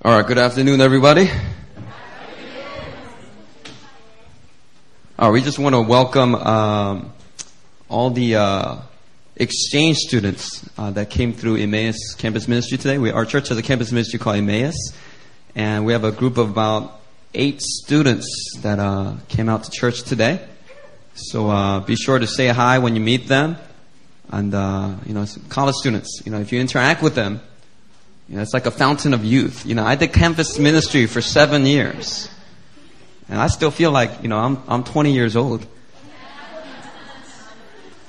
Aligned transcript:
All 0.00 0.16
right, 0.16 0.24
good 0.24 0.38
afternoon, 0.38 0.80
everybody. 0.80 1.28
All 5.18 5.26
right, 5.26 5.32
we 5.32 5.42
just 5.42 5.58
want 5.58 5.74
to 5.74 5.80
welcome 5.80 6.36
um, 6.36 7.12
all 7.88 8.10
the 8.10 8.36
uh, 8.36 8.76
exchange 9.34 9.96
students 9.96 10.64
uh, 10.78 10.92
that 10.92 11.10
came 11.10 11.32
through 11.32 11.56
Emmaus 11.56 12.14
Campus 12.16 12.46
Ministry 12.46 12.78
today. 12.78 12.98
We, 12.98 13.10
our 13.10 13.24
church 13.24 13.48
has 13.48 13.58
a 13.58 13.62
campus 13.62 13.90
ministry 13.90 14.20
called 14.20 14.36
Emmaus, 14.36 14.76
and 15.56 15.84
we 15.84 15.94
have 15.94 16.04
a 16.04 16.12
group 16.12 16.38
of 16.38 16.48
about 16.48 17.00
eight 17.34 17.60
students 17.60 18.54
that 18.60 18.78
uh, 18.78 19.14
came 19.26 19.48
out 19.48 19.64
to 19.64 19.70
church 19.72 20.04
today. 20.04 20.46
So 21.14 21.50
uh, 21.50 21.80
be 21.80 21.96
sure 21.96 22.20
to 22.20 22.26
say 22.28 22.46
hi 22.46 22.78
when 22.78 22.94
you 22.94 23.00
meet 23.00 23.26
them, 23.26 23.56
and 24.30 24.54
uh, 24.54 24.94
you 25.06 25.12
know, 25.12 25.26
college 25.48 25.74
students. 25.74 26.22
You 26.24 26.30
know, 26.30 26.38
if 26.38 26.52
you 26.52 26.60
interact 26.60 27.02
with 27.02 27.16
them 27.16 27.40
you 28.28 28.36
know, 28.36 28.42
it's 28.42 28.52
like 28.52 28.66
a 28.66 28.70
fountain 28.70 29.14
of 29.14 29.24
youth. 29.24 29.64
You 29.64 29.74
know, 29.74 29.86
I 29.86 29.94
did 29.94 30.12
campus 30.12 30.58
ministry 30.58 31.06
for 31.06 31.22
seven 31.22 31.64
years. 31.64 32.28
And 33.28 33.40
I 33.40 33.46
still 33.46 33.70
feel 33.70 33.90
like, 33.90 34.22
you 34.22 34.28
know, 34.28 34.38
I'm, 34.38 34.62
I'm 34.68 34.84
20 34.84 35.12
years 35.12 35.34
old. 35.34 35.66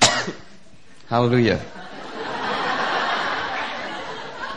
Hallelujah. 1.08 1.62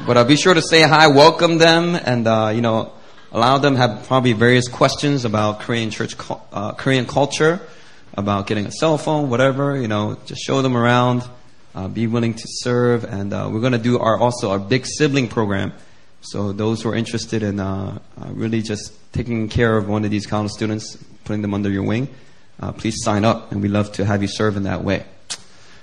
But 0.05 0.17
I'll 0.17 0.25
be 0.25 0.35
sure 0.35 0.53
to 0.53 0.61
say 0.61 0.81
hi, 0.81 1.07
welcome 1.07 1.59
them, 1.59 1.95
and, 1.95 2.27
uh, 2.27 2.51
you 2.53 2.59
know, 2.59 2.91
allow 3.31 3.57
them 3.57 3.77
have 3.77 4.05
probably 4.05 4.33
various 4.33 4.67
questions 4.67 5.23
about 5.23 5.61
Korean 5.61 5.91
church, 5.91 6.13
uh, 6.51 6.73
Korean 6.73 7.05
culture, 7.05 7.61
about 8.13 8.47
getting 8.47 8.65
a 8.65 8.71
cell 8.71 8.97
phone, 8.97 9.29
whatever, 9.29 9.77
you 9.77 9.87
know, 9.87 10.17
just 10.25 10.41
show 10.41 10.61
them 10.61 10.75
around 10.75 11.23
uh, 11.75 11.87
be 11.87 12.07
willing 12.07 12.33
to 12.33 12.43
serve, 12.45 13.03
and 13.03 13.33
uh, 13.33 13.49
we're 13.51 13.59
going 13.59 13.73
to 13.73 13.77
do 13.77 13.99
our 13.99 14.19
also 14.19 14.51
our 14.51 14.59
big 14.59 14.85
sibling 14.85 15.27
program. 15.27 15.73
So 16.21 16.51
those 16.51 16.81
who 16.81 16.89
are 16.89 16.95
interested 16.95 17.43
in 17.43 17.59
uh, 17.59 17.99
uh 18.19 18.27
really 18.31 18.61
just 18.61 18.93
taking 19.11 19.49
care 19.49 19.77
of 19.77 19.87
one 19.87 20.05
of 20.05 20.11
these 20.11 20.25
college 20.25 20.51
students, 20.51 20.97
putting 21.25 21.41
them 21.41 21.53
under 21.53 21.69
your 21.69 21.83
wing, 21.83 22.07
please 22.77 22.95
sign 23.03 23.25
up, 23.25 23.51
and 23.51 23.61
we 23.61 23.67
love 23.67 23.91
to 23.93 24.05
have 24.05 24.21
you 24.21 24.27
serve 24.27 24.57
in 24.57 24.63
that 24.63 24.83
way. 24.83 25.05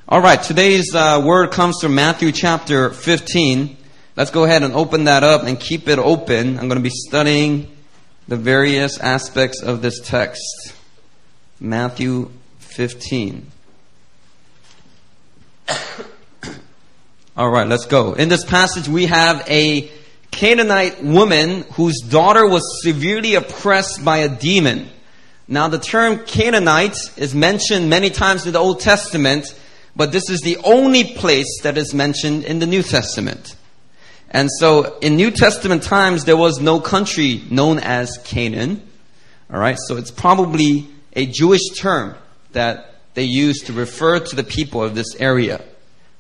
All 0.09 0.21
right, 0.21 0.43
today's 0.43 0.93
word 0.93 1.53
comes 1.53 1.81
from 1.81 1.95
Matthew 1.95 2.33
chapter 2.33 2.91
15. 2.91 3.77
Let's 4.17 4.31
go 4.31 4.45
ahead 4.45 4.63
and 4.63 4.75
open 4.75 5.05
that 5.05 5.23
up 5.23 5.45
and 5.45 5.59
keep 5.59 5.89
it 5.89 5.99
open. 5.99 6.59
I'm 6.59 6.69
going 6.69 6.83
to 6.83 6.89
be 6.89 6.91
studying 6.91 7.71
the 8.29 8.37
various 8.37 8.99
aspects 8.99 9.63
of 9.63 9.83
this 9.83 10.01
text. 10.01 10.75
Matthew 11.59 12.31
15. 12.59 13.51
All 17.37 17.51
right, 17.51 17.67
let's 17.67 17.87
go. 17.87 18.15
In 18.15 18.29
this 18.29 18.45
passage, 18.45 18.89
we 18.89 19.07
have 19.07 19.45
a 19.49 19.91
Canaanite 20.31 21.03
woman 21.03 21.63
whose 21.73 22.01
daughter 22.01 22.47
was 22.49 22.83
severely 22.83 23.35
oppressed 23.35 24.05
by 24.05 24.19
a 24.19 24.29
demon. 24.29 24.89
Now, 25.49 25.69
the 25.69 25.79
term 25.79 26.25
Canaanite 26.27 26.97
is 27.17 27.35
mentioned 27.35 27.91
many 27.91 28.11
times 28.11 28.47
in 28.47 28.53
the 28.53 28.59
Old 28.59 28.81
Testament, 28.81 29.55
but 29.97 30.13
this 30.13 30.31
is 30.31 30.41
the 30.41 30.59
only 30.59 31.05
place 31.05 31.63
that 31.63 31.77
is 31.77 31.93
mentioned 31.93 32.45
in 32.45 32.59
the 32.61 32.67
New 32.67 32.83
Testament. 32.83 33.57
And 34.31 34.49
so, 34.59 34.99
in 35.01 35.17
New 35.17 35.33
Testament 35.33 35.83
times, 35.83 36.25
there 36.25 36.37
was 36.37 36.61
no 36.61 36.79
country 36.79 37.43
known 37.51 37.81
as 37.81 38.19
Canaan. 38.25 38.83
All 39.53 39.59
right, 39.59 39.77
so 39.89 39.97
it's 39.97 40.13
probably 40.13 40.87
a 41.15 41.27
Jewish 41.27 41.69
term 41.77 42.15
that 42.53 42.90
they 43.15 43.25
used 43.25 43.67
to 43.67 43.73
refer 43.73 44.21
to 44.21 44.37
the 44.37 44.45
people 44.45 44.83
of 44.83 44.95
this 44.95 45.15
area. 45.17 45.65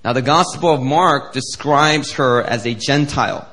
Now, 0.05 0.12
the 0.12 0.22
Gospel 0.22 0.74
of 0.74 0.83
Mark 0.83 1.32
describes 1.32 2.12
her 2.12 2.42
as 2.42 2.66
a 2.66 2.74
Gentile. 2.74 3.47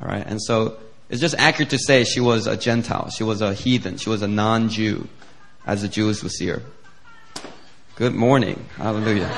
All 0.00 0.08
right, 0.08 0.26
and 0.26 0.40
so 0.40 0.76
it's 1.08 1.20
just 1.20 1.34
accurate 1.38 1.70
to 1.70 1.78
say 1.78 2.04
she 2.04 2.20
was 2.20 2.46
a 2.46 2.56
Gentile. 2.56 3.10
She 3.10 3.24
was 3.24 3.40
a 3.40 3.54
heathen. 3.54 3.96
She 3.96 4.10
was 4.10 4.22
a 4.22 4.28
non 4.28 4.68
Jew, 4.68 5.08
as 5.66 5.82
the 5.82 5.88
Jews 5.88 6.22
would 6.22 6.32
see 6.32 6.48
her. 6.48 6.62
Good 7.94 8.14
morning. 8.14 8.66
Hallelujah. 8.76 9.28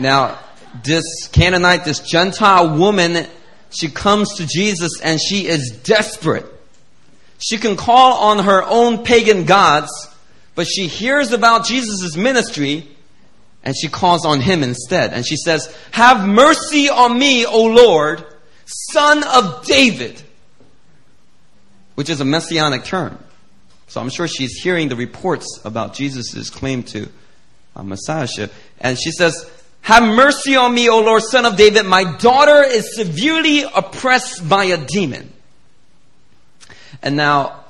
now, 0.00 0.38
this 0.82 1.28
Canaanite, 1.30 1.84
this 1.84 2.00
Gentile 2.00 2.76
woman, 2.76 3.26
she 3.70 3.88
comes 3.88 4.34
to 4.38 4.46
Jesus 4.46 5.00
and 5.00 5.20
she 5.20 5.46
is 5.46 5.70
desperate. 5.70 6.46
She 7.42 7.58
can 7.58 7.76
call 7.76 8.30
on 8.30 8.44
her 8.44 8.62
own 8.62 9.04
pagan 9.04 9.44
gods 9.44 9.90
but 10.54 10.66
she 10.66 10.86
hears 10.86 11.32
about 11.32 11.66
Jesus' 11.66 12.16
ministry 12.16 12.88
and 13.64 13.74
she 13.76 13.88
calls 13.88 14.26
on 14.26 14.40
him 14.40 14.62
instead. 14.62 15.12
And 15.12 15.26
she 15.26 15.36
says, 15.36 15.74
Have 15.92 16.26
mercy 16.26 16.88
on 16.88 17.18
me, 17.18 17.46
O 17.46 17.64
Lord, 17.64 18.24
son 18.66 19.24
of 19.24 19.64
David. 19.64 20.20
Which 21.94 22.10
is 22.10 22.20
a 22.20 22.24
messianic 22.24 22.84
term. 22.84 23.18
So 23.86 24.00
I'm 24.00 24.08
sure 24.08 24.26
she's 24.26 24.62
hearing 24.62 24.88
the 24.88 24.96
reports 24.96 25.60
about 25.64 25.94
Jesus' 25.94 26.50
claim 26.50 26.82
to 26.84 27.08
uh, 27.76 27.82
messiahship. 27.82 28.52
And 28.80 28.98
she 28.98 29.10
says, 29.10 29.50
Have 29.82 30.02
mercy 30.02 30.56
on 30.56 30.74
me, 30.74 30.88
O 30.88 31.00
Lord, 31.00 31.22
son 31.22 31.46
of 31.46 31.56
David. 31.56 31.86
My 31.86 32.16
daughter 32.16 32.62
is 32.62 32.96
severely 32.96 33.62
oppressed 33.62 34.46
by 34.48 34.64
a 34.64 34.84
demon. 34.84 35.31
And 37.02 37.16
now, 37.16 37.64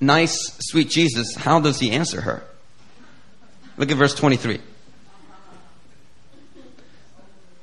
nice, 0.00 0.56
sweet 0.60 0.90
Jesus, 0.90 1.34
how 1.36 1.60
does 1.60 1.78
he 1.78 1.92
answer 1.92 2.20
her? 2.20 2.42
Look 3.76 3.90
at 3.90 3.96
verse 3.96 4.14
23. 4.14 4.60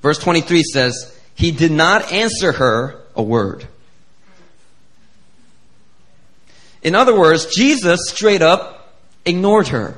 Verse 0.01 0.17
23 0.19 0.63
says, 0.63 1.19
He 1.35 1.51
did 1.51 1.71
not 1.71 2.11
answer 2.11 2.53
her 2.53 3.01
a 3.15 3.23
word. 3.23 3.67
In 6.81 6.95
other 6.95 7.17
words, 7.17 7.53
Jesus 7.53 7.99
straight 8.07 8.41
up 8.41 8.95
ignored 9.25 9.67
her. 9.69 9.97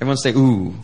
Everyone 0.00 0.16
say, 0.18 0.32
ooh. 0.32 0.74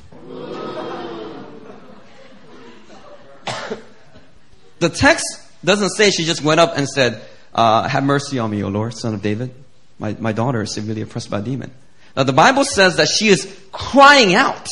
the 4.78 4.88
text 4.88 5.41
doesn't 5.64 5.90
say 5.90 6.10
she 6.10 6.24
just 6.24 6.42
went 6.42 6.60
up 6.60 6.76
and 6.76 6.88
said, 6.88 7.22
uh, 7.54 7.86
have 7.88 8.04
mercy 8.04 8.38
on 8.38 8.50
me, 8.50 8.62
O 8.62 8.68
Lord, 8.68 8.94
son 8.94 9.14
of 9.14 9.22
David. 9.22 9.54
My, 9.98 10.16
my 10.18 10.32
daughter 10.32 10.62
is 10.62 10.74
severely 10.74 11.02
oppressed 11.02 11.30
by 11.30 11.40
a 11.40 11.42
demon. 11.42 11.70
Now, 12.16 12.24
the 12.24 12.32
Bible 12.32 12.64
says 12.64 12.96
that 12.96 13.08
she 13.08 13.28
is 13.28 13.46
crying 13.70 14.34
out. 14.34 14.68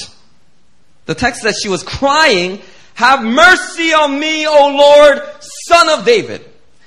The 1.06 1.14
text 1.14 1.42
says 1.42 1.58
she 1.62 1.68
was 1.68 1.82
crying, 1.82 2.60
Have 2.94 3.22
mercy 3.24 3.92
on 3.92 4.18
me, 4.18 4.46
O 4.46 4.68
Lord, 4.76 5.22
son 5.40 5.98
of 5.98 6.04
David. 6.04 6.44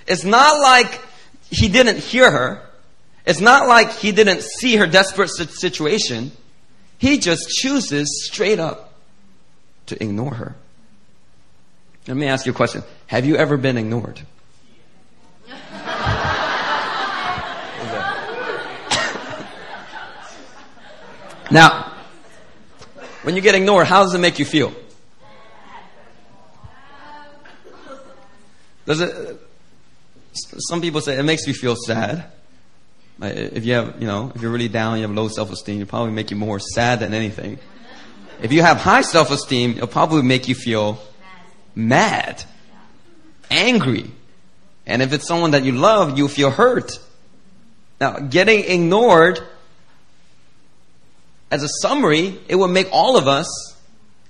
It's 0.07 0.23
not 0.23 0.59
like 0.59 1.01
he 1.49 1.69
didn't 1.69 1.99
hear 1.99 2.29
her. 2.29 2.61
It's 3.25 3.39
not 3.39 3.67
like 3.67 3.91
he 3.93 4.11
didn't 4.11 4.41
see 4.41 4.75
her 4.75 4.87
desperate 4.87 5.29
situation. 5.29 6.31
He 6.97 7.19
just 7.19 7.49
chooses 7.49 8.25
straight 8.25 8.59
up 8.59 8.93
to 9.87 10.01
ignore 10.01 10.33
her. 10.33 10.55
Let 12.07 12.17
me 12.17 12.27
ask 12.27 12.45
you 12.45 12.51
a 12.51 12.55
question. 12.55 12.83
Have 13.07 13.25
you 13.25 13.35
ever 13.37 13.57
been 13.57 13.77
ignored? 13.77 14.21
Now, 21.51 21.93
when 23.21 23.35
you 23.35 23.41
get 23.41 23.53
ignored, 23.53 23.85
how 23.85 24.01
does 24.01 24.15
it 24.15 24.17
make 24.17 24.39
you 24.39 24.45
feel? 24.45 24.73
Does 28.87 29.01
it? 29.01 29.39
Some 30.33 30.81
people 30.81 30.99
say 30.99 31.19
it 31.19 31.23
makes 31.23 31.45
me 31.45 31.53
feel 31.53 31.75
sad. 31.75 32.25
If 33.21 33.65
you 33.65 33.73
have, 33.73 34.01
you 34.01 34.07
know, 34.07 34.31
if 34.33 34.41
you're 34.41 34.51
really 34.51 34.67
down, 34.67 34.97
you 34.97 35.03
have 35.03 35.11
low 35.11 35.27
self-esteem, 35.27 35.81
it'll 35.81 35.89
probably 35.89 36.11
make 36.11 36.31
you 36.31 36.37
more 36.37 36.59
sad 36.59 37.01
than 37.01 37.13
anything. 37.13 37.59
If 38.41 38.51
you 38.51 38.63
have 38.63 38.77
high 38.77 39.01
self-esteem, 39.01 39.73
it'll 39.73 39.87
probably 39.87 40.23
make 40.23 40.47
you 40.47 40.55
feel 40.55 40.99
mad, 41.75 42.43
angry. 43.49 44.11
And 44.85 45.01
if 45.01 45.13
it's 45.13 45.27
someone 45.27 45.51
that 45.51 45.63
you 45.63 45.73
love, 45.73 46.17
you'll 46.17 46.27
feel 46.27 46.51
hurt. 46.51 46.99
Now, 48.01 48.19
getting 48.19 48.63
ignored 48.65 49.39
as 51.49 51.63
a 51.63 51.69
summary, 51.81 52.39
it 52.47 52.55
would 52.55 52.69
make 52.71 52.87
all 52.91 53.15
of 53.15 53.27
us, 53.27 53.47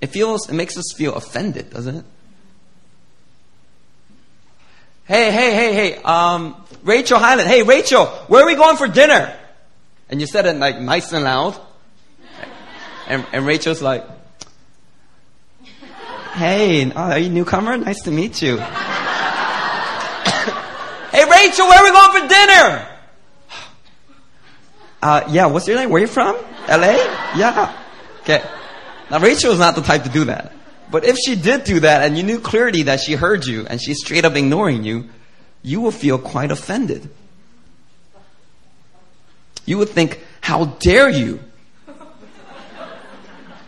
it 0.01 0.07
feels, 0.07 0.49
it 0.49 0.53
makes 0.53 0.77
us 0.77 0.93
feel 0.95 1.15
offended, 1.15 1.69
doesn't 1.69 1.95
it? 1.97 2.05
Hey, 5.05 5.31
hey, 5.31 5.53
hey, 5.53 5.73
hey, 5.73 5.95
um, 6.03 6.55
Rachel 6.83 7.19
Highland, 7.19 7.49
hey, 7.49 7.63
Rachel, 7.63 8.05
where 8.27 8.43
are 8.43 8.45
we 8.45 8.55
going 8.55 8.77
for 8.77 8.87
dinner? 8.87 9.37
And 10.09 10.21
you 10.21 10.27
said 10.27 10.45
it 10.45 10.55
like 10.57 10.79
nice 10.79 11.11
and 11.11 11.23
loud. 11.23 11.59
And, 13.07 13.25
and 13.33 13.45
Rachel's 13.45 13.81
like, 13.81 14.05
hey, 16.33 16.91
oh, 16.91 16.95
are 16.95 17.19
you 17.19 17.27
a 17.27 17.29
newcomer? 17.29 17.77
Nice 17.77 18.01
to 18.03 18.11
meet 18.11 18.41
you. 18.41 18.57
hey, 18.57 18.65
Rachel, 21.29 21.67
where 21.67 21.79
are 21.79 21.83
we 21.83 21.91
going 21.91 22.21
for 22.21 22.27
dinner? 22.27 22.87
Uh, 25.01 25.27
yeah, 25.29 25.45
what's 25.47 25.67
your 25.67 25.77
name? 25.77 25.89
Where 25.89 26.01
are 26.01 26.05
you 26.05 26.11
from? 26.11 26.35
LA? 26.67 26.95
Yeah. 27.35 27.77
Okay. 28.21 28.41
Now 29.11 29.19
Rachel 29.19 29.51
is 29.51 29.59
not 29.59 29.75
the 29.75 29.81
type 29.81 30.03
to 30.03 30.09
do 30.09 30.25
that. 30.25 30.53
But 30.89 31.05
if 31.05 31.17
she 31.17 31.35
did 31.35 31.63
do 31.65 31.81
that 31.81 32.03
and 32.03 32.17
you 32.17 32.23
knew 32.23 32.39
clearly 32.39 32.83
that 32.83 32.99
she 32.99 33.13
heard 33.13 33.45
you 33.45 33.65
and 33.67 33.81
she's 33.81 33.99
straight 33.99 34.25
up 34.25 34.35
ignoring 34.35 34.83
you, 34.83 35.09
you 35.61 35.81
will 35.81 35.91
feel 35.91 36.17
quite 36.19 36.51
offended. 36.51 37.09
You 39.65 39.77
would 39.79 39.89
think, 39.89 40.19
how 40.41 40.65
dare 40.65 41.09
you? 41.09 41.39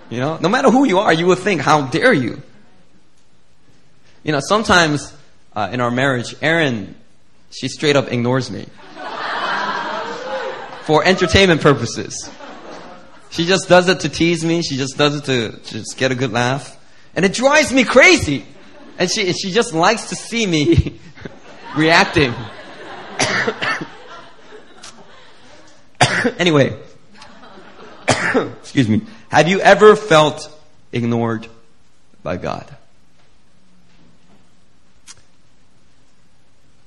You 0.09 0.19
know, 0.19 0.37
no 0.37 0.49
matter 0.49 0.69
who 0.69 0.85
you 0.85 0.99
are, 0.99 1.11
you 1.11 1.25
would 1.25 1.39
think, 1.39 1.61
how 1.61 1.87
dare 1.87 2.13
you? 2.13 2.41
You 4.25 4.31
know, 4.31 4.39
sometimes 4.41 5.13
uh, 5.55 5.69
in 5.71 5.79
our 5.79 5.91
marriage, 5.91 6.35
Erin, 6.41 6.95
she 7.51 7.67
straight 7.67 7.95
up 7.95 8.11
ignores 8.11 8.49
me 8.49 8.65
for 10.81 11.05
entertainment 11.05 11.61
purposes. 11.61 12.27
She 13.29 13.45
just 13.45 13.69
does 13.69 13.87
it 13.87 13.99
to 13.99 14.09
tease 14.09 14.43
me. 14.43 14.63
She 14.63 14.77
just 14.77 14.97
does 14.97 15.15
it 15.17 15.25
to 15.25 15.59
just 15.63 15.95
get 15.97 16.11
a 16.11 16.15
good 16.15 16.31
laugh. 16.31 16.75
And 17.15 17.23
it 17.23 17.33
drives 17.33 17.71
me 17.71 17.83
crazy. 17.83 18.47
And 18.97 19.11
she, 19.11 19.31
she 19.33 19.51
just 19.51 19.75
likes 19.75 20.09
to 20.09 20.15
see 20.15 20.47
me 20.47 20.99
reacting. 21.77 22.33
anyway, 26.39 26.75
excuse 28.59 28.89
me. 28.89 29.03
Have 29.29 29.47
you 29.47 29.59
ever 29.59 29.95
felt 29.95 30.51
ignored 30.91 31.47
by 32.23 32.37
God? 32.37 32.74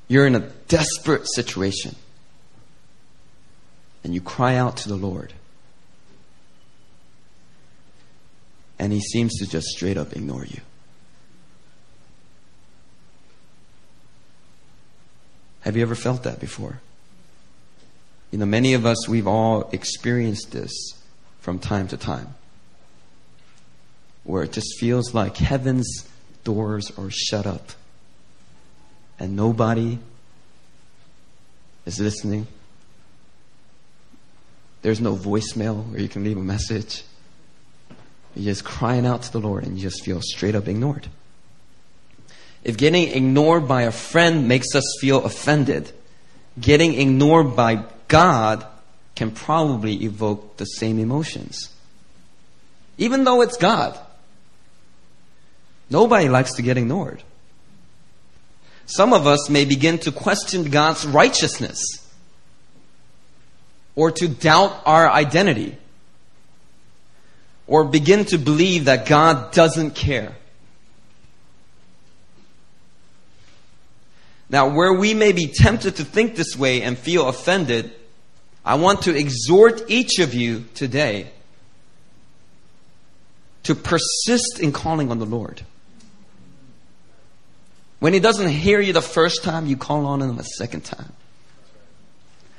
You're 0.09 0.27
in 0.27 0.35
a 0.35 0.41
desperate 0.69 1.29
situation 1.29 1.95
and 4.03 4.15
you 4.15 4.23
cry 4.23 4.57
out 4.57 4.79
to 4.79 4.89
the 4.89 4.97
Lord. 4.97 5.35
And 8.79 8.93
he 8.93 9.01
seems 9.01 9.39
to 9.39 9.47
just 9.47 9.67
straight 9.69 9.99
up 9.99 10.15
ignore 10.15 10.47
you. 10.47 10.61
Have 15.61 15.77
you 15.77 15.83
ever 15.83 15.95
felt 15.95 16.23
that 16.23 16.41
before? 16.41 16.81
You 18.31 18.39
know, 18.39 18.47
many 18.47 18.73
of 18.75 18.87
us, 18.87 19.09
we've 19.09 19.27
all 19.27 19.69
experienced 19.73 20.53
this 20.53 20.73
from 21.41 21.59
time 21.59 21.89
to 21.89 21.97
time. 21.97 22.35
Where 24.25 24.43
it 24.45 24.53
just 24.53 24.79
feels 24.79 25.13
like 25.13 25.37
heaven's 25.37 26.09
doors 26.45 26.91
are 26.97 27.11
shut 27.11 27.47
up 27.47 27.73
and 29.19 29.37
nobody 29.37 29.99
is 31.87 31.99
listening. 32.00 32.47
There's 34.82 35.00
no 35.00 35.17
voicemail 35.17 35.85
where 35.91 36.00
you 36.00 36.09
can 36.09 36.25
leave 36.25 36.37
a 36.37 36.43
message. 36.43 37.03
You're 38.37 38.53
just 38.53 38.65
crying 38.65 39.06
out 39.06 39.23
to 39.23 39.32
the 39.32 39.41
Lord 39.41 39.65
and 39.65 39.76
you 39.76 39.82
just 39.82 40.05
feel 40.05 40.20
straight 40.23 40.55
up 40.55 40.69
ignored. 40.69 41.09
If 42.62 42.76
getting 42.76 43.09
ignored 43.09 43.67
by 43.67 43.82
a 43.82 43.93
friend 43.93 44.47
makes 44.47 44.75
us 44.75 44.85
feel 45.00 45.25
offended, 45.25 45.91
getting 46.61 46.94
ignored 46.94 47.56
by 47.56 47.85
God 48.09 48.67
can 49.14 49.31
probably 49.31 50.05
evoke 50.05 50.56
the 50.59 50.64
same 50.64 50.99
emotions. 50.99 51.71
Even 52.99 53.25
though 53.25 53.43
it's 53.43 53.56
God. 53.56 53.99
Nobody 55.91 56.29
likes 56.29 56.55
to 56.55 56.62
get 56.62 56.76
ignored. 56.76 57.23
Some 58.88 59.12
of 59.12 59.26
us 59.26 59.50
may 59.50 59.67
begin 59.67 59.99
to 59.99 60.12
question 60.12 60.70
God's 60.70 61.06
righteousness 61.06 61.79
or 63.94 64.11
to 64.12 64.29
doubt 64.29 64.81
our 64.87 65.11
identity 65.11 65.76
or 67.67 67.85
begin 67.85 68.25
to 68.25 68.38
believe 68.38 68.87
that 68.87 69.06
God 69.06 69.52
doesn't 69.52 69.94
care. 69.94 70.35
Now, 74.49 74.69
where 74.69 74.94
we 74.94 75.12
may 75.12 75.32
be 75.32 75.49
tempted 75.49 75.96
to 75.96 76.05
think 76.05 76.35
this 76.35 76.56
way 76.56 76.81
and 76.81 76.96
feel 76.96 77.29
offended, 77.29 77.93
I 78.64 78.76
want 78.76 79.02
to 79.02 79.14
exhort 79.14 79.82
each 79.90 80.19
of 80.19 80.32
you 80.32 80.64
today 80.75 81.31
to 83.64 83.75
persist 83.75 84.61
in 84.61 84.73
calling 84.73 85.11
on 85.11 85.19
the 85.19 85.26
Lord. 85.26 85.61
When 88.00 88.12
He 88.12 88.21
doesn't 88.21 88.49
hear 88.49 88.81
you 88.81 88.93
the 88.93 89.03
first 89.03 89.43
time, 89.43 89.67
you 89.67 89.77
call 89.77 90.06
on 90.06 90.23
Him 90.23 90.39
a 90.39 90.45
second 90.45 90.85
time. 90.85 91.12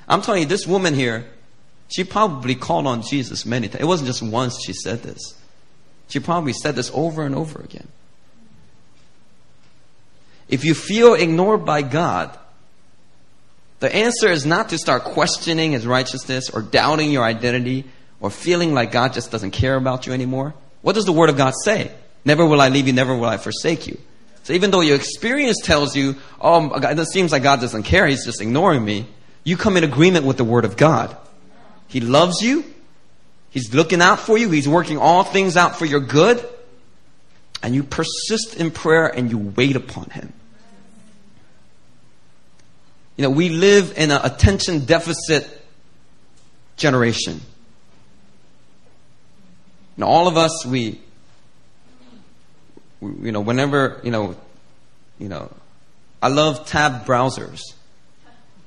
I'm 0.08 0.22
telling 0.22 0.42
you, 0.42 0.48
this 0.48 0.66
woman 0.66 0.94
here, 0.94 1.26
she 1.88 2.04
probably 2.04 2.56
called 2.56 2.88
on 2.88 3.02
Jesus 3.02 3.46
many 3.46 3.68
times. 3.68 3.82
It 3.82 3.88
wasn't 3.88 4.08
just 4.08 4.22
once 4.22 4.62
she 4.64 4.74
said 4.74 5.04
this. 5.04 5.36
She 6.08 6.20
probably 6.20 6.54
said 6.54 6.76
this 6.76 6.92
over 6.94 7.24
and 7.24 7.36
over 7.36 7.60
again. 7.62 7.88
If 10.48 10.66
you 10.66 10.74
feel 10.74 11.14
ignored 11.14 11.64
by 11.64 11.84
God, 11.84 12.38
the 13.80 13.96
answer 13.96 14.28
is 14.28 14.46
not 14.46 14.70
to 14.70 14.78
start 14.78 15.04
questioning 15.04 15.72
His 15.72 15.86
righteousness 15.86 16.50
or 16.50 16.62
doubting 16.62 17.12
your 17.12 17.24
identity 17.24 17.86
or 18.20 18.30
feeling 18.30 18.74
like 18.74 18.92
God 18.92 19.14
just 19.14 19.32
doesn't 19.32 19.52
care 19.52 19.76
about 19.76 20.06
you 20.06 20.14
anymore. 20.14 20.54
What 20.82 20.96
does 20.96 21.06
the 21.06 21.12
Word 21.12 21.30
of 21.30 21.38
God 21.38 21.54
say? 21.64 21.92
Never 22.26 22.46
will 22.46 22.60
I 22.60 22.70
leave 22.70 22.88
you, 22.88 22.94
never 22.94 23.16
will 23.16 23.26
I 23.26 23.38
forsake 23.38 23.88
you. 23.88 24.00
So 24.50 24.54
even 24.56 24.72
though 24.72 24.82
your 24.82 24.96
experience 24.96 25.62
tells 25.64 25.96
you, 25.96 26.16
oh, 26.42 26.74
it 26.74 27.08
seems 27.10 27.32
like 27.32 27.44
God 27.44 27.62
doesn't 27.62 27.84
care, 27.84 28.08
He's 28.08 28.26
just 28.26 28.42
ignoring 28.42 28.84
me, 28.84 29.06
you 29.44 29.56
come 29.56 29.78
in 29.78 29.84
agreement 29.84 30.26
with 30.26 30.38
the 30.38 30.44
Word 30.44 30.66
of 30.66 30.76
God. 30.76 31.16
He 31.88 32.00
loves 32.00 32.42
you. 32.42 32.66
He's 33.52 33.76
looking 33.76 34.02
out 34.02 34.20
for 34.20 34.40
you. 34.40 34.50
He's 34.50 34.68
working 34.68 34.98
all 34.98 35.24
things 35.24 35.56
out 35.56 35.78
for 35.78 35.86
your 35.86 36.00
good. 36.00 36.44
And 37.62 37.76
you 37.76 37.84
persist 37.84 38.56
in 38.56 38.72
prayer 38.72 39.06
and 39.06 39.30
you 39.30 39.38
wait 39.38 39.76
upon 39.76 40.10
Him. 40.10 40.34
You 43.18 43.22
know, 43.26 43.30
we 43.30 43.50
live 43.50 43.94
in 44.00 44.10
an 44.10 44.22
attention 44.24 44.86
deficit 44.86 45.48
generation. 46.76 47.40
Now, 49.96 50.08
all 50.08 50.28
of 50.28 50.38
us, 50.38 50.66
we, 50.66 51.00
you 53.02 53.32
know, 53.32 53.42
whenever, 53.42 54.02
you 54.04 54.12
know, 54.12 54.36
you 55.18 55.30
know, 55.30 55.52
I 56.22 56.28
love 56.28 56.68
tab 56.68 57.06
browsers. 57.06 57.62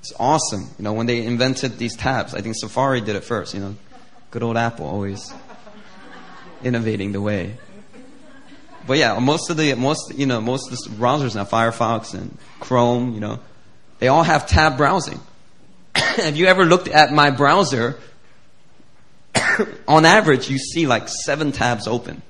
It's 0.00 0.12
awesome. 0.19 0.69
You 0.79 0.84
know, 0.84 0.94
when 0.94 1.06
they 1.06 1.25
invented 1.25 1.79
these 1.79 1.96
tabs, 1.96 2.34
I 2.34 2.40
think 2.40 2.56
Safari 2.58 3.00
did 3.00 3.14
it 3.17 3.25
first, 3.25 3.55
you 3.55 3.61
know. 3.61 3.76
Good 4.31 4.43
old 4.43 4.56
Apple 4.56 4.87
always 4.87 5.32
innovating 6.64 7.12
the 7.12 7.20
way. 7.20 7.56
But 8.87 8.99
yeah, 8.99 9.19
most 9.19 9.50
of 9.50 9.56
the, 9.56 9.75
most, 9.75 10.14
you 10.14 10.27
know, 10.27 10.41
most 10.41 10.72
of 10.72 10.79
the 10.79 10.96
browsers 10.96 11.34
now, 11.34 11.44
Firefox 11.44 12.15
and 12.15 12.36
Chrome, 12.58 13.15
you 13.15 13.20
know, 13.20 13.39
they 13.98 14.08
all 14.08 14.22
have 14.24 14.46
tab 14.46 14.77
browsing. 14.77 15.20
Have 15.94 16.36
you 16.36 16.46
ever 16.46 16.65
looked 16.65 16.89
at 16.89 17.12
my 17.12 17.31
browser? 17.31 17.98
On 19.86 20.05
average, 20.05 20.51
you 20.51 20.58
see 20.58 20.86
like 20.86 21.08
seven 21.08 21.53
tabs 21.53 21.86
open. 21.86 22.22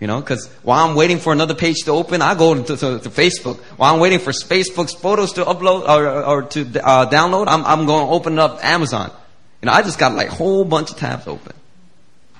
You 0.00 0.06
know, 0.06 0.18
because 0.18 0.48
while 0.62 0.88
I'm 0.88 0.96
waiting 0.96 1.18
for 1.18 1.30
another 1.30 1.54
page 1.54 1.84
to 1.84 1.90
open, 1.90 2.22
I 2.22 2.34
go 2.34 2.54
to, 2.54 2.76
to, 2.76 2.98
to 3.00 3.10
Facebook. 3.10 3.58
While 3.76 3.94
I'm 3.94 4.00
waiting 4.00 4.18
for 4.18 4.30
Facebook's 4.30 4.94
photos 4.94 5.34
to 5.34 5.44
upload 5.44 5.86
or, 5.86 6.24
or 6.24 6.42
to 6.42 6.62
uh, 6.82 7.10
download, 7.10 7.48
I'm, 7.48 7.64
I'm 7.66 7.84
going 7.84 8.06
to 8.06 8.12
open 8.12 8.38
up 8.38 8.64
Amazon. 8.64 9.12
You 9.60 9.66
know, 9.66 9.72
I 9.72 9.82
just 9.82 9.98
got 9.98 10.14
like 10.14 10.28
a 10.28 10.34
whole 10.34 10.64
bunch 10.64 10.90
of 10.90 10.96
tabs 10.96 11.26
open. 11.26 11.52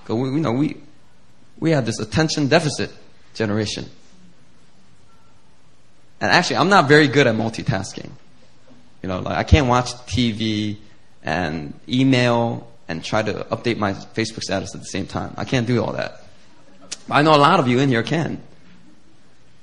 Because 0.03 0.17
we, 0.17 0.31
you 0.31 0.41
know, 0.41 0.53
we, 0.53 0.79
we 1.59 1.73
have 1.73 1.85
this 1.85 2.01
attention 2.01 2.49
deficit 2.49 2.91
generation. 3.35 3.85
And 6.23 6.33
actually, 6.33 6.57
I'm 6.57 6.71
not 6.71 6.89
very 6.89 7.09
good 7.09 7.27
at 7.27 7.35
multitasking. 7.35 8.11
You 9.03 9.09
know, 9.11 9.21
like 9.21 9.37
I 9.37 9.45
can't 9.45 9.69
watch 9.69 9.93
TV 10.07 10.79
and 11.23 11.79
email 11.87 12.71
and 12.89 13.05
try 13.05 13.23
to 13.23 13.33
update 13.51 13.77
my 13.77 13.93
Facebook 13.93 14.43
status 14.43 14.75
at 14.75 14.81
the 14.81 14.87
same 14.87 15.07
time. 15.07 15.35
I 15.37 15.45
can't 15.45 15.67
do 15.67 15.85
all 15.85 15.93
that. 15.93 16.25
I 17.11 17.23
know 17.23 17.35
a 17.35 17.39
lot 17.39 17.61
of 17.61 17.69
you 17.69 17.81
in 17.81 17.89
here 17.89 18.03
can. 18.03 18.43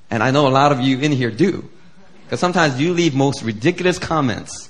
And 0.10 0.24
I 0.24 0.32
know 0.32 0.48
a 0.48 0.50
lot 0.50 0.72
of 0.72 0.80
you 0.82 1.00
in 1.00 1.12
here 1.12 1.32
do. 1.32 1.70
Because 2.24 2.40
sometimes 2.40 2.80
you 2.80 2.94
leave 2.94 3.16
most 3.16 3.44
ridiculous 3.44 4.00
comments. 4.00 4.70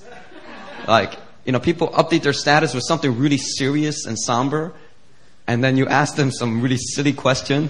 Like, 0.88 1.18
you 1.46 1.52
know, 1.52 1.60
people 1.60 1.90
update 1.90 2.24
their 2.24 2.34
status 2.34 2.74
with 2.74 2.84
something 2.84 3.18
really 3.18 3.38
serious 3.38 4.06
and 4.06 4.18
somber, 4.18 4.74
and 5.48 5.64
then 5.64 5.78
you 5.78 5.88
ask 5.88 6.16
them 6.16 6.32
some 6.32 6.62
really 6.62 6.78
silly 6.78 7.14
question. 7.14 7.70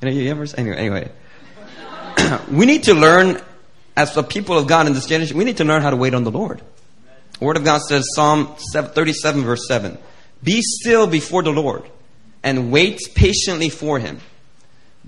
You 0.00 0.08
know, 0.08 0.14
you 0.14 0.30
ever, 0.30 0.46
anyway, 0.56 0.76
anyway. 0.76 1.10
we 2.50 2.66
need 2.66 2.84
to 2.84 2.94
learn, 2.94 3.40
as 3.96 4.14
the 4.14 4.22
people 4.22 4.58
of 4.58 4.66
God 4.66 4.86
in 4.86 4.92
this 4.92 5.06
generation, 5.06 5.36
we 5.36 5.44
need 5.44 5.56
to 5.56 5.64
learn 5.64 5.82
how 5.82 5.90
to 5.90 5.96
wait 5.96 6.14
on 6.14 6.24
the 6.24 6.30
Lord. 6.30 6.60
The 7.38 7.44
Word 7.44 7.56
of 7.56 7.64
God 7.64 7.80
says, 7.82 8.06
Psalm 8.14 8.54
37, 8.56 9.42
verse 9.42 9.66
7 9.66 9.98
Be 10.42 10.60
still 10.62 11.06
before 11.06 11.42
the 11.42 11.52
Lord 11.52 11.84
and 12.42 12.70
wait 12.70 13.00
patiently 13.14 13.70
for 13.70 13.98
Him. 13.98 14.20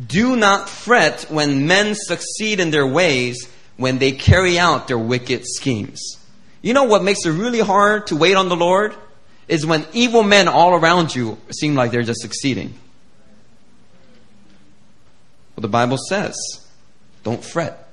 Do 0.04 0.36
not 0.36 0.68
fret 0.68 1.26
when 1.28 1.66
men 1.66 1.94
succeed 1.94 2.60
in 2.60 2.70
their 2.70 2.86
ways 2.86 3.48
when 3.76 3.98
they 3.98 4.12
carry 4.12 4.58
out 4.58 4.86
their 4.86 4.98
wicked 4.98 5.44
schemes. 5.46 6.18
You 6.62 6.72
know 6.72 6.84
what 6.84 7.02
makes 7.02 7.24
it 7.24 7.30
really 7.30 7.60
hard 7.60 8.08
to 8.08 8.16
wait 8.16 8.34
on 8.34 8.48
the 8.48 8.56
Lord? 8.56 8.94
Is 9.48 9.64
when 9.64 9.86
evil 9.92 10.22
men 10.22 10.46
all 10.46 10.74
around 10.74 11.14
you 11.14 11.38
seem 11.50 11.74
like 11.74 11.90
they're 11.90 12.02
just 12.02 12.20
succeeding. 12.20 12.74
Well, 15.56 15.62
the 15.62 15.68
Bible 15.68 15.96
says, 15.96 16.36
don't 17.24 17.42
fret. 17.42 17.88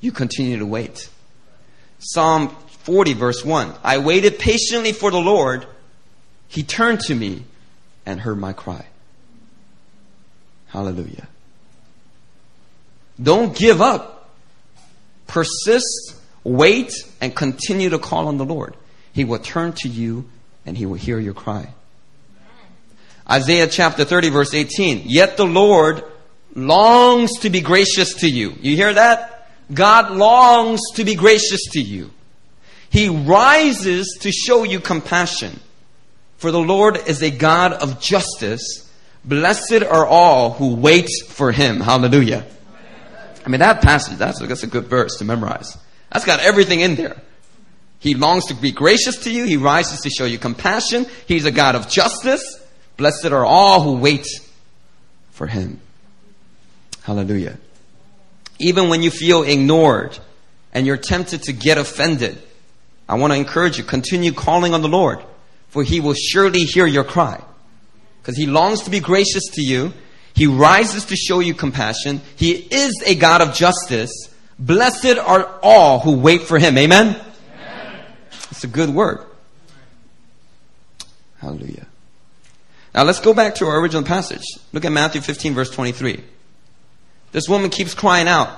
You 0.00 0.12
continue 0.12 0.58
to 0.58 0.66
wait. 0.66 1.08
Psalm 1.98 2.54
40, 2.82 3.14
verse 3.14 3.44
1. 3.44 3.72
I 3.82 3.98
waited 3.98 4.38
patiently 4.38 4.92
for 4.92 5.10
the 5.10 5.20
Lord. 5.20 5.66
He 6.48 6.62
turned 6.62 7.00
to 7.00 7.14
me 7.14 7.44
and 8.04 8.20
heard 8.20 8.38
my 8.38 8.52
cry. 8.52 8.86
Hallelujah. 10.72 11.28
Don't 13.22 13.54
give 13.54 13.80
up. 13.80 14.30
Persist, 15.26 16.16
wait, 16.44 16.92
and 17.20 17.34
continue 17.34 17.90
to 17.90 17.98
call 17.98 18.28
on 18.28 18.38
the 18.38 18.44
Lord. 18.44 18.74
He 19.12 19.24
will 19.24 19.38
turn 19.38 19.72
to 19.74 19.88
you 19.88 20.28
and 20.64 20.76
he 20.76 20.86
will 20.86 20.96
hear 20.96 21.18
your 21.18 21.34
cry. 21.34 21.68
Isaiah 23.30 23.66
chapter 23.66 24.04
30 24.04 24.30
verse 24.30 24.54
18. 24.54 25.02
Yet 25.04 25.36
the 25.36 25.46
Lord 25.46 26.04
longs 26.54 27.38
to 27.40 27.50
be 27.50 27.60
gracious 27.60 28.14
to 28.16 28.28
you. 28.28 28.54
You 28.60 28.76
hear 28.76 28.94
that? 28.94 29.48
God 29.72 30.10
longs 30.10 30.80
to 30.94 31.04
be 31.04 31.14
gracious 31.14 31.60
to 31.72 31.80
you. 31.80 32.10
He 32.90 33.08
rises 33.08 34.18
to 34.22 34.32
show 34.32 34.64
you 34.64 34.80
compassion. 34.80 35.60
For 36.36 36.50
the 36.50 36.60
Lord 36.60 36.98
is 37.06 37.22
a 37.22 37.30
God 37.30 37.72
of 37.72 38.00
justice. 38.00 38.81
Blessed 39.24 39.82
are 39.88 40.06
all 40.06 40.52
who 40.52 40.74
wait 40.74 41.08
for 41.28 41.52
him. 41.52 41.80
Hallelujah. 41.80 42.44
I 43.44 43.48
mean, 43.48 43.60
that 43.60 43.82
passage, 43.82 44.18
that's, 44.18 44.40
that's 44.40 44.62
a 44.62 44.68
good 44.68 44.86
verse 44.86 45.16
to 45.18 45.24
memorize. 45.24 45.76
That's 46.10 46.24
got 46.24 46.40
everything 46.40 46.80
in 46.80 46.94
there. 46.96 47.16
He 47.98 48.14
longs 48.14 48.46
to 48.46 48.54
be 48.54 48.72
gracious 48.72 49.18
to 49.24 49.32
you. 49.32 49.44
He 49.44 49.56
rises 49.56 50.00
to 50.00 50.10
show 50.10 50.24
you 50.24 50.38
compassion. 50.38 51.06
He's 51.26 51.44
a 51.44 51.52
God 51.52 51.76
of 51.76 51.88
justice. 51.88 52.42
Blessed 52.96 53.26
are 53.26 53.44
all 53.44 53.80
who 53.82 53.96
wait 53.98 54.26
for 55.30 55.46
him. 55.46 55.80
Hallelujah. 57.02 57.58
Even 58.58 58.88
when 58.88 59.02
you 59.02 59.10
feel 59.10 59.42
ignored 59.42 60.18
and 60.72 60.86
you're 60.86 60.96
tempted 60.96 61.44
to 61.44 61.52
get 61.52 61.78
offended, 61.78 62.40
I 63.08 63.14
want 63.16 63.32
to 63.32 63.38
encourage 63.38 63.78
you, 63.78 63.84
continue 63.84 64.32
calling 64.32 64.74
on 64.74 64.82
the 64.82 64.88
Lord, 64.88 65.20
for 65.68 65.82
he 65.82 66.00
will 66.00 66.14
surely 66.14 66.64
hear 66.64 66.86
your 66.86 67.04
cry. 67.04 67.42
Because 68.22 68.36
he 68.36 68.46
longs 68.46 68.82
to 68.82 68.90
be 68.90 69.00
gracious 69.00 69.42
to 69.54 69.62
you. 69.62 69.92
He 70.34 70.46
rises 70.46 71.06
to 71.06 71.16
show 71.16 71.40
you 71.40 71.54
compassion. 71.54 72.20
He 72.36 72.52
is 72.52 73.02
a 73.04 73.16
God 73.16 73.42
of 73.42 73.52
justice. 73.52 74.12
Blessed 74.58 75.18
are 75.18 75.58
all 75.60 75.98
who 75.98 76.18
wait 76.18 76.42
for 76.42 76.58
him. 76.58 76.78
Amen? 76.78 77.20
It's 78.50 78.62
a 78.64 78.68
good 78.68 78.90
word. 78.90 79.26
Hallelujah. 81.38 81.86
Now 82.94 83.02
let's 83.02 83.20
go 83.20 83.34
back 83.34 83.56
to 83.56 83.66
our 83.66 83.80
original 83.80 84.04
passage. 84.04 84.44
Look 84.72 84.84
at 84.84 84.92
Matthew 84.92 85.20
15 85.20 85.54
verse 85.54 85.70
23. 85.70 86.22
This 87.32 87.48
woman 87.48 87.70
keeps 87.70 87.94
crying 87.94 88.28
out. 88.28 88.50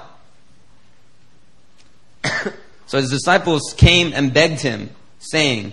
so 2.86 2.98
his 2.98 3.10
disciples 3.10 3.74
came 3.76 4.12
and 4.12 4.34
begged 4.34 4.60
him, 4.60 4.90
saying, 5.20 5.72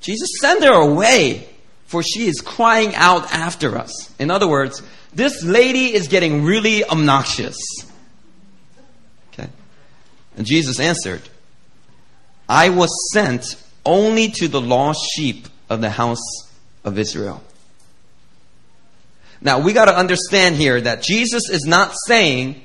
Jesus, 0.00 0.28
send 0.40 0.62
her 0.62 0.72
away, 0.72 1.48
for 1.94 2.02
she 2.02 2.26
is 2.26 2.40
crying 2.40 2.92
out 2.96 3.32
after 3.32 3.78
us. 3.78 4.12
In 4.18 4.28
other 4.28 4.48
words, 4.48 4.82
this 5.12 5.44
lady 5.44 5.94
is 5.94 6.08
getting 6.08 6.42
really 6.42 6.84
obnoxious. 6.84 7.56
Okay. 9.32 9.48
And 10.36 10.44
Jesus 10.44 10.80
answered, 10.80 11.22
I 12.48 12.70
was 12.70 12.90
sent 13.12 13.54
only 13.86 14.28
to 14.30 14.48
the 14.48 14.60
lost 14.60 15.08
sheep 15.14 15.46
of 15.70 15.80
the 15.80 15.90
house 15.90 16.18
of 16.82 16.98
Israel. 16.98 17.40
Now 19.40 19.60
we 19.60 19.72
got 19.72 19.84
to 19.84 19.96
understand 19.96 20.56
here 20.56 20.80
that 20.80 21.00
Jesus 21.00 21.48
is 21.48 21.62
not 21.64 21.92
saying 22.08 22.60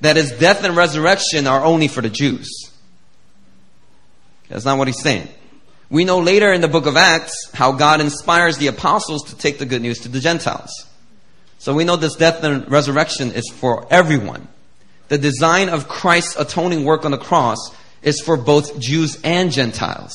that 0.00 0.14
his 0.14 0.30
death 0.30 0.62
and 0.62 0.76
resurrection 0.76 1.48
are 1.48 1.64
only 1.64 1.88
for 1.88 2.02
the 2.02 2.08
Jews. 2.08 2.70
That's 4.48 4.64
not 4.64 4.78
what 4.78 4.86
he's 4.86 5.02
saying. 5.02 5.26
We 5.90 6.04
know 6.04 6.20
later 6.20 6.52
in 6.52 6.60
the 6.60 6.68
book 6.68 6.86
of 6.86 6.96
Acts 6.96 7.50
how 7.52 7.72
God 7.72 8.00
inspires 8.00 8.58
the 8.58 8.68
apostles 8.68 9.24
to 9.24 9.36
take 9.36 9.58
the 9.58 9.66
good 9.66 9.82
news 9.82 9.98
to 10.00 10.08
the 10.08 10.20
Gentiles. 10.20 10.70
So 11.58 11.74
we 11.74 11.84
know 11.84 11.96
this 11.96 12.14
death 12.14 12.42
and 12.44 12.70
resurrection 12.70 13.32
is 13.32 13.50
for 13.50 13.86
everyone. 13.90 14.46
The 15.08 15.18
design 15.18 15.68
of 15.68 15.88
Christ's 15.88 16.36
atoning 16.38 16.84
work 16.84 17.04
on 17.04 17.10
the 17.10 17.18
cross 17.18 17.58
is 18.02 18.20
for 18.20 18.36
both 18.36 18.78
Jews 18.78 19.18
and 19.24 19.50
Gentiles. 19.50 20.14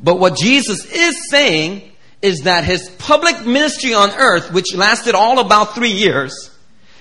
But 0.00 0.20
what 0.20 0.36
Jesus 0.36 0.84
is 0.86 1.28
saying 1.28 1.90
is 2.22 2.42
that 2.42 2.62
his 2.64 2.88
public 2.98 3.44
ministry 3.44 3.92
on 3.92 4.10
earth, 4.12 4.52
which 4.52 4.74
lasted 4.74 5.16
all 5.16 5.40
about 5.40 5.74
three 5.74 5.90
years, 5.90 6.56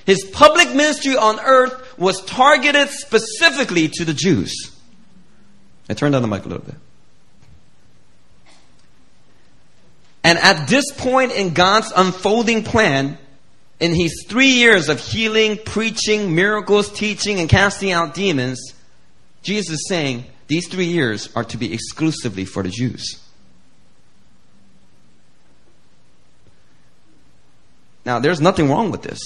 his 0.05 0.23
public 0.33 0.73
ministry 0.73 1.15
on 1.15 1.39
earth 1.39 1.97
was 1.99 2.23
targeted 2.25 2.89
specifically 2.89 3.89
to 3.89 4.05
the 4.05 4.13
Jews. 4.13 4.76
I 5.89 5.93
turned 5.93 6.15
on 6.15 6.21
the 6.21 6.27
mic 6.27 6.45
a 6.45 6.49
little 6.49 6.65
bit. 6.65 6.75
And 10.23 10.37
at 10.39 10.67
this 10.67 10.91
point 10.91 11.31
in 11.31 11.53
God's 11.53 11.91
unfolding 11.95 12.63
plan, 12.63 13.17
in 13.79 13.93
his 13.93 14.25
three 14.27 14.49
years 14.49 14.89
of 14.89 14.99
healing, 14.99 15.57
preaching, 15.63 16.35
miracles, 16.35 16.91
teaching, 16.91 17.39
and 17.39 17.47
casting 17.47 17.91
out 17.91 18.13
demons, 18.13 18.73
Jesus 19.41 19.75
is 19.75 19.87
saying 19.87 20.25
these 20.47 20.67
three 20.67 20.87
years 20.87 21.29
are 21.35 21.43
to 21.45 21.57
be 21.57 21.73
exclusively 21.73 22.43
for 22.43 22.63
the 22.63 22.69
Jews. 22.69 23.21
Now, 28.05 28.19
there's 28.19 28.41
nothing 28.41 28.69
wrong 28.69 28.89
with 28.89 29.03
this. 29.03 29.19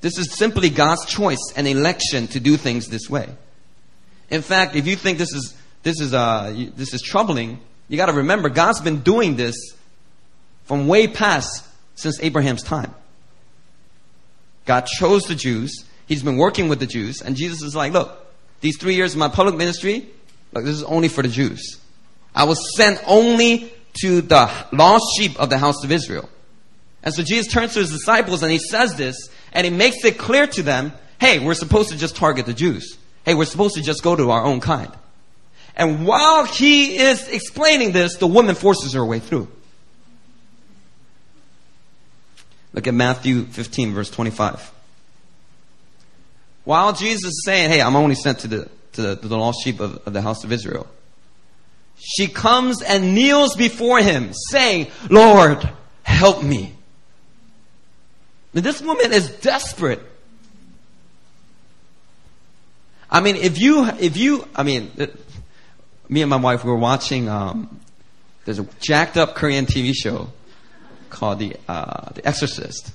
This 0.00 0.18
is 0.18 0.32
simply 0.32 0.70
God's 0.70 1.04
choice 1.06 1.52
and 1.56 1.66
election 1.66 2.26
to 2.28 2.40
do 2.40 2.56
things 2.56 2.88
this 2.88 3.08
way. 3.08 3.28
In 4.30 4.42
fact, 4.42 4.76
if 4.76 4.86
you 4.86 4.96
think 4.96 5.18
this 5.18 5.32
is 5.32 5.56
this 5.82 6.00
is 6.00 6.12
uh, 6.12 6.52
this 6.76 6.92
is 6.92 7.02
troubling, 7.02 7.60
you 7.88 7.96
got 7.96 8.06
to 8.06 8.12
remember 8.12 8.48
God's 8.48 8.80
been 8.80 9.00
doing 9.00 9.36
this 9.36 9.56
from 10.64 10.86
way 10.86 11.06
past 11.06 11.64
since 11.94 12.20
Abraham's 12.20 12.62
time. 12.62 12.94
God 14.66 14.86
chose 14.86 15.24
the 15.24 15.34
Jews. 15.34 15.84
He's 16.06 16.22
been 16.22 16.36
working 16.36 16.68
with 16.68 16.80
the 16.80 16.86
Jews, 16.86 17.22
and 17.22 17.36
Jesus 17.36 17.62
is 17.62 17.74
like, 17.74 17.92
"Look, 17.92 18.26
these 18.60 18.78
three 18.78 18.94
years 18.94 19.12
of 19.12 19.18
my 19.18 19.28
public 19.28 19.56
ministry, 19.56 20.08
look, 20.52 20.64
this 20.64 20.76
is 20.76 20.84
only 20.84 21.08
for 21.08 21.22
the 21.22 21.28
Jews. 21.28 21.78
I 22.34 22.44
was 22.44 22.76
sent 22.76 23.00
only 23.06 23.72
to 24.02 24.20
the 24.20 24.50
lost 24.72 25.04
sheep 25.16 25.38
of 25.40 25.50
the 25.50 25.58
house 25.58 25.84
of 25.84 25.92
Israel." 25.92 26.28
And 27.02 27.14
so 27.14 27.22
Jesus 27.22 27.50
turns 27.50 27.74
to 27.74 27.80
his 27.80 27.90
disciples 27.90 28.42
and 28.42 28.50
he 28.50 28.58
says 28.58 28.94
this, 28.96 29.30
and 29.52 29.64
he 29.64 29.72
makes 29.72 30.04
it 30.04 30.18
clear 30.18 30.46
to 30.48 30.62
them 30.62 30.92
hey, 31.20 31.38
we're 31.40 31.54
supposed 31.54 31.90
to 31.90 31.98
just 31.98 32.16
target 32.16 32.46
the 32.46 32.54
Jews. 32.54 32.96
Hey, 33.24 33.34
we're 33.34 33.44
supposed 33.44 33.74
to 33.74 33.82
just 33.82 34.02
go 34.02 34.16
to 34.16 34.30
our 34.30 34.44
own 34.44 34.60
kind. 34.60 34.90
And 35.76 36.06
while 36.06 36.44
he 36.44 36.98
is 36.98 37.28
explaining 37.28 37.92
this, 37.92 38.16
the 38.16 38.26
woman 38.26 38.54
forces 38.54 38.94
her 38.94 39.04
way 39.04 39.20
through. 39.20 39.48
Look 42.72 42.86
at 42.86 42.94
Matthew 42.94 43.44
15, 43.44 43.94
verse 43.94 44.10
25. 44.10 44.72
While 46.64 46.92
Jesus 46.92 47.24
is 47.24 47.42
saying, 47.44 47.70
Hey, 47.70 47.80
I'm 47.80 47.96
only 47.96 48.14
sent 48.14 48.40
to 48.40 48.48
the, 48.48 48.68
to 48.92 49.02
the, 49.02 49.16
to 49.16 49.28
the 49.28 49.38
lost 49.38 49.62
sheep 49.62 49.80
of, 49.80 50.06
of 50.06 50.12
the 50.12 50.20
house 50.20 50.44
of 50.44 50.52
Israel, 50.52 50.86
she 51.96 52.28
comes 52.28 52.82
and 52.82 53.14
kneels 53.14 53.56
before 53.56 54.00
him, 54.00 54.32
saying, 54.50 54.88
Lord, 55.10 55.68
help 56.02 56.42
me. 56.42 56.74
This 58.52 58.80
woman 58.80 59.12
is 59.12 59.30
desperate. 59.30 60.02
I 63.10 63.20
mean, 63.20 63.36
if 63.36 63.58
you, 63.58 63.86
if 63.98 64.16
you, 64.16 64.46
I 64.54 64.62
mean, 64.62 64.90
me 66.08 66.22
and 66.22 66.30
my 66.30 66.36
wife 66.36 66.64
were 66.64 66.76
watching, 66.76 67.28
um, 67.28 67.80
there's 68.44 68.58
a 68.58 68.66
jacked 68.80 69.16
up 69.16 69.34
Korean 69.34 69.66
TV 69.66 69.94
show 69.94 70.28
called 71.10 71.38
The, 71.38 71.56
uh, 71.68 72.10
The 72.14 72.26
Exorcist. 72.26 72.92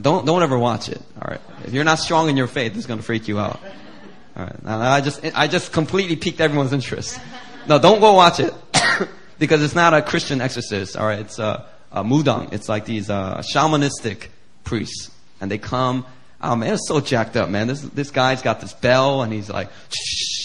Don't, 0.00 0.24
don't 0.24 0.42
ever 0.42 0.58
watch 0.58 0.88
it. 0.88 1.00
All 1.20 1.30
right. 1.30 1.40
If 1.64 1.74
you're 1.74 1.84
not 1.84 1.98
strong 1.98 2.28
in 2.28 2.36
your 2.36 2.46
faith, 2.46 2.76
it's 2.76 2.86
to 2.86 2.96
freak 3.02 3.28
you 3.28 3.38
out. 3.38 3.60
All 4.36 4.44
right. 4.44 4.56
I 4.64 5.00
just, 5.00 5.20
I 5.34 5.46
just 5.48 5.72
completely 5.72 6.16
piqued 6.16 6.40
everyone's 6.40 6.72
interest. 6.72 7.20
No, 7.68 7.78
don't 7.78 8.00
go 8.00 8.14
watch 8.14 8.40
it 8.40 8.54
because 9.38 9.62
it's 9.62 9.74
not 9.74 9.92
a 9.92 10.02
Christian 10.02 10.40
exorcist. 10.40 10.96
All 10.96 11.06
right. 11.06 11.20
It's, 11.20 11.38
a, 11.38 11.66
uh, 11.92 12.02
mudang. 12.02 12.52
It's 12.52 12.68
like 12.68 12.84
these 12.84 13.10
uh, 13.10 13.42
shamanistic 13.54 14.28
priests, 14.64 15.10
and 15.40 15.50
they 15.50 15.58
come. 15.58 16.06
Oh 16.42 16.56
man, 16.56 16.74
it's 16.74 16.88
so 16.88 17.00
jacked 17.00 17.36
up, 17.36 17.48
man. 17.50 17.68
This 17.68 17.82
this 17.82 18.10
guy's 18.10 18.42
got 18.42 18.60
this 18.60 18.72
bell, 18.72 19.22
and 19.22 19.32
he's 19.32 19.48
like, 19.48 19.68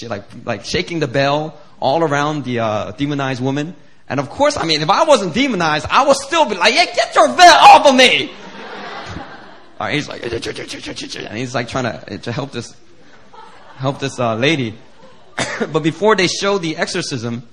like 0.07 0.23
like 0.45 0.65
shaking 0.65 0.99
the 0.99 1.07
bell 1.07 1.59
all 1.79 2.03
around 2.03 2.43
the 2.43 2.59
uh, 2.59 2.91
demonized 2.91 3.41
woman. 3.41 3.75
And 4.09 4.19
of 4.19 4.29
course, 4.29 4.57
I 4.57 4.63
mean, 4.63 4.81
if 4.81 4.89
I 4.89 5.03
wasn't 5.03 5.33
demonized, 5.33 5.85
I 5.89 6.05
would 6.05 6.17
still 6.17 6.45
be 6.45 6.55
like, 6.55 6.73
"Yeah, 6.73 6.85
get 6.85 7.15
your 7.15 7.27
bell 7.35 7.55
off 7.55 7.87
of 7.87 7.95
me!" 7.95 8.31
All 9.79 9.85
right, 9.87 9.93
he's 9.93 10.07
like, 10.07 10.23
and 10.23 11.37
he's 11.37 11.53
like 11.53 11.67
trying 11.67 11.83
to 11.83 12.17
to 12.19 12.31
help 12.31 12.51
this 12.51 12.75
help 13.77 13.99
this 13.99 14.19
uh, 14.19 14.35
lady. 14.35 14.75
but 15.71 15.83
before 15.83 16.15
they 16.15 16.27
showed 16.27 16.59
the 16.61 16.77
exorcism, 16.77 17.47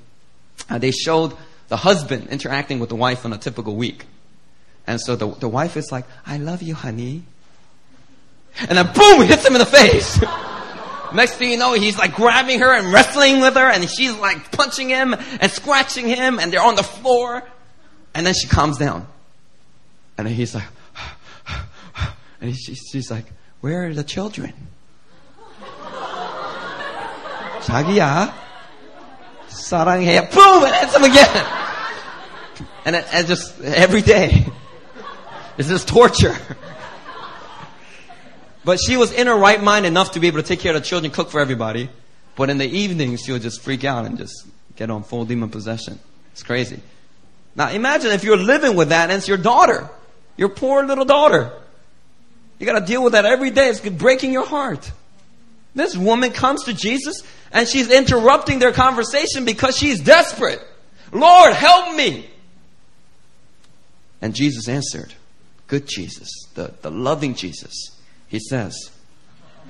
uh, 0.68 0.78
they 0.78 0.90
showed 0.90 1.34
the 1.68 1.76
husband 1.76 2.28
interacting 2.28 2.78
with 2.78 2.88
the 2.88 2.96
wife 2.96 3.24
on 3.24 3.32
a 3.32 3.38
typical 3.38 3.76
week. 3.76 4.06
And 4.86 5.00
so 5.00 5.16
the, 5.16 5.28
the 5.28 5.48
wife 5.48 5.76
is 5.76 5.90
like, 5.90 6.04
I 6.26 6.36
love 6.36 6.62
you, 6.62 6.74
honey. 6.74 7.24
And 8.67 8.77
then 8.77 8.91
boom, 8.93 9.21
hits 9.25 9.45
him 9.45 9.53
in 9.53 9.59
the 9.59 9.65
face. 9.65 10.19
Next 11.13 11.33
thing 11.33 11.49
you 11.49 11.57
know, 11.57 11.73
he's 11.73 11.97
like 11.97 12.13
grabbing 12.13 12.59
her 12.59 12.73
and 12.73 12.93
wrestling 12.93 13.41
with 13.41 13.55
her, 13.55 13.67
and 13.67 13.89
she's 13.89 14.13
like 14.13 14.51
punching 14.51 14.89
him 14.89 15.13
and 15.13 15.51
scratching 15.51 16.07
him, 16.07 16.39
and 16.39 16.51
they're 16.51 16.61
on 16.61 16.75
the 16.75 16.83
floor. 16.83 17.43
And 18.13 18.25
then 18.25 18.33
she 18.33 18.47
calms 18.47 18.77
down. 18.77 19.07
And 20.17 20.27
then 20.27 20.33
he's 20.33 20.53
like, 20.53 20.65
and 22.41 22.51
he, 22.51 22.75
she's 22.75 23.09
like, 23.09 23.25
Where 23.61 23.87
are 23.87 23.93
the 23.93 24.03
children? 24.03 24.53
자기야, 27.61 28.33
사랑해. 29.49 30.31
Boom! 30.31 30.63
And 30.63 30.75
hits 30.75 30.95
him 30.95 31.03
again. 31.03 31.45
And, 32.85 32.95
it, 32.95 33.05
and 33.13 33.27
just 33.27 33.59
every 33.61 34.01
day. 34.01 34.45
It's 35.57 35.67
just 35.67 35.87
torture. 35.87 36.35
But 38.64 38.78
she 38.78 38.96
was 38.96 39.12
in 39.12 39.26
her 39.26 39.36
right 39.36 39.62
mind 39.62 39.86
enough 39.86 40.12
to 40.12 40.20
be 40.20 40.26
able 40.26 40.40
to 40.40 40.46
take 40.46 40.60
care 40.60 40.74
of 40.74 40.82
the 40.82 40.86
children, 40.86 41.12
cook 41.12 41.30
for 41.30 41.40
everybody. 41.40 41.90
But 42.36 42.50
in 42.50 42.58
the 42.58 42.66
evenings, 42.66 43.22
she 43.22 43.32
would 43.32 43.42
just 43.42 43.60
freak 43.60 43.84
out 43.84 44.06
and 44.06 44.18
just 44.18 44.46
get 44.76 44.90
on 44.90 45.02
full 45.02 45.24
demon 45.24 45.50
possession. 45.50 45.98
It's 46.32 46.42
crazy. 46.42 46.80
Now 47.54 47.70
imagine 47.70 48.10
if 48.12 48.24
you're 48.24 48.36
living 48.36 48.74
with 48.76 48.88
that 48.88 49.10
and 49.10 49.18
it's 49.18 49.28
your 49.28 49.36
daughter. 49.36 49.88
Your 50.36 50.48
poor 50.48 50.84
little 50.84 51.04
daughter. 51.04 51.52
You 52.58 52.66
gotta 52.66 52.84
deal 52.84 53.04
with 53.04 53.12
that 53.12 53.24
every 53.24 53.50
day. 53.50 53.68
It's 53.68 53.80
breaking 53.80 54.32
your 54.32 54.46
heart. 54.46 54.90
This 55.74 55.96
woman 55.96 56.30
comes 56.32 56.64
to 56.64 56.72
Jesus 56.72 57.22
and 57.52 57.68
she's 57.68 57.90
interrupting 57.90 58.58
their 58.58 58.72
conversation 58.72 59.44
because 59.44 59.76
she's 59.76 60.00
desperate. 60.00 60.60
Lord, 61.12 61.52
help 61.52 61.94
me. 61.94 62.28
And 64.20 64.34
Jesus 64.34 64.68
answered, 64.68 65.12
good 65.66 65.86
Jesus, 65.86 66.28
the, 66.54 66.72
the 66.82 66.90
loving 66.90 67.34
Jesus. 67.34 67.93
He 68.34 68.40
says, 68.40 68.90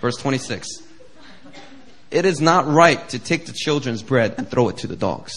verse 0.01 0.17
26, 0.17 0.83
it 2.11 2.25
is 2.25 2.41
not 2.41 2.67
right 2.67 3.07
to 3.11 3.19
take 3.19 3.45
the 3.45 3.53
children's 3.53 4.03
bread 4.03 4.37
and 4.39 4.49
throw 4.49 4.71
it 4.71 4.79
to 4.79 4.87
the 4.87 4.97
dogs. 4.97 5.35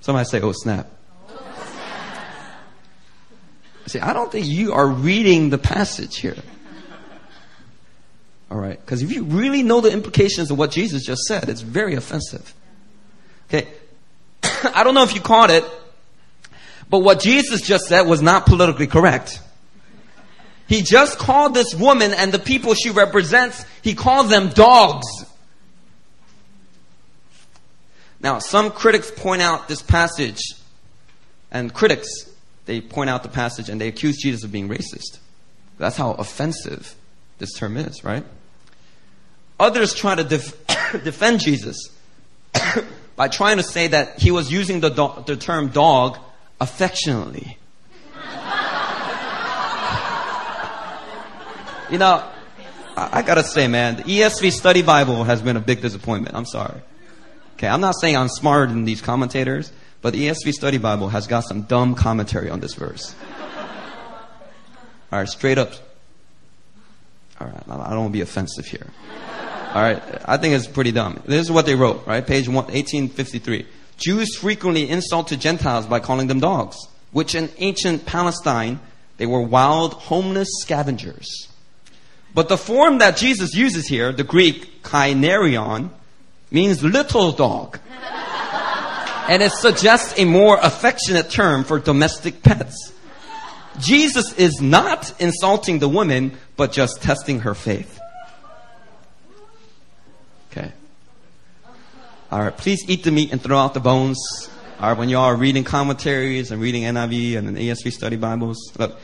Somebody 0.00 0.28
say, 0.28 0.40
oh 0.40 0.50
snap. 0.50 0.90
See, 3.86 4.00
I 4.00 4.12
don't 4.12 4.32
think 4.32 4.48
you 4.48 4.72
are 4.72 4.88
reading 4.88 5.50
the 5.50 5.58
passage 5.58 6.16
here. 6.16 6.34
All 8.50 8.58
right? 8.58 8.80
Because 8.80 9.02
if 9.02 9.12
you 9.12 9.22
really 9.22 9.62
know 9.62 9.80
the 9.80 9.92
implications 9.92 10.50
of 10.50 10.58
what 10.58 10.72
Jesus 10.72 11.06
just 11.06 11.22
said, 11.28 11.48
it's 11.48 11.60
very 11.60 11.94
offensive. 11.94 12.52
Okay? 13.48 13.68
I 14.42 14.82
don't 14.82 14.94
know 14.94 15.04
if 15.04 15.14
you 15.14 15.20
caught 15.20 15.50
it, 15.52 15.64
but 16.88 17.04
what 17.04 17.20
Jesus 17.20 17.60
just 17.60 17.84
said 17.84 18.08
was 18.08 18.20
not 18.20 18.46
politically 18.46 18.88
correct. 18.88 19.40
He 20.70 20.82
just 20.82 21.18
called 21.18 21.52
this 21.52 21.74
woman 21.74 22.14
and 22.14 22.30
the 22.30 22.38
people 22.38 22.74
she 22.74 22.90
represents, 22.90 23.66
he 23.82 23.96
called 23.96 24.30
them 24.30 24.50
dogs. 24.50 25.04
Now, 28.20 28.38
some 28.38 28.70
critics 28.70 29.10
point 29.10 29.42
out 29.42 29.66
this 29.66 29.82
passage, 29.82 30.38
and 31.50 31.74
critics, 31.74 32.08
they 32.66 32.80
point 32.80 33.10
out 33.10 33.24
the 33.24 33.28
passage 33.28 33.68
and 33.68 33.80
they 33.80 33.88
accuse 33.88 34.18
Jesus 34.18 34.44
of 34.44 34.52
being 34.52 34.68
racist. 34.68 35.18
That's 35.76 35.96
how 35.96 36.12
offensive 36.12 36.94
this 37.38 37.52
term 37.54 37.76
is, 37.76 38.04
right? 38.04 38.24
Others 39.58 39.94
try 39.94 40.14
to 40.14 40.22
def- 40.22 40.54
defend 41.02 41.40
Jesus 41.40 41.90
by 43.16 43.26
trying 43.26 43.56
to 43.56 43.64
say 43.64 43.88
that 43.88 44.20
he 44.20 44.30
was 44.30 44.52
using 44.52 44.78
the, 44.78 44.90
do- 44.90 45.24
the 45.26 45.36
term 45.36 45.70
dog 45.70 46.16
affectionately. 46.60 47.58
You 51.90 51.98
know, 51.98 52.24
I, 52.96 53.18
I, 53.18 53.22
gotta 53.22 53.42
say, 53.42 53.68
man, 53.68 53.96
the 53.96 54.02
ESV 54.04 54.52
Study 54.52 54.82
Bible 54.82 55.24
has 55.24 55.42
been 55.42 55.56
a 55.56 55.60
big 55.60 55.80
disappointment. 55.80 56.36
I'm 56.36 56.46
sorry. 56.46 56.80
Okay, 57.54 57.68
I'm 57.68 57.80
not 57.80 57.94
saying 58.00 58.16
I'm 58.16 58.28
smarter 58.28 58.66
than 58.66 58.84
these 58.84 59.02
commentators, 59.02 59.72
but 60.00 60.12
the 60.12 60.28
ESV 60.28 60.52
Study 60.52 60.78
Bible 60.78 61.08
has 61.08 61.26
got 61.26 61.40
some 61.40 61.62
dumb 61.62 61.94
commentary 61.94 62.48
on 62.48 62.60
this 62.60 62.74
verse. 62.74 63.14
All 65.12 65.18
right, 65.18 65.28
straight 65.28 65.58
up. 65.58 65.72
All 67.40 67.48
right, 67.48 67.62
I 67.68 67.90
don't 67.90 67.98
want 67.98 68.08
to 68.08 68.12
be 68.12 68.20
offensive 68.20 68.66
here. 68.66 68.86
All 69.74 69.82
right, 69.82 70.02
I 70.24 70.36
think 70.36 70.54
it's 70.54 70.66
pretty 70.66 70.92
dumb. 70.92 71.22
This 71.26 71.42
is 71.42 71.50
what 71.50 71.66
they 71.66 71.74
wrote, 71.74 72.06
right? 72.06 72.26
Page 72.26 72.48
1853. 72.48 73.66
Jews 73.96 74.36
frequently 74.36 74.88
insulted 74.88 75.40
Gentiles 75.40 75.86
by 75.86 76.00
calling 76.00 76.28
them 76.28 76.40
dogs, 76.40 76.76
which 77.12 77.34
in 77.34 77.50
ancient 77.58 78.06
Palestine, 78.06 78.80
they 79.18 79.26
were 79.26 79.42
wild, 79.42 79.94
homeless 79.94 80.48
scavengers. 80.60 81.49
But 82.34 82.48
the 82.48 82.56
form 82.56 82.98
that 82.98 83.16
Jesus 83.16 83.54
uses 83.54 83.88
here, 83.88 84.12
the 84.12 84.24
Greek 84.24 84.82
kynarion, 84.82 85.90
means 86.50 86.82
little 86.82 87.32
dog. 87.32 87.78
and 89.28 89.42
it 89.42 89.52
suggests 89.52 90.18
a 90.18 90.24
more 90.24 90.58
affectionate 90.62 91.30
term 91.30 91.64
for 91.64 91.78
domestic 91.78 92.42
pets. 92.42 92.92
Jesus 93.78 94.32
is 94.34 94.60
not 94.60 95.12
insulting 95.20 95.78
the 95.78 95.88
woman, 95.88 96.36
but 96.56 96.72
just 96.72 97.02
testing 97.02 97.40
her 97.40 97.54
faith. 97.54 97.98
Okay. 100.50 100.72
All 102.30 102.40
right, 102.40 102.56
please 102.56 102.84
eat 102.88 103.04
the 103.04 103.10
meat 103.10 103.32
and 103.32 103.40
throw 103.40 103.58
out 103.58 103.74
the 103.74 103.80
bones. 103.80 104.18
All 104.80 104.90
right, 104.90 104.98
when 104.98 105.08
y'all 105.08 105.24
are 105.24 105.36
reading 105.36 105.64
commentaries 105.64 106.50
and 106.50 106.60
reading 106.60 106.82
NIV 106.82 107.36
and 107.36 107.56
the 107.56 107.68
ESV 107.68 107.92
study 107.92 108.16
Bibles, 108.16 108.72
look, 108.78 108.98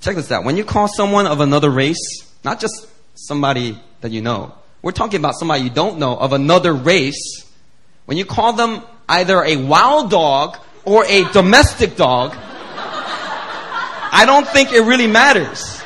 check 0.00 0.16
this 0.16 0.30
out. 0.30 0.44
When 0.44 0.56
you 0.56 0.64
call 0.64 0.88
someone 0.88 1.26
of 1.26 1.40
another 1.40 1.70
race, 1.70 2.31
not 2.44 2.60
just 2.60 2.86
somebody 3.14 3.78
that 4.00 4.10
you 4.10 4.20
know, 4.20 4.54
we're 4.82 4.92
talking 4.92 5.18
about 5.20 5.34
somebody 5.38 5.62
you 5.62 5.70
don't 5.70 5.98
know 5.98 6.16
of 6.16 6.32
another 6.32 6.72
race. 6.72 7.46
When 8.06 8.18
you 8.18 8.24
call 8.24 8.52
them 8.52 8.82
either 9.08 9.42
a 9.44 9.56
wild 9.56 10.10
dog 10.10 10.58
or 10.84 11.04
a 11.04 11.24
domestic 11.32 11.96
dog, 11.96 12.34
I 14.14 14.24
don't 14.26 14.46
think 14.48 14.72
it 14.72 14.82
really 14.82 15.06
matters. 15.06 15.80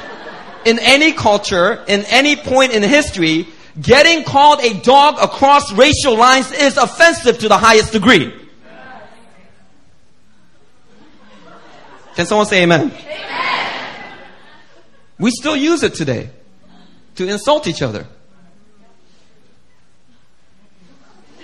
In 0.64 0.78
any 0.80 1.12
culture, 1.12 1.84
in 1.86 2.04
any 2.06 2.34
point 2.36 2.72
in 2.72 2.82
history, 2.82 3.46
Getting 3.80 4.24
called 4.24 4.60
a 4.60 4.72
dog 4.80 5.18
across 5.20 5.70
racial 5.72 6.16
lines 6.16 6.50
is 6.50 6.78
offensive 6.78 7.38
to 7.40 7.48
the 7.48 7.58
highest 7.58 7.92
degree. 7.92 8.32
Can 12.14 12.24
someone 12.24 12.46
say 12.46 12.62
amen? 12.62 12.90
amen? 12.90 14.18
We 15.18 15.30
still 15.30 15.56
use 15.56 15.82
it 15.82 15.94
today 15.94 16.30
to 17.16 17.28
insult 17.28 17.66
each 17.66 17.82
other. 17.82 18.06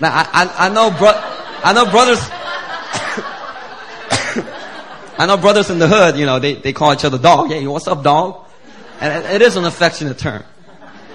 Now, 0.00 0.12
I, 0.12 0.28
I, 0.32 0.66
I 0.66 0.68
know, 0.68 0.90
bro, 0.90 1.12
I 1.14 1.72
know 1.72 1.90
brothers, 1.90 2.18
I 5.18 5.26
know 5.26 5.36
brothers 5.36 5.70
in 5.70 5.78
the 5.78 5.88
hood, 5.88 6.16
you 6.16 6.26
know, 6.26 6.38
they, 6.38 6.54
they 6.54 6.72
call 6.72 6.92
each 6.92 7.04
other 7.04 7.18
dog. 7.18 7.48
Hey, 7.48 7.66
what's 7.66 7.86
up, 7.86 8.02
dog? 8.02 8.46
And 9.00 9.24
it, 9.26 9.42
is 9.42 9.56
an 9.56 9.64
affectionate 9.64 10.18
term. 10.18 10.44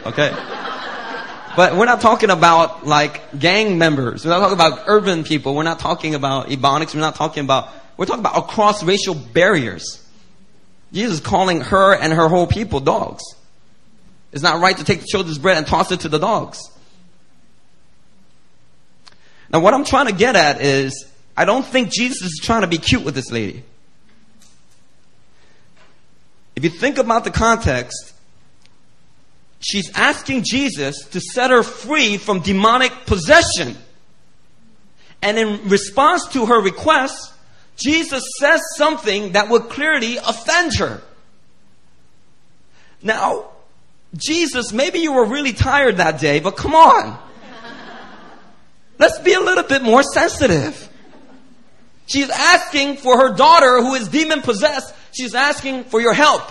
Okay? 0.05 0.31
But 1.55 1.75
we're 1.75 1.85
not 1.85 2.01
talking 2.01 2.29
about 2.29 2.85
like 2.85 3.39
gang 3.39 3.77
members. 3.77 4.25
We're 4.25 4.31
not 4.31 4.39
talking 4.39 4.55
about 4.55 4.83
urban 4.87 5.23
people. 5.23 5.55
We're 5.55 5.63
not 5.63 5.79
talking 5.79 6.13
about 6.13 6.47
ebonics. 6.47 6.93
We're 6.93 7.01
not 7.01 7.15
talking 7.15 7.43
about, 7.43 7.69
we're 7.97 8.05
talking 8.05 8.21
about 8.21 8.37
across 8.37 8.83
racial 8.83 9.15
barriers. 9.15 10.03
Jesus 10.93 11.15
is 11.15 11.19
calling 11.19 11.61
her 11.61 11.95
and 11.95 12.13
her 12.13 12.29
whole 12.29 12.47
people 12.47 12.79
dogs. 12.79 13.23
It's 14.31 14.43
not 14.43 14.61
right 14.61 14.77
to 14.77 14.83
take 14.83 15.01
the 15.01 15.07
children's 15.07 15.37
bread 15.37 15.57
and 15.57 15.65
toss 15.65 15.91
it 15.91 16.01
to 16.01 16.09
the 16.09 16.19
dogs. 16.19 16.59
Now 19.49 19.59
what 19.59 19.73
I'm 19.73 19.85
trying 19.85 20.07
to 20.07 20.13
get 20.13 20.35
at 20.35 20.61
is, 20.61 21.05
I 21.35 21.45
don't 21.45 21.65
think 21.65 21.91
Jesus 21.91 22.21
is 22.23 22.39
trying 22.43 22.61
to 22.61 22.67
be 22.67 22.77
cute 22.77 23.03
with 23.03 23.15
this 23.15 23.31
lady. 23.31 23.63
If 26.55 26.63
you 26.63 26.69
think 26.69 26.97
about 26.97 27.23
the 27.23 27.31
context, 27.31 28.13
she's 29.59 29.91
asking 29.95 30.43
Jesus 30.43 31.05
to 31.11 31.21
set 31.21 31.51
her 31.51 31.63
free 31.63 32.17
from 32.17 32.39
demonic 32.39 32.91
possession. 33.05 33.77
And 35.21 35.37
in 35.37 35.69
response 35.69 36.27
to 36.29 36.47
her 36.47 36.59
request, 36.59 37.33
Jesus 37.75 38.23
says 38.39 38.59
something 38.75 39.33
that 39.33 39.49
would 39.49 39.69
clearly 39.69 40.17
offend 40.17 40.75
her. 40.75 41.01
Now, 43.01 43.51
Jesus, 44.17 44.73
maybe 44.73 44.99
you 44.99 45.13
were 45.13 45.25
really 45.25 45.53
tired 45.53 45.97
that 45.97 46.19
day, 46.19 46.39
but 46.39 46.57
come 46.57 46.75
on. 46.75 47.17
Let's 48.99 49.19
be 49.19 49.33
a 49.33 49.39
little 49.39 49.63
bit 49.63 49.83
more 49.83 50.03
sensitive. 50.03 50.89
She's 52.07 52.29
asking 52.29 52.97
for 52.97 53.17
her 53.17 53.35
daughter 53.35 53.81
who 53.81 53.93
is 53.93 54.07
demon 54.07 54.41
possessed. 54.41 54.93
She's 55.11 55.35
asking 55.35 55.85
for 55.85 56.01
your 56.01 56.13
help. 56.13 56.41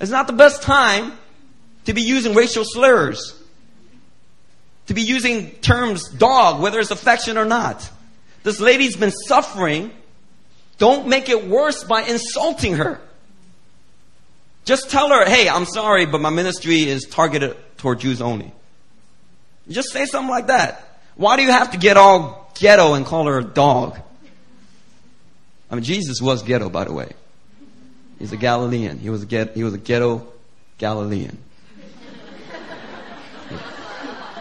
It's 0.00 0.10
not 0.10 0.26
the 0.26 0.32
best 0.32 0.62
time 0.62 1.12
to 1.84 1.92
be 1.92 2.02
using 2.02 2.34
racial 2.34 2.64
slurs, 2.64 3.38
to 4.86 4.94
be 4.94 5.02
using 5.02 5.50
terms 5.56 6.08
dog, 6.08 6.62
whether 6.62 6.80
it's 6.80 6.90
affection 6.90 7.36
or 7.36 7.44
not. 7.44 7.88
This 8.42 8.60
lady's 8.60 8.96
been 8.96 9.12
suffering 9.12 9.90
Don't 10.78 11.06
make 11.08 11.28
it 11.28 11.46
worse 11.46 11.84
by 11.84 12.02
insulting 12.02 12.74
her. 12.74 13.00
Just 14.64 14.90
tell 14.90 15.10
her, 15.10 15.24
hey, 15.26 15.48
I'm 15.48 15.66
sorry, 15.66 16.06
but 16.06 16.20
my 16.20 16.30
ministry 16.30 16.82
is 16.82 17.04
targeted 17.04 17.56
toward 17.76 18.00
Jews 18.00 18.22
only. 18.22 18.52
Just 19.68 19.90
say 19.90 20.06
something 20.06 20.30
like 20.30 20.46
that. 20.46 21.00
Why 21.16 21.36
do 21.36 21.42
you 21.42 21.50
have 21.50 21.72
to 21.72 21.78
get 21.78 21.96
all 21.96 22.50
ghetto 22.58 22.94
and 22.94 23.04
call 23.04 23.26
her 23.26 23.38
a 23.38 23.44
dog? 23.44 23.98
I 25.70 25.74
mean, 25.74 25.84
Jesus 25.84 26.20
was 26.20 26.42
ghetto, 26.42 26.70
by 26.70 26.84
the 26.84 26.92
way. 26.92 27.12
He's 28.18 28.32
a 28.32 28.36
Galilean. 28.36 28.98
He 28.98 29.10
was 29.10 29.22
a, 29.22 29.26
get, 29.26 29.54
he 29.54 29.64
was 29.64 29.74
a 29.74 29.78
ghetto 29.78 30.26
Galilean. 30.78 31.38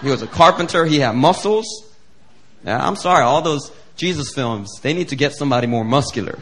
He 0.01 0.09
was 0.09 0.21
a 0.21 0.27
carpenter. 0.27 0.85
He 0.85 0.99
had 0.99 1.15
muscles. 1.15 1.65
Yeah, 2.65 2.85
I'm 2.85 2.95
sorry, 2.95 3.23
all 3.23 3.41
those 3.41 3.71
Jesus 3.95 4.33
films, 4.33 4.79
they 4.81 4.93
need 4.93 5.09
to 5.09 5.15
get 5.15 5.33
somebody 5.33 5.67
more 5.67 5.83
muscular. 5.83 6.39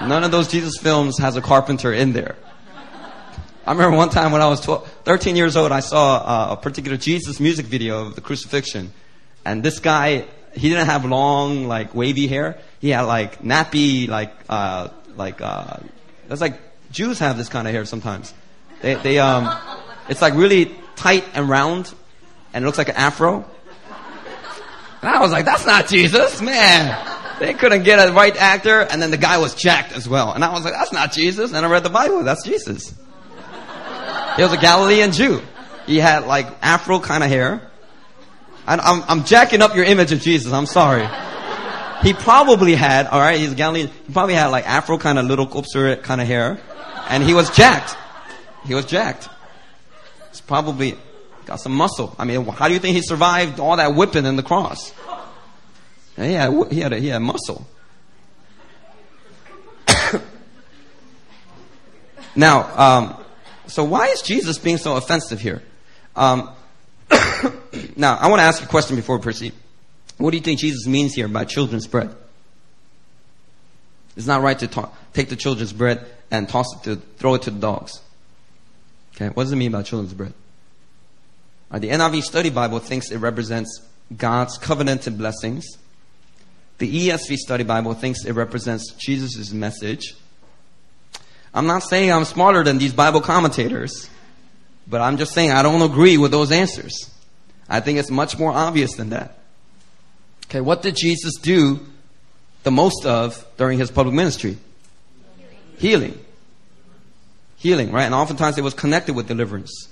None 0.00 0.24
of 0.24 0.30
those 0.30 0.48
Jesus 0.48 0.78
films 0.78 1.18
has 1.18 1.36
a 1.36 1.40
carpenter 1.40 1.92
in 1.92 2.12
there. 2.12 2.36
I 3.64 3.72
remember 3.72 3.96
one 3.96 4.10
time 4.10 4.32
when 4.32 4.42
I 4.42 4.48
was 4.48 4.60
12, 4.60 4.88
13 5.04 5.36
years 5.36 5.56
old, 5.56 5.70
I 5.70 5.80
saw 5.80 6.16
uh, 6.16 6.52
a 6.54 6.56
particular 6.56 6.96
Jesus 6.96 7.38
music 7.38 7.66
video 7.66 8.06
of 8.06 8.16
the 8.16 8.20
crucifixion. 8.20 8.92
And 9.44 9.62
this 9.62 9.78
guy, 9.78 10.24
he 10.52 10.68
didn't 10.68 10.86
have 10.86 11.04
long, 11.04 11.68
like, 11.68 11.94
wavy 11.94 12.26
hair. 12.26 12.58
He 12.80 12.90
had, 12.90 13.02
like, 13.02 13.40
nappy, 13.42 14.08
like, 14.08 14.32
uh, 14.48 14.88
like, 15.16 15.40
uh, 15.40 15.76
that's 16.26 16.40
like, 16.40 16.58
Jews 16.90 17.20
have 17.20 17.36
this 17.38 17.48
kind 17.48 17.68
of 17.68 17.72
hair 17.72 17.84
sometimes. 17.84 18.34
They, 18.80 18.94
they, 18.94 19.18
um, 19.20 19.56
it's 20.08 20.20
like 20.20 20.34
really 20.34 20.74
tight 20.96 21.24
and 21.34 21.48
round, 21.48 21.94
and 22.52 22.64
it 22.64 22.66
looks 22.66 22.78
like 22.78 22.88
an 22.88 22.96
afro. 22.96 23.44
And 25.02 25.10
I 25.10 25.20
was 25.20 25.30
like, 25.30 25.44
that's 25.44 25.64
not 25.64 25.88
Jesus, 25.88 26.42
man. 26.42 27.38
They 27.38 27.54
couldn't 27.54 27.84
get 27.84 28.08
a 28.08 28.12
right 28.12 28.36
actor, 28.36 28.80
and 28.80 29.00
then 29.00 29.12
the 29.12 29.16
guy 29.16 29.38
was 29.38 29.54
jacked 29.54 29.92
as 29.92 30.08
well. 30.08 30.32
And 30.32 30.44
I 30.44 30.52
was 30.52 30.64
like, 30.64 30.74
that's 30.74 30.92
not 30.92 31.12
Jesus. 31.12 31.52
And 31.52 31.64
I 31.64 31.68
read 31.68 31.84
the 31.84 31.90
Bible, 31.90 32.24
that's 32.24 32.44
Jesus. 32.44 32.94
He 34.36 34.42
was 34.42 34.52
a 34.52 34.56
Galilean 34.56 35.12
Jew. 35.12 35.42
He 35.86 35.98
had 35.98 36.26
like 36.26 36.46
afro 36.62 37.00
kind 37.00 37.22
of 37.22 37.28
hair. 37.28 37.68
I'm, 38.66 38.80
I'm, 38.80 39.02
I'm 39.08 39.24
jacking 39.24 39.62
up 39.62 39.74
your 39.74 39.84
image 39.84 40.12
of 40.12 40.20
Jesus. 40.20 40.52
I'm 40.52 40.66
sorry. 40.66 41.08
He 42.02 42.12
probably 42.12 42.74
had, 42.74 43.06
alright, 43.06 43.38
he's 43.38 43.52
a 43.52 43.54
Galilean. 43.54 43.88
He 43.88 44.12
probably 44.12 44.34
had 44.34 44.46
like 44.48 44.66
afro 44.66 44.98
kind 44.98 45.18
of 45.18 45.26
little 45.26 45.46
kopser 45.46 46.02
kind 46.02 46.20
of 46.20 46.26
hair. 46.26 46.60
And 47.08 47.22
he 47.22 47.34
was 47.34 47.50
jacked. 47.50 47.96
He 48.64 48.74
was 48.74 48.86
jacked. 48.86 49.28
He's 50.30 50.40
probably 50.40 50.96
got 51.44 51.60
some 51.60 51.72
muscle. 51.72 52.14
I 52.18 52.24
mean, 52.24 52.44
how 52.46 52.68
do 52.68 52.74
you 52.74 52.80
think 52.80 52.96
he 52.96 53.02
survived 53.02 53.60
all 53.60 53.76
that 53.76 53.94
whipping 53.94 54.24
in 54.24 54.36
the 54.36 54.42
cross? 54.42 54.92
And 56.16 56.26
he 56.26 56.32
had, 56.32 56.72
he 56.72 56.80
had, 56.80 56.92
a, 56.92 56.98
he 56.98 57.08
had 57.08 57.20
muscle. 57.20 57.66
now, 62.36 62.78
um, 62.78 63.21
so 63.72 63.84
why 63.84 64.08
is 64.08 64.20
Jesus 64.20 64.58
being 64.58 64.76
so 64.76 64.96
offensive 64.96 65.40
here? 65.40 65.62
Um, 66.14 66.50
now, 67.96 68.18
I 68.18 68.28
want 68.28 68.40
to 68.40 68.44
ask 68.44 68.60
you 68.60 68.66
a 68.66 68.70
question 68.70 68.96
before 68.96 69.16
we 69.16 69.22
proceed. 69.22 69.54
What 70.18 70.30
do 70.30 70.36
you 70.36 70.42
think 70.42 70.60
Jesus 70.60 70.86
means 70.86 71.14
here 71.14 71.26
by 71.26 71.46
children's 71.46 71.86
bread? 71.86 72.14
It's 74.14 74.26
not 74.26 74.42
right 74.42 74.58
to 74.58 74.90
take 75.14 75.30
the 75.30 75.36
children's 75.36 75.72
bread 75.72 76.06
and 76.30 76.50
toss 76.50 76.66
it 76.76 76.82
to 76.84 76.96
throw 77.16 77.32
it 77.32 77.42
to 77.42 77.50
the 77.50 77.58
dogs. 77.58 78.02
Okay, 79.16 79.28
what 79.28 79.44
does 79.44 79.52
it 79.52 79.56
mean 79.56 79.72
by 79.72 79.82
children's 79.82 80.12
bread? 80.12 80.34
Right, 81.70 81.80
the 81.80 81.88
NIV 81.88 82.24
Study 82.24 82.50
Bible 82.50 82.78
thinks 82.78 83.10
it 83.10 83.18
represents 83.18 83.80
God's 84.14 84.58
covenanted 84.58 85.16
blessings. 85.16 85.66
The 86.76 87.08
ESV 87.08 87.36
Study 87.36 87.64
Bible 87.64 87.94
thinks 87.94 88.26
it 88.26 88.32
represents 88.32 88.92
Jesus' 88.98 89.50
message. 89.50 90.14
I'm 91.54 91.66
not 91.66 91.82
saying 91.82 92.10
I'm 92.10 92.24
smarter 92.24 92.62
than 92.62 92.78
these 92.78 92.92
Bible 92.92 93.20
commentators, 93.20 94.08
but 94.86 95.00
I'm 95.00 95.18
just 95.18 95.32
saying 95.32 95.50
I 95.50 95.62
don't 95.62 95.82
agree 95.82 96.16
with 96.16 96.30
those 96.30 96.50
answers. 96.50 97.10
I 97.68 97.80
think 97.80 97.98
it's 97.98 98.10
much 98.10 98.38
more 98.38 98.52
obvious 98.52 98.94
than 98.94 99.10
that. 99.10 99.38
Okay, 100.46 100.60
what 100.60 100.82
did 100.82 100.96
Jesus 100.96 101.34
do 101.40 101.80
the 102.62 102.70
most 102.70 103.06
of 103.06 103.46
during 103.56 103.78
his 103.78 103.90
public 103.90 104.14
ministry? 104.14 104.58
Healing. 105.78 106.18
Healing, 107.56 107.92
right? 107.92 108.04
And 108.04 108.14
oftentimes 108.14 108.58
it 108.58 108.64
was 108.64 108.74
connected 108.74 109.14
with 109.14 109.28
deliverance. 109.28 109.88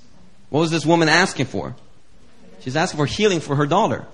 What 0.48 0.60
was 0.60 0.70
this 0.70 0.84
woman 0.84 1.08
asking 1.08 1.46
for? 1.46 1.74
She's 2.60 2.76
asking 2.76 2.98
for 2.98 3.06
healing 3.06 3.40
for 3.40 3.56
her 3.56 3.66
daughter. 3.66 4.06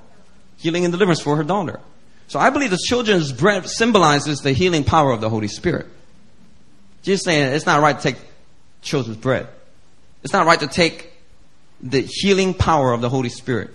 Healing 0.58 0.84
and 0.84 0.92
deliverance 0.92 1.20
for 1.20 1.36
her 1.36 1.44
daughter. 1.44 1.80
So 2.28 2.38
I 2.38 2.50
believe 2.50 2.70
the 2.70 2.78
children's 2.78 3.32
bread 3.32 3.68
symbolizes 3.68 4.40
the 4.40 4.52
healing 4.52 4.84
power 4.84 5.12
of 5.12 5.20
the 5.20 5.30
Holy 5.30 5.48
Spirit. 5.48 5.86
Jesus 7.06 7.22
saying 7.22 7.54
it's 7.54 7.66
not 7.66 7.80
right 7.80 7.96
to 7.96 8.02
take 8.02 8.20
children's 8.82 9.16
bread. 9.16 9.46
It's 10.24 10.32
not 10.32 10.44
right 10.44 10.58
to 10.58 10.66
take 10.66 11.12
the 11.80 12.00
healing 12.00 12.52
power 12.52 12.92
of 12.92 13.00
the 13.00 13.08
Holy 13.08 13.28
Spirit 13.28 13.70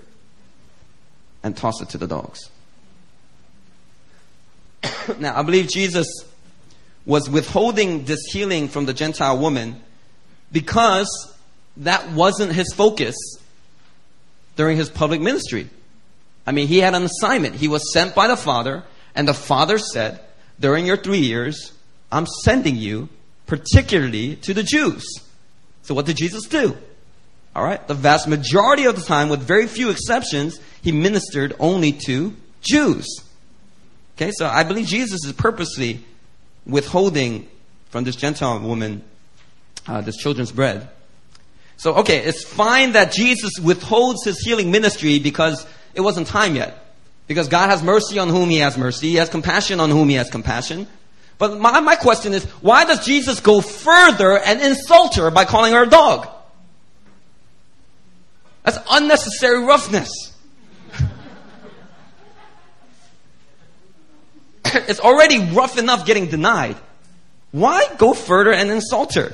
and 1.41 1.55
toss 1.55 1.81
it 1.81 1.87
to 1.89 1.97
the 1.97 2.07
dogs. 2.07 2.49
now, 5.17 5.39
I 5.39 5.43
believe 5.43 5.69
Jesus 5.69 6.07
was 7.05 7.29
withholding 7.29 8.03
this 8.03 8.19
healing 8.33 8.67
from 8.67 8.85
the 8.85 8.93
Gentile 8.93 9.37
woman 9.37 9.81
because 10.51 11.33
that 11.77 12.11
wasn't 12.11 12.51
his 12.51 12.73
focus 12.73 13.15
during 14.57 14.75
his 14.75 14.89
public 14.89 15.21
ministry. 15.21 15.69
I 16.45 16.51
mean, 16.51 16.67
he 16.67 16.79
had 16.79 16.95
an 16.95 17.03
assignment. 17.03 17.55
He 17.55 17.69
was 17.69 17.93
sent 17.93 18.13
by 18.13 18.27
the 18.27 18.35
Father, 18.35 18.83
and 19.15 19.25
the 19.25 19.33
Father 19.33 19.77
said, 19.77 20.19
During 20.59 20.85
your 20.85 20.97
three 20.97 21.19
years, 21.19 21.71
I'm 22.11 22.25
sending 22.25 22.75
you 22.75 23.07
particularly 23.51 24.37
to 24.37 24.53
the 24.53 24.63
Jews. 24.63 25.03
So 25.81 25.93
what 25.93 26.05
did 26.05 26.15
Jesus 26.15 26.47
do? 26.47 26.77
All 27.53 27.65
right. 27.65 27.85
The 27.85 27.93
vast 27.93 28.25
majority 28.25 28.85
of 28.85 28.95
the 28.95 29.01
time, 29.01 29.27
with 29.27 29.41
very 29.41 29.67
few 29.67 29.89
exceptions, 29.89 30.57
he 30.81 30.93
ministered 30.93 31.53
only 31.59 31.91
to 32.05 32.33
Jews. 32.61 33.05
Okay. 34.15 34.31
So 34.31 34.47
I 34.47 34.63
believe 34.63 34.85
Jesus 34.85 35.25
is 35.25 35.33
purposely 35.33 35.99
withholding 36.65 37.49
from 37.89 38.05
this 38.05 38.15
Gentile 38.15 38.57
woman 38.61 39.03
uh, 39.85 39.99
this 39.99 40.15
children's 40.15 40.53
bread. 40.53 40.87
So, 41.75 41.95
okay, 41.95 42.19
it's 42.19 42.45
fine 42.45 42.93
that 42.93 43.11
Jesus 43.11 43.51
withholds 43.61 44.23
his 44.23 44.39
healing 44.39 44.71
ministry 44.71 45.19
because 45.19 45.65
it 45.93 45.99
wasn't 45.99 46.27
time 46.27 46.55
yet. 46.55 46.77
Because 47.27 47.49
God 47.49 47.69
has 47.69 47.83
mercy 47.83 48.17
on 48.17 48.29
whom 48.29 48.49
he 48.49 48.59
has 48.59 48.77
mercy. 48.77 49.09
He 49.09 49.15
has 49.15 49.27
compassion 49.27 49.81
on 49.81 49.89
whom 49.89 50.07
he 50.07 50.15
has 50.15 50.29
compassion. 50.29 50.87
But 51.41 51.57
my, 51.59 51.79
my 51.79 51.95
question 51.95 52.33
is, 52.33 52.45
why 52.61 52.85
does 52.85 53.03
Jesus 53.03 53.39
go 53.39 53.61
further 53.61 54.37
and 54.37 54.61
insult 54.61 55.15
her 55.15 55.31
by 55.31 55.45
calling 55.45 55.73
her 55.73 55.85
a 55.85 55.89
dog? 55.89 56.27
That's 58.61 58.77
unnecessary 58.91 59.63
roughness. 59.63 60.11
it's 64.65 64.99
already 64.99 65.39
rough 65.51 65.79
enough 65.79 66.05
getting 66.05 66.27
denied. 66.27 66.77
Why 67.49 67.87
go 67.97 68.13
further 68.13 68.53
and 68.53 68.69
insult 68.69 69.15
her? 69.15 69.33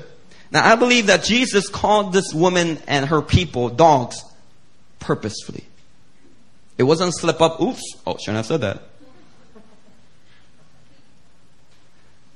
Now, 0.49 0.65
I 0.65 0.77
believe 0.77 1.07
that 1.07 1.25
Jesus 1.25 1.67
called 1.67 2.13
this 2.13 2.33
woman 2.33 2.77
and 2.87 3.05
her 3.07 3.21
people 3.21 3.67
dogs 3.67 4.23
purposefully. 4.99 5.65
It 6.77 6.83
wasn't 6.83 7.13
slip 7.13 7.41
up, 7.41 7.59
oops, 7.59 7.83
oh, 8.05 8.15
shouldn't 8.15 8.37
have 8.37 8.45
said 8.45 8.61
that. 8.61 8.83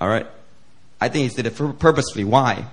All 0.01 0.09
right? 0.09 0.25
I 0.99 1.07
think 1.09 1.29
he 1.29 1.35
did 1.35 1.45
it 1.45 1.55
purposefully. 1.79 2.23
Why? 2.23 2.65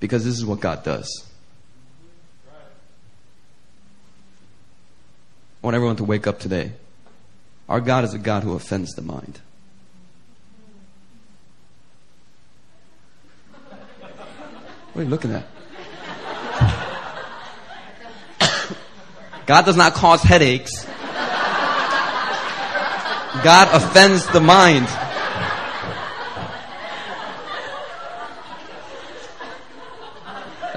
Because 0.00 0.24
this 0.24 0.38
is 0.38 0.46
what 0.46 0.58
God 0.60 0.82
does. 0.82 1.26
I 5.62 5.66
want 5.66 5.74
everyone 5.74 5.96
to 5.96 6.04
wake 6.04 6.26
up 6.26 6.40
today. 6.40 6.72
Our 7.68 7.82
God 7.82 8.04
is 8.04 8.14
a 8.14 8.18
God 8.18 8.42
who 8.42 8.54
offends 8.54 8.94
the 8.94 9.02
mind. 9.02 9.38
What 14.94 15.02
are 15.02 15.04
you 15.04 15.10
looking 15.10 15.32
at? 15.32 15.44
God 19.46 19.66
does 19.66 19.76
not 19.76 19.92
cause 19.92 20.22
headaches. 20.22 20.86
God 23.42 23.68
offends 23.74 24.26
the 24.28 24.40
mind. 24.40 24.86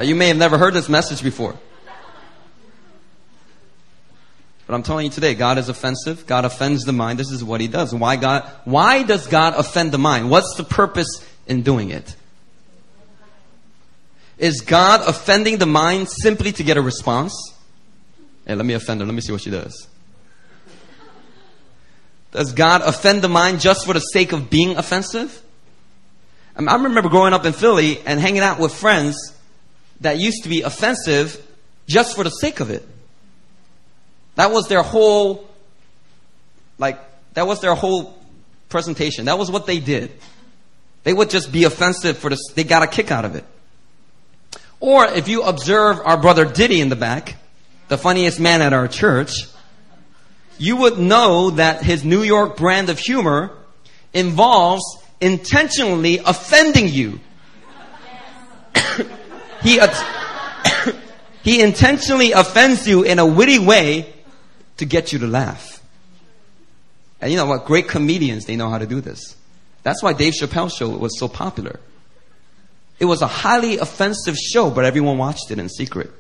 You 0.02 0.16
may 0.16 0.28
have 0.28 0.38
never 0.38 0.58
heard 0.58 0.74
this 0.74 0.90
message 0.90 1.22
before. 1.24 1.56
But 4.66 4.76
I'm 4.76 4.84
telling 4.84 5.06
you 5.06 5.12
today, 5.12 5.34
God 5.36 5.58
is 5.58 5.70
offensive. 5.70 6.26
God 6.26 6.46
offends 6.46 6.84
the 6.84 6.94
mind. 6.94 7.20
This 7.20 7.32
is 7.32 7.44
what 7.44 7.62
He 7.62 7.68
does. 7.68 7.94
Why 7.94 8.16
God, 8.16 8.50
why 8.66 9.04
does 9.04 9.28
God 9.28 9.54
offend 9.56 9.92
the 9.92 9.98
mind? 9.98 10.30
What's 10.30 10.56
the 10.56 10.64
purpose 10.64 11.26
in 11.48 11.64
doing 11.64 11.92
it? 11.92 12.16
Is 14.38 14.62
God 14.62 15.08
offending 15.08 15.58
the 15.58 15.66
mind 15.66 16.10
simply 16.10 16.52
to 16.54 16.64
get 16.64 16.78
a 16.78 16.82
response? 16.82 17.34
Hey, 18.46 18.56
let 18.56 18.66
me 18.66 18.74
offend 18.74 19.02
her. 19.02 19.06
Let 19.06 19.16
me 19.16 19.22
see 19.22 19.32
what 19.32 19.42
she 19.42 19.52
does. 19.52 19.88
Does 22.34 22.52
God 22.52 22.82
offend 22.82 23.22
the 23.22 23.30
mind 23.30 23.62
just 23.62 23.86
for 23.86 23.94
the 23.94 24.00
sake 24.00 24.32
of 24.32 24.50
being 24.50 24.76
offensive? 24.76 25.42
I, 26.56 26.62
mean, 26.62 26.70
I 26.70 26.76
remember 26.76 27.10
growing 27.10 27.34
up 27.34 27.46
in 27.46 27.54
Philly 27.54 28.00
and 28.06 28.20
hanging 28.20 28.42
out 28.42 28.60
with 28.60 28.74
friends 28.74 29.36
that 30.02 30.18
used 30.18 30.44
to 30.44 30.50
be 30.50 30.64
offensive 30.64 31.40
just 31.88 32.16
for 32.16 32.24
the 32.24 32.32
sake 32.32 32.60
of 32.60 32.72
it. 32.72 32.88
That 34.36 34.52
was 34.52 34.68
their 34.68 34.82
whole, 34.82 35.48
like, 36.80 37.00
that 37.36 37.46
was 37.46 37.62
their 37.62 37.76
whole 37.76 38.18
presentation. 38.68 39.26
That 39.26 39.38
was 39.38 39.52
what 39.52 39.68
they 39.68 39.80
did. 39.80 40.12
They 41.04 41.14
would 41.14 41.30
just 41.30 41.52
be 41.52 41.66
offensive 41.66 42.18
for 42.18 42.32
the, 42.32 42.38
they 42.56 42.64
got 42.64 42.82
a 42.82 42.88
kick 42.88 43.12
out 43.12 43.26
of 43.26 43.36
it. 43.36 43.46
Or 44.80 45.06
if 45.06 45.28
you 45.28 45.44
observe 45.44 46.00
our 46.04 46.18
brother 46.18 46.46
Diddy 46.46 46.82
in 46.82 46.90
the 46.90 46.96
back, 46.96 47.36
the 47.90 47.98
funniest 47.98 48.40
man 48.40 48.62
at 48.62 48.74
our 48.74 48.88
church, 48.88 49.32
you 50.58 50.78
would 50.78 50.98
know 50.98 51.52
that 51.52 51.84
his 51.84 52.04
New 52.04 52.24
York 52.24 52.58
brand 52.58 52.90
of 52.90 53.00
humor 53.00 53.52
involves 54.14 54.84
intentionally 55.20 56.20
offending 56.20 56.88
you. 56.88 57.20
he, 59.62 59.80
he 61.44 61.62
intentionally 61.62 62.32
offends 62.32 62.88
you 62.88 63.04
in 63.04 63.20
a 63.20 63.26
witty 63.26 63.60
way 63.60 64.14
to 64.78 64.86
get 64.86 65.14
you 65.14 65.20
to 65.20 65.28
laugh. 65.28 65.82
And 67.22 67.32
you 67.32 67.38
know 67.38 67.46
what? 67.46 67.66
Great 67.66 67.88
comedians, 67.88 68.46
they 68.46 68.56
know 68.56 68.70
how 68.70 68.78
to 68.78 68.86
do 68.86 69.00
this. 69.00 69.36
That's 69.84 70.04
why 70.04 70.14
Dave 70.14 70.34
Chappelle's 70.34 70.74
show 70.74 70.90
was 70.90 71.18
so 71.18 71.28
popular. 71.28 71.80
It 73.00 73.06
was 73.06 73.22
a 73.22 73.28
highly 73.28 73.78
offensive 73.78 74.38
show, 74.38 74.70
but 74.70 74.86
everyone 74.86 75.18
watched 75.18 75.52
it 75.52 75.60
in 75.60 75.70
secret. 75.70 76.12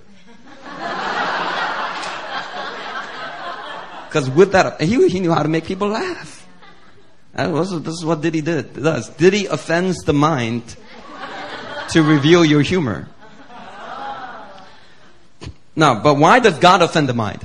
Because 4.13 4.29
with 4.29 4.51
that, 4.51 4.79
he, 4.79 5.09
he 5.09 5.19
knew 5.19 5.33
how 5.33 5.41
to 5.41 5.49
make 5.49 5.65
people 5.65 5.87
laugh. 5.87 6.47
Was, 7.35 7.81
this 7.81 7.95
is 7.95 8.05
what 8.05 8.21
Diddy 8.21 8.41
did, 8.41 8.75
does. 8.75 9.09
Diddy 9.09 9.47
offends 9.47 10.03
the 10.03 10.13
mind 10.13 10.75
to 11.89 12.03
reveal 12.03 12.45
your 12.45 12.61
humor. 12.61 13.07
Now, 15.75 15.99
but 16.03 16.17
why 16.17 16.37
does 16.37 16.59
God 16.59 16.83
offend 16.83 17.09
the 17.09 17.15
mind? 17.15 17.43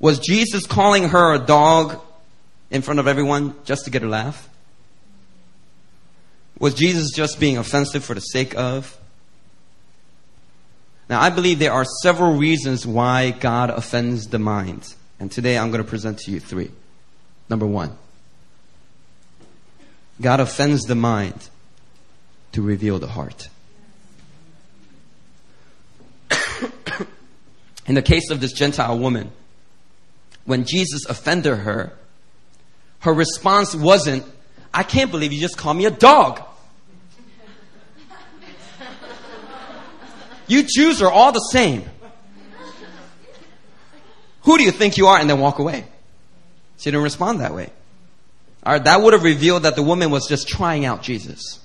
Was 0.00 0.18
Jesus 0.18 0.66
calling 0.66 1.08
her 1.08 1.32
a 1.32 1.38
dog 1.38 1.98
in 2.70 2.82
front 2.82 3.00
of 3.00 3.08
everyone 3.08 3.54
just 3.64 3.86
to 3.86 3.90
get 3.90 4.02
a 4.02 4.08
laugh? 4.08 4.50
Was 6.58 6.74
Jesus 6.74 7.10
just 7.10 7.40
being 7.40 7.56
offensive 7.56 8.04
for 8.04 8.12
the 8.12 8.20
sake 8.20 8.54
of? 8.54 8.98
Now, 11.08 11.22
I 11.22 11.30
believe 11.30 11.58
there 11.58 11.72
are 11.72 11.86
several 12.02 12.34
reasons 12.34 12.86
why 12.86 13.30
God 13.30 13.70
offends 13.70 14.26
the 14.26 14.38
mind. 14.38 14.94
And 15.22 15.30
today 15.30 15.56
I'm 15.56 15.70
going 15.70 15.80
to 15.80 15.88
present 15.88 16.18
to 16.18 16.32
you 16.32 16.40
three. 16.40 16.72
Number 17.48 17.64
one, 17.64 17.96
God 20.20 20.40
offends 20.40 20.82
the 20.82 20.96
mind 20.96 21.48
to 22.50 22.60
reveal 22.60 22.98
the 22.98 23.06
heart. 23.06 23.48
In 27.86 27.94
the 27.94 28.02
case 28.02 28.30
of 28.30 28.40
this 28.40 28.52
Gentile 28.52 28.98
woman, 28.98 29.30
when 30.44 30.64
Jesus 30.64 31.06
offended 31.06 31.56
her, 31.56 31.92
her 33.02 33.14
response 33.14 33.76
wasn't, 33.76 34.24
I 34.74 34.82
can't 34.82 35.12
believe 35.12 35.32
you 35.32 35.40
just 35.40 35.56
called 35.56 35.76
me 35.76 35.86
a 35.86 35.92
dog. 35.92 36.42
You 40.48 40.64
Jews 40.64 41.00
are 41.00 41.12
all 41.12 41.30
the 41.30 41.38
same. 41.52 41.84
Who 44.42 44.58
do 44.58 44.64
you 44.64 44.70
think 44.70 44.96
you 44.96 45.06
are? 45.06 45.18
And 45.18 45.28
then 45.30 45.38
walk 45.40 45.58
away. 45.58 45.84
She 46.78 46.90
didn't 46.90 47.04
respond 47.04 47.40
that 47.40 47.54
way. 47.54 47.70
All 48.64 48.72
right, 48.72 48.84
that 48.84 49.00
would 49.00 49.12
have 49.12 49.22
revealed 49.22 49.64
that 49.64 49.76
the 49.76 49.82
woman 49.82 50.10
was 50.10 50.28
just 50.28 50.48
trying 50.48 50.84
out 50.84 51.02
Jesus. 51.02 51.60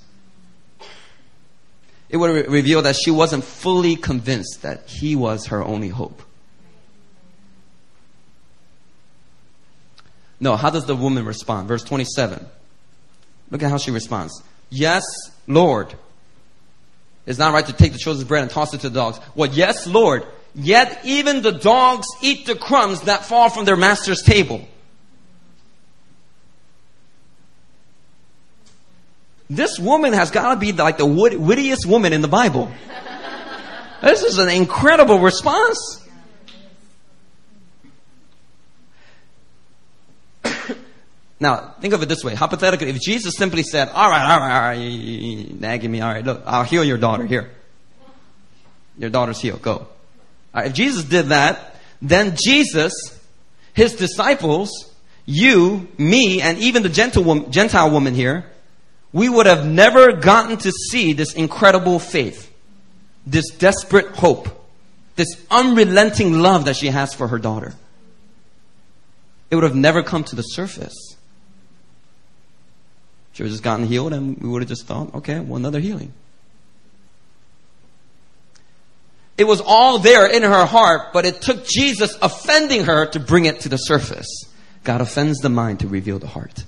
It 2.08 2.16
would 2.16 2.34
have 2.34 2.52
revealed 2.52 2.86
that 2.86 2.96
she 2.96 3.10
wasn't 3.10 3.44
fully 3.44 3.96
convinced 3.96 4.62
that 4.62 4.88
he 4.88 5.14
was 5.14 5.46
her 5.46 5.62
only 5.62 5.88
hope. 5.88 6.22
No, 10.40 10.56
how 10.56 10.70
does 10.70 10.86
the 10.86 10.96
woman 10.96 11.24
respond? 11.24 11.68
Verse 11.68 11.82
27. 11.82 12.46
Look 13.50 13.62
at 13.62 13.70
how 13.70 13.78
she 13.78 13.90
responds. 13.90 14.42
Yes, 14.70 15.04
Lord. 15.46 15.94
It's 17.26 17.38
not 17.38 17.52
right 17.52 17.66
to 17.66 17.72
take 17.72 17.92
the 17.92 17.98
children's 17.98 18.26
bread 18.26 18.42
and 18.42 18.50
toss 18.50 18.72
it 18.72 18.80
to 18.82 18.88
the 18.88 18.94
dogs. 18.94 19.20
Well, 19.34 19.50
yes, 19.50 19.86
Lord. 19.86 20.24
Yet 20.54 21.00
even 21.04 21.42
the 21.42 21.52
dogs 21.52 22.06
eat 22.22 22.46
the 22.46 22.54
crumbs 22.54 23.02
that 23.02 23.24
fall 23.24 23.50
from 23.50 23.64
their 23.64 23.76
master's 23.76 24.22
table. 24.22 24.66
This 29.50 29.78
woman 29.78 30.12
has 30.12 30.30
got 30.30 30.54
to 30.54 30.60
be 30.60 30.72
like 30.72 30.98
the 30.98 31.06
wittiest 31.06 31.86
woman 31.86 32.12
in 32.12 32.20
the 32.20 32.28
Bible. 32.28 32.70
This 34.02 34.22
is 34.22 34.38
an 34.38 34.48
incredible 34.48 35.18
response. 35.18 36.06
now, 41.40 41.74
think 41.80 41.94
of 41.94 42.02
it 42.02 42.08
this 42.08 42.22
way. 42.22 42.34
Hypothetically, 42.34 42.90
if 42.90 43.00
Jesus 43.00 43.34
simply 43.36 43.62
said, 43.62 43.88
all 43.88 44.08
right, 44.08 44.32
all 44.32 44.40
right, 44.40 44.54
all 44.54 44.60
right, 44.68 45.60
nagging 45.60 45.90
me, 45.90 46.00
all 46.00 46.12
right, 46.12 46.24
look, 46.24 46.42
I'll 46.46 46.64
heal 46.64 46.84
your 46.84 46.98
daughter, 46.98 47.24
here. 47.24 47.50
Your 48.98 49.10
daughter's 49.10 49.40
healed, 49.40 49.62
go. 49.62 49.88
Right, 50.54 50.66
if 50.66 50.72
Jesus 50.74 51.04
did 51.04 51.26
that, 51.26 51.76
then 52.00 52.36
Jesus, 52.36 52.92
his 53.74 53.94
disciples, 53.94 54.90
you, 55.26 55.88
me, 55.98 56.40
and 56.40 56.58
even 56.58 56.82
the 56.82 56.88
Gentile 56.88 57.90
woman 57.90 58.14
here, 58.14 58.46
we 59.12 59.28
would 59.28 59.46
have 59.46 59.66
never 59.66 60.12
gotten 60.12 60.56
to 60.58 60.70
see 60.70 61.12
this 61.12 61.34
incredible 61.34 61.98
faith, 61.98 62.52
this 63.26 63.50
desperate 63.50 64.08
hope, 64.16 64.48
this 65.16 65.28
unrelenting 65.50 66.40
love 66.40 66.66
that 66.66 66.76
she 66.76 66.88
has 66.88 67.14
for 67.14 67.28
her 67.28 67.38
daughter. 67.38 67.74
It 69.50 69.54
would 69.54 69.64
have 69.64 69.76
never 69.76 70.02
come 70.02 70.24
to 70.24 70.36
the 70.36 70.42
surface. 70.42 71.16
She 73.32 73.42
would 73.42 73.48
have 73.48 73.54
just 73.54 73.62
gotten 73.62 73.86
healed 73.86 74.12
and 74.12 74.36
we 74.38 74.48
would 74.48 74.62
have 74.62 74.68
just 74.68 74.86
thought, 74.86 75.14
okay, 75.14 75.40
well, 75.40 75.56
another 75.56 75.80
healing. 75.80 76.12
It 79.38 79.46
was 79.46 79.62
all 79.64 80.00
there 80.00 80.26
in 80.26 80.42
her 80.42 80.66
heart, 80.66 81.12
but 81.12 81.24
it 81.24 81.40
took 81.40 81.64
Jesus 81.64 82.18
offending 82.20 82.86
her 82.86 83.06
to 83.06 83.20
bring 83.20 83.44
it 83.44 83.60
to 83.60 83.68
the 83.68 83.76
surface. 83.76 84.26
God 84.82 85.00
offends 85.00 85.38
the 85.38 85.48
mind 85.48 85.78
to 85.80 85.88
reveal 85.88 86.18
the 86.18 86.26
heart. 86.26 86.64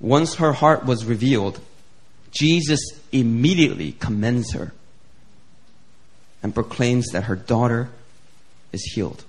Once 0.00 0.34
her 0.34 0.52
heart 0.52 0.84
was 0.84 1.06
revealed, 1.06 1.60
Jesus 2.30 2.80
immediately 3.10 3.92
commends 3.92 4.52
her 4.52 4.72
and 6.42 6.54
proclaims 6.54 7.06
that 7.12 7.24
her 7.24 7.36
daughter 7.36 7.88
is 8.72 8.82
healed. 8.94 9.24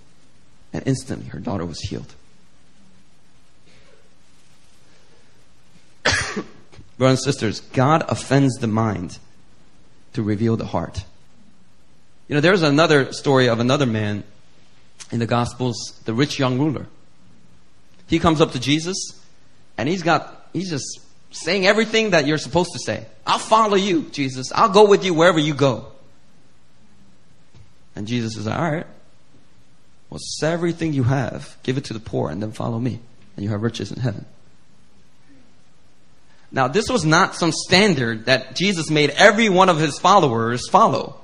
And 0.74 0.84
instantly 0.86 1.28
her 1.28 1.40
daughter 1.40 1.66
was 1.66 1.80
healed. 1.80 2.14
Brothers 6.98 7.20
and 7.20 7.34
sisters, 7.34 7.60
God 7.60 8.04
offends 8.08 8.56
the 8.58 8.68
mind 8.68 9.18
to 10.14 10.22
reveal 10.22 10.58
the 10.58 10.66
heart. 10.66 11.04
You 12.28 12.36
know, 12.36 12.42
there's 12.42 12.62
another 12.62 13.12
story 13.12 13.48
of 13.48 13.60
another 13.60 13.86
man 13.86 14.24
in 15.12 15.20
the 15.20 15.26
Gospels, 15.26 16.00
the 16.06 16.14
rich 16.14 16.40
young 16.40 16.60
ruler. 16.60 16.88
He 18.08 18.20
comes 18.20 18.42
up 18.42 18.52
to 18.52 18.60
Jesus 18.60 18.98
and 19.78 19.90
he's 19.90 20.04
got, 20.04 20.48
he's 20.54 20.70
just 20.70 21.00
saying 21.32 21.66
everything 21.66 22.12
that 22.12 22.28
you're 22.28 22.38
supposed 22.38 22.72
to 22.74 22.80
say. 22.80 23.06
I'll 23.26 23.40
follow 23.40 23.76
you, 23.76 24.04
Jesus. 24.10 24.52
I'll 24.54 24.70
go 24.70 24.88
with 24.88 25.04
you 25.04 25.14
wherever 25.14 25.40
you 25.40 25.54
go. 25.54 25.88
And 27.96 28.08
Jesus 28.08 28.38
is 28.38 28.46
like, 28.46 28.58
all 28.58 28.72
right. 28.72 28.88
Well, 30.10 30.20
everything 30.44 30.94
you 30.94 31.04
have, 31.04 31.58
give 31.64 31.78
it 31.78 31.86
to 31.86 31.94
the 31.94 32.00
poor, 32.00 32.30
and 32.30 32.42
then 32.42 32.52
follow 32.52 32.78
me, 32.78 33.00
and 33.36 33.44
you 33.44 33.50
have 33.50 33.64
riches 33.64 33.92
in 33.92 34.00
heaven. 34.00 34.26
Now, 36.54 36.68
this 36.68 36.88
was 36.88 37.04
not 37.04 37.36
some 37.36 37.52
standard 37.52 38.26
that 38.26 38.56
Jesus 38.56 38.92
made 38.92 39.10
every 39.10 39.50
one 39.50 39.70
of 39.70 39.80
his 39.80 39.98
followers 39.98 40.70
follow. 40.70 41.20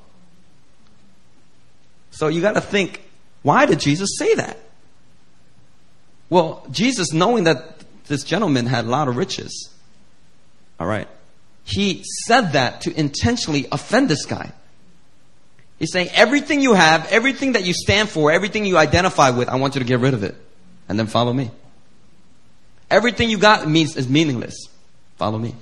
So 2.10 2.28
you 2.28 2.42
got 2.42 2.56
to 2.56 2.62
think, 2.62 3.04
why 3.44 3.68
did 3.68 3.80
Jesus 3.80 4.18
say 4.18 4.34
that? 4.36 4.58
Well, 6.32 6.66
Jesus, 6.72 7.14
knowing 7.14 7.44
that 7.44 7.76
this 8.08 8.24
gentleman 8.24 8.66
had 8.66 8.86
a 8.86 8.90
lot 8.90 9.08
of 9.08 9.18
riches, 9.18 9.70
all 10.80 10.88
right, 10.88 11.08
he 11.64 12.04
said 12.26 12.54
that 12.54 12.82
to 12.82 13.00
intentionally 13.00 13.68
offend 13.72 14.10
this 14.10 14.26
guy. 14.26 14.52
He's 15.78 15.92
saying, 15.92 16.10
everything 16.14 16.62
you 16.62 16.74
have, 16.74 17.12
everything 17.12 17.52
that 17.52 17.66
you 17.66 17.74
stand 17.74 18.10
for, 18.10 18.32
everything 18.32 18.66
you 18.66 18.78
identify 18.78 19.30
with, 19.30 19.48
I 19.48 19.58
want 19.58 19.76
you 19.76 19.80
to 19.80 19.86
get 19.86 20.00
rid 20.00 20.16
of 20.16 20.24
it 20.24 20.36
and 20.90 20.98
then 20.98 21.06
follow 21.06 21.32
me. 21.32 21.52
Everything 22.90 23.30
you 23.30 23.38
got 23.38 23.70
means 23.70 23.96
is 23.96 24.10
meaningless. 24.10 24.69
Follow 25.20 25.38
me. 25.38 25.54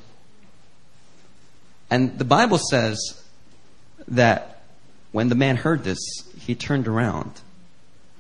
And 1.90 2.18
the 2.20 2.26
Bible 2.26 2.60
says 2.60 3.22
that 4.08 4.62
when 5.12 5.30
the 5.30 5.36
man 5.36 5.56
heard 5.56 5.84
this, 5.84 5.98
he 6.40 6.54
turned 6.54 6.88
around 6.88 7.42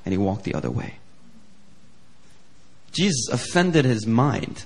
and 0.03 0.11
he 0.11 0.17
walked 0.17 0.45
the 0.45 0.55
other 0.55 0.71
way. 0.71 0.95
Jesus 2.91 3.29
offended 3.31 3.85
his 3.85 4.07
mind 4.07 4.65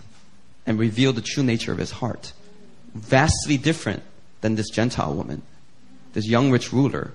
and 0.66 0.80
revealed 0.80 1.18
the 1.18 1.22
true 1.22 1.44
nature 1.44 1.74
of 1.74 1.78
his 1.78 1.92
heart. 1.92 2.32
Vastly 2.94 3.58
different 3.58 4.04
than 4.40 4.56
this 4.56 4.70
Gentile 4.70 5.14
woman, 5.14 5.42
this 6.14 6.26
young 6.26 6.52
rich 6.52 6.72
ruler. 6.72 7.12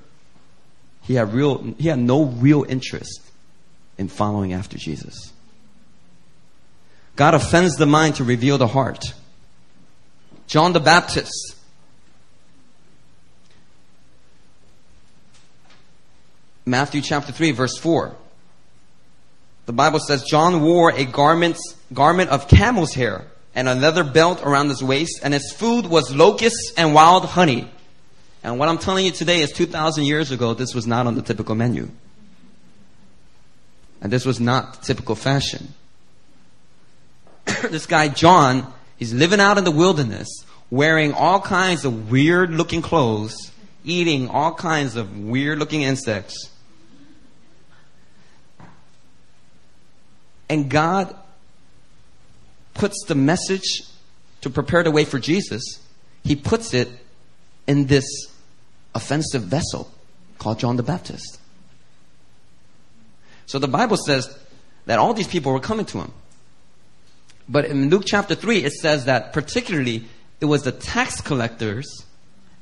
He 1.02 1.14
had 1.14 1.32
real, 1.32 1.74
he 1.78 1.88
had 1.88 1.98
no 1.98 2.24
real 2.24 2.64
interest 2.68 3.22
in 3.96 4.08
following 4.08 4.52
after 4.52 4.76
Jesus. 4.76 5.32
God 7.14 7.32
offends 7.32 7.76
the 7.76 7.86
mind 7.86 8.16
to 8.16 8.24
reveal 8.24 8.58
the 8.58 8.66
heart. 8.66 9.14
John 10.46 10.72
the 10.72 10.80
Baptist. 10.80 11.56
Matthew 16.64 17.00
chapter 17.00 17.32
3 17.32 17.52
verse 17.52 17.78
4. 17.78 18.14
The 19.66 19.72
Bible 19.72 19.98
says 19.98 20.22
John 20.22 20.62
wore 20.62 20.92
a 20.92 21.04
garment, 21.04 21.58
garment 21.92 22.30
of 22.30 22.48
camel's 22.48 22.94
hair 22.94 23.24
and 23.54 23.68
a 23.68 23.74
leather 23.74 24.04
belt 24.04 24.42
around 24.42 24.68
his 24.68 24.82
waist 24.82 25.20
and 25.22 25.34
his 25.34 25.52
food 25.52 25.86
was 25.86 26.14
locusts 26.14 26.72
and 26.76 26.94
wild 26.94 27.24
honey. 27.24 27.68
And 28.44 28.60
what 28.60 28.68
I'm 28.68 28.78
telling 28.78 29.04
you 29.04 29.10
today 29.10 29.40
is 29.40 29.50
2,000 29.52 30.04
years 30.04 30.30
ago, 30.30 30.54
this 30.54 30.72
was 30.72 30.86
not 30.86 31.08
on 31.08 31.16
the 31.16 31.22
typical 31.22 31.56
menu. 31.56 31.90
And 34.00 34.12
this 34.12 34.24
was 34.24 34.38
not 34.38 34.84
typical 34.84 35.16
fashion. 35.16 35.74
this 37.62 37.86
guy, 37.86 38.08
John, 38.08 38.72
he's 38.96 39.12
living 39.12 39.40
out 39.40 39.58
in 39.58 39.64
the 39.64 39.70
wilderness, 39.70 40.28
wearing 40.70 41.12
all 41.12 41.40
kinds 41.40 41.84
of 41.84 42.10
weird 42.10 42.50
looking 42.50 42.82
clothes, 42.82 43.52
eating 43.84 44.28
all 44.28 44.54
kinds 44.54 44.96
of 44.96 45.18
weird 45.18 45.58
looking 45.58 45.82
insects. 45.82 46.50
And 50.48 50.70
God 50.70 51.14
puts 52.74 53.04
the 53.06 53.14
message 53.14 53.82
to 54.42 54.50
prepare 54.50 54.82
the 54.82 54.90
way 54.90 55.04
for 55.04 55.18
Jesus, 55.18 55.80
He 56.22 56.36
puts 56.36 56.74
it 56.74 56.88
in 57.66 57.86
this 57.86 58.04
offensive 58.94 59.42
vessel 59.42 59.90
called 60.38 60.58
John 60.58 60.76
the 60.76 60.82
Baptist. 60.82 61.40
So 63.46 63.58
the 63.58 63.68
Bible 63.68 63.96
says 63.96 64.36
that 64.86 64.98
all 64.98 65.14
these 65.14 65.28
people 65.28 65.52
were 65.52 65.60
coming 65.60 65.86
to 65.86 65.98
him. 65.98 66.12
But 67.48 67.66
in 67.66 67.90
Luke 67.90 68.02
chapter 68.04 68.34
3, 68.34 68.64
it 68.64 68.72
says 68.72 69.04
that 69.04 69.32
particularly 69.32 70.04
it 70.40 70.46
was 70.46 70.62
the 70.62 70.72
tax 70.72 71.20
collectors 71.20 71.86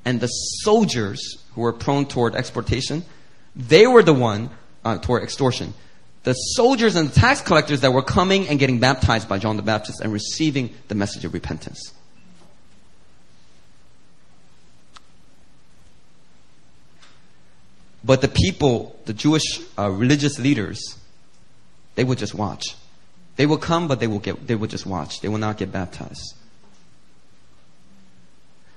and 0.05 0.20
the 0.20 0.27
soldiers 0.27 1.42
who 1.55 1.62
were 1.62 1.73
prone 1.73 2.07
toward 2.07 2.35
exportation. 2.35 3.05
They 3.57 3.87
were 3.87 4.03
the 4.03 4.12
one 4.12 4.51
uh, 4.85 4.99
toward 4.99 5.23
extortion. 5.23 5.73
The 6.25 6.35
soldiers 6.35 6.97
and 6.97 7.11
the 7.11 7.20
tax 7.20 7.40
collectors 7.40 7.81
that 7.81 7.92
were 7.92 8.03
coming 8.03 8.49
and 8.49 8.59
getting 8.59 8.79
baptized 8.81 9.29
by 9.29 9.38
John 9.38 9.57
the 9.57 9.62
Baptist 9.62 10.01
and 10.01 10.12
receiving 10.12 10.75
the 10.88 10.94
message 10.94 11.25
of 11.25 11.35
repentance. 11.35 11.92
But 18.03 18.20
the 18.20 18.29
people, 18.29 18.99
the 19.07 19.14
Jewish 19.14 19.61
uh, 19.79 19.90
religious 19.90 20.38
leaders, 20.38 20.99
they 21.94 22.05
would 22.05 22.18
just 22.18 22.35
watch. 22.35 22.75
They 23.37 23.47
will 23.47 23.59
come, 23.59 23.88
but 23.88 24.01
they 24.01 24.07
will 24.07 24.20
get, 24.20 24.47
they 24.47 24.55
will 24.55 24.68
just 24.68 24.87
watch. 24.87 25.20
They 25.20 25.29
will 25.29 25.38
not 25.38 25.59
get 25.59 25.73
baptized. 25.73 26.35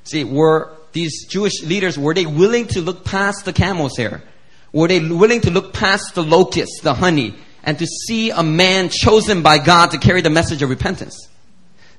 See, 0.04 0.24
were 0.24 0.72
these 0.94 1.28
Jewish 1.28 1.64
leaders, 1.64 1.98
were 1.98 2.14
they 2.14 2.26
willing 2.26 2.68
to 2.68 2.82
look 2.82 3.04
past 3.04 3.46
the 3.46 3.54
camel's 3.54 3.98
hair? 3.98 4.24
Were 4.72 4.88
they 4.88 5.00
willing 5.00 5.42
to 5.42 5.52
look 5.52 5.74
past 5.74 6.16
the 6.16 6.24
locusts, 6.24 6.82
the 6.82 6.94
honey, 6.94 7.36
and 7.64 7.78
to 7.80 7.86
see 7.86 8.32
a 8.32 8.44
man 8.44 8.90
chosen 8.90 9.42
by 9.42 9.58
God 9.58 9.92
to 9.92 9.98
carry 9.98 10.22
the 10.22 10.30
message 10.30 10.62
of 10.62 10.70
repentance? 10.70 11.28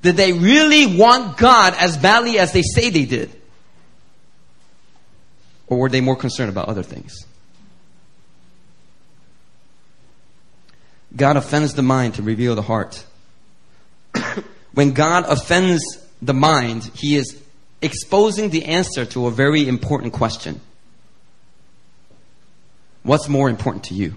Did 0.02 0.16
they 0.16 0.32
really 0.32 0.96
want 0.96 1.36
God 1.36 1.74
as 1.78 1.96
badly 1.96 2.38
as 2.38 2.52
they 2.52 2.62
say 2.62 2.90
they 2.90 3.04
did? 3.04 3.30
Or 5.66 5.78
were 5.78 5.88
they 5.88 6.00
more 6.00 6.16
concerned 6.16 6.50
about 6.50 6.68
other 6.68 6.82
things? 6.82 7.26
God 11.18 11.36
offends 11.36 11.74
the 11.74 11.82
mind 11.82 12.14
to 12.14 12.22
reveal 12.22 12.54
the 12.54 12.62
heart. 12.62 13.04
when 14.72 14.92
God 14.92 15.24
offends 15.28 15.82
the 16.22 16.32
mind, 16.32 16.90
He 16.94 17.16
is 17.16 17.36
exposing 17.82 18.50
the 18.50 18.64
answer 18.64 19.04
to 19.06 19.26
a 19.26 19.30
very 19.30 19.68
important 19.68 20.12
question. 20.12 20.60
What's 23.02 23.28
more 23.28 23.48
important 23.48 23.84
to 23.84 23.94
you? 23.94 24.14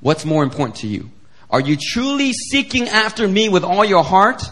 What's 0.00 0.24
more 0.24 0.42
important 0.42 0.76
to 0.76 0.86
you? 0.86 1.10
Are 1.50 1.60
you 1.60 1.76
truly 1.80 2.32
seeking 2.32 2.88
after 2.88 3.26
me 3.26 3.48
with 3.48 3.64
all 3.64 3.84
your 3.84 4.04
heart? 4.04 4.42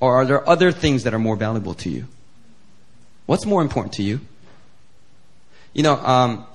Or 0.00 0.16
are 0.16 0.24
there 0.24 0.48
other 0.48 0.70
things 0.70 1.04
that 1.04 1.14
are 1.14 1.18
more 1.18 1.36
valuable 1.36 1.74
to 1.74 1.90
you? 1.90 2.06
What's 3.26 3.46
more 3.46 3.62
important 3.62 3.94
to 3.94 4.02
you? 4.02 4.20
You 5.72 5.82
know, 5.82 5.96
um, 5.96 6.46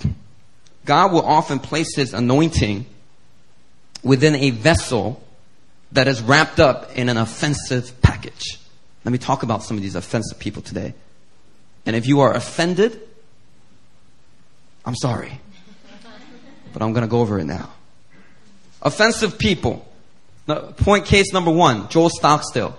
God 0.86 1.12
will 1.12 1.26
often 1.26 1.60
place 1.60 1.96
His 1.96 2.14
anointing 2.14 2.86
within 4.04 4.36
a 4.36 4.50
vessel 4.50 5.24
that 5.94 6.08
is 6.08 6.22
wrapped 6.22 6.60
up 6.60 6.96
in 6.98 7.10
an 7.10 7.18
offensive 7.18 8.02
package. 8.02 8.60
Let 9.06 9.12
me 9.12 9.18
talk 9.18 9.44
about 9.44 9.64
some 9.64 9.78
of 9.78 9.84
these 9.84 9.96
offensive 9.96 10.40
people 10.40 10.62
today. 10.62 10.94
And 11.86 11.96
if 11.96 12.08
you 12.08 12.22
are 12.22 12.34
offended, 12.34 13.00
I'm 14.86 14.96
sorry. 14.96 15.40
But 16.72 16.82
I'm 16.82 16.94
going 16.94 17.04
to 17.04 17.10
go 17.10 17.20
over 17.20 17.40
it 17.40 17.46
now. 17.46 17.70
Offensive 18.82 19.38
people. 19.38 19.88
Point 20.78 21.06
case 21.06 21.32
number 21.32 21.52
one, 21.52 21.88
Joel 21.90 22.10
Stockstill. 22.10 22.78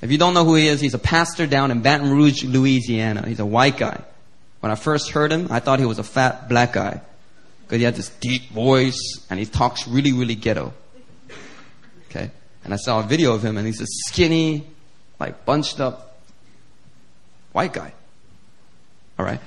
If 0.00 0.10
you 0.10 0.18
don't 0.18 0.34
know 0.34 0.44
who 0.44 0.54
he 0.54 0.68
is, 0.68 0.80
he's 0.80 0.94
a 0.94 0.98
pastor 0.98 1.46
down 1.46 1.70
in 1.70 1.82
Baton 1.82 2.10
Rouge, 2.10 2.44
Louisiana. 2.44 3.26
He's 3.26 3.40
a 3.40 3.46
white 3.46 3.76
guy. 3.76 4.00
When 4.62 4.70
I 4.70 4.76
first 4.76 5.10
heard 5.10 5.32
him, 5.32 5.48
I 5.50 5.58
thought 5.58 5.80
he 5.80 5.86
was 5.86 5.98
a 5.98 6.04
fat 6.04 6.48
black 6.48 6.72
guy. 6.72 7.00
Because 7.64 7.78
he 7.78 7.84
had 7.84 7.96
this 7.96 8.10
deep 8.20 8.48
voice 8.50 9.26
and 9.28 9.40
he 9.40 9.44
talks 9.44 9.88
really, 9.88 10.12
really 10.12 10.36
ghetto. 10.36 10.72
Okay? 12.08 12.30
And 12.64 12.72
I 12.72 12.76
saw 12.76 13.00
a 13.00 13.02
video 13.02 13.34
of 13.34 13.44
him 13.44 13.58
and 13.58 13.66
he's 13.66 13.80
a 13.80 13.86
skinny, 14.06 14.64
like 15.18 15.44
bunched 15.44 15.80
up 15.80 16.20
white 17.50 17.72
guy. 17.72 17.92
Alright? 19.18 19.40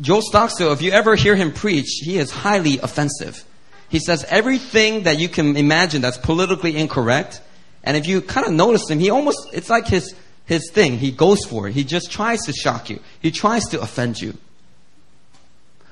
Joel 0.00 0.22
Stockstill, 0.22 0.72
if 0.72 0.80
you 0.80 0.92
ever 0.92 1.16
hear 1.16 1.34
him 1.34 1.52
preach, 1.52 2.02
he 2.04 2.18
is 2.18 2.30
highly 2.30 2.78
offensive. 2.78 3.44
He 3.88 3.98
says 3.98 4.24
everything 4.28 5.02
that 5.02 5.18
you 5.18 5.28
can 5.28 5.56
imagine 5.56 6.02
that's 6.02 6.18
politically 6.18 6.76
incorrect 6.76 7.40
and 7.84 7.98
if 7.98 8.06
you 8.06 8.22
kind 8.22 8.46
of 8.46 8.52
notice 8.52 8.88
him, 8.90 8.98
he 8.98 9.10
almost, 9.10 9.38
it's 9.52 9.68
like 9.68 9.86
his, 9.86 10.14
his 10.46 10.70
thing. 10.70 10.98
He 10.98 11.10
goes 11.10 11.44
for 11.44 11.68
it. 11.68 11.74
He 11.74 11.84
just 11.84 12.10
tries 12.10 12.40
to 12.42 12.52
shock 12.52 12.90
you. 12.90 13.00
He 13.20 13.30
tries 13.30 13.64
to 13.66 13.80
offend 13.80 14.20
you. 14.20 14.36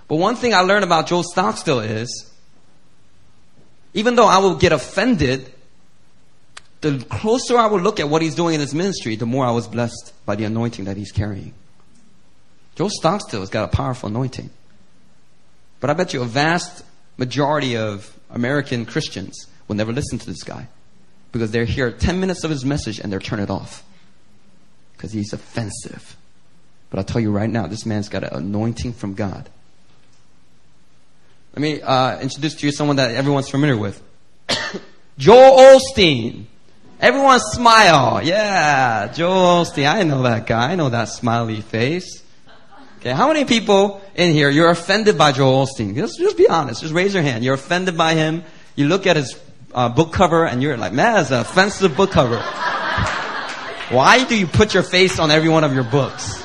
But 0.08 0.16
one 0.16 0.36
thing 0.36 0.52
I 0.52 0.60
learned 0.60 0.84
about 0.84 1.06
Joel 1.06 1.22
Stockstill 1.22 1.80
is, 1.80 2.30
even 3.94 4.14
though 4.14 4.26
I 4.26 4.38
will 4.38 4.56
get 4.56 4.72
offended, 4.72 5.50
the 6.82 6.98
closer 7.08 7.56
I 7.56 7.66
will 7.66 7.80
look 7.80 7.98
at 7.98 8.08
what 8.08 8.20
he's 8.20 8.34
doing 8.34 8.54
in 8.54 8.60
his 8.60 8.74
ministry, 8.74 9.16
the 9.16 9.26
more 9.26 9.46
I 9.46 9.52
was 9.52 9.68
blessed 9.68 10.12
by 10.26 10.36
the 10.36 10.44
anointing 10.44 10.84
that 10.84 10.96
he's 10.96 11.12
carrying. 11.12 11.54
Joel 12.74 12.90
Stockstill 12.90 13.40
has 13.40 13.48
got 13.48 13.64
a 13.64 13.68
powerful 13.68 14.08
anointing. 14.08 14.50
But 15.80 15.90
I 15.90 15.94
bet 15.94 16.12
you 16.12 16.22
a 16.22 16.26
vast 16.26 16.84
majority 17.16 17.76
of 17.76 18.18
American 18.30 18.84
Christians 18.84 19.46
will 19.66 19.76
never 19.76 19.92
listen 19.92 20.18
to 20.18 20.26
this 20.26 20.42
guy 20.42 20.68
because 21.32 21.50
they 21.50 21.64
hear 21.64 21.90
10 21.90 22.20
minutes 22.20 22.44
of 22.44 22.50
his 22.50 22.64
message 22.64 22.98
and 22.98 23.10
they're 23.10 23.18
turn 23.18 23.40
it 23.40 23.50
off 23.50 23.82
because 25.02 25.12
he's 25.12 25.32
offensive. 25.32 26.16
But 26.88 27.00
I'll 27.00 27.04
tell 27.04 27.20
you 27.20 27.32
right 27.32 27.50
now, 27.50 27.66
this 27.66 27.84
man's 27.84 28.08
got 28.08 28.22
an 28.22 28.32
anointing 28.32 28.92
from 28.92 29.14
God. 29.14 29.48
Let 31.54 31.60
me 31.60 31.82
uh, 31.82 32.20
introduce 32.20 32.54
to 32.54 32.66
you 32.66 32.70
someone 32.70 32.96
that 32.96 33.10
everyone's 33.10 33.48
familiar 33.48 33.76
with. 33.76 34.00
Joel 35.18 35.80
Osteen. 35.80 36.44
Everyone 37.00 37.40
smile. 37.40 38.22
Yeah, 38.22 39.12
Joel 39.12 39.64
Osteen. 39.64 39.92
I 39.92 40.04
know 40.04 40.22
that 40.22 40.46
guy. 40.46 40.70
I 40.70 40.76
know 40.76 40.88
that 40.88 41.08
smiley 41.08 41.62
face. 41.62 42.22
Okay, 43.00 43.10
how 43.10 43.26
many 43.26 43.44
people 43.44 44.00
in 44.14 44.32
here, 44.32 44.50
you're 44.50 44.70
offended 44.70 45.18
by 45.18 45.32
Joel 45.32 45.66
Osteen? 45.66 45.96
Just, 45.96 46.16
just 46.16 46.38
be 46.38 46.48
honest. 46.48 46.80
Just 46.80 46.94
raise 46.94 47.12
your 47.12 47.24
hand. 47.24 47.44
You're 47.44 47.54
offended 47.54 47.98
by 47.98 48.14
him. 48.14 48.44
You 48.76 48.86
look 48.86 49.08
at 49.08 49.16
his 49.16 49.36
uh, 49.74 49.88
book 49.88 50.12
cover 50.12 50.46
and 50.46 50.62
you're 50.62 50.76
like, 50.76 50.92
man, 50.92 51.20
it's 51.20 51.32
an 51.32 51.40
offensive 51.40 51.96
book 51.96 52.12
cover. 52.12 52.40
Why 53.90 54.24
do 54.24 54.38
you 54.38 54.46
put 54.46 54.74
your 54.74 54.82
face 54.82 55.18
on 55.18 55.30
every 55.30 55.48
one 55.48 55.64
of 55.64 55.74
your 55.74 55.84
books? 55.84 56.42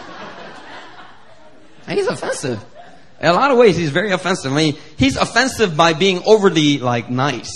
And 1.87 1.97
he's 1.97 2.07
offensive. 2.07 2.63
In 3.21 3.27
a 3.27 3.33
lot 3.33 3.51
of 3.51 3.57
ways, 3.57 3.77
he's 3.77 3.89
very 3.89 4.11
offensive. 4.11 4.51
I 4.51 4.55
mean, 4.55 4.77
he's 4.97 5.15
offensive 5.15 5.75
by 5.75 5.93
being 5.93 6.21
overly, 6.25 6.77
like, 6.79 7.09
nice. 7.09 7.55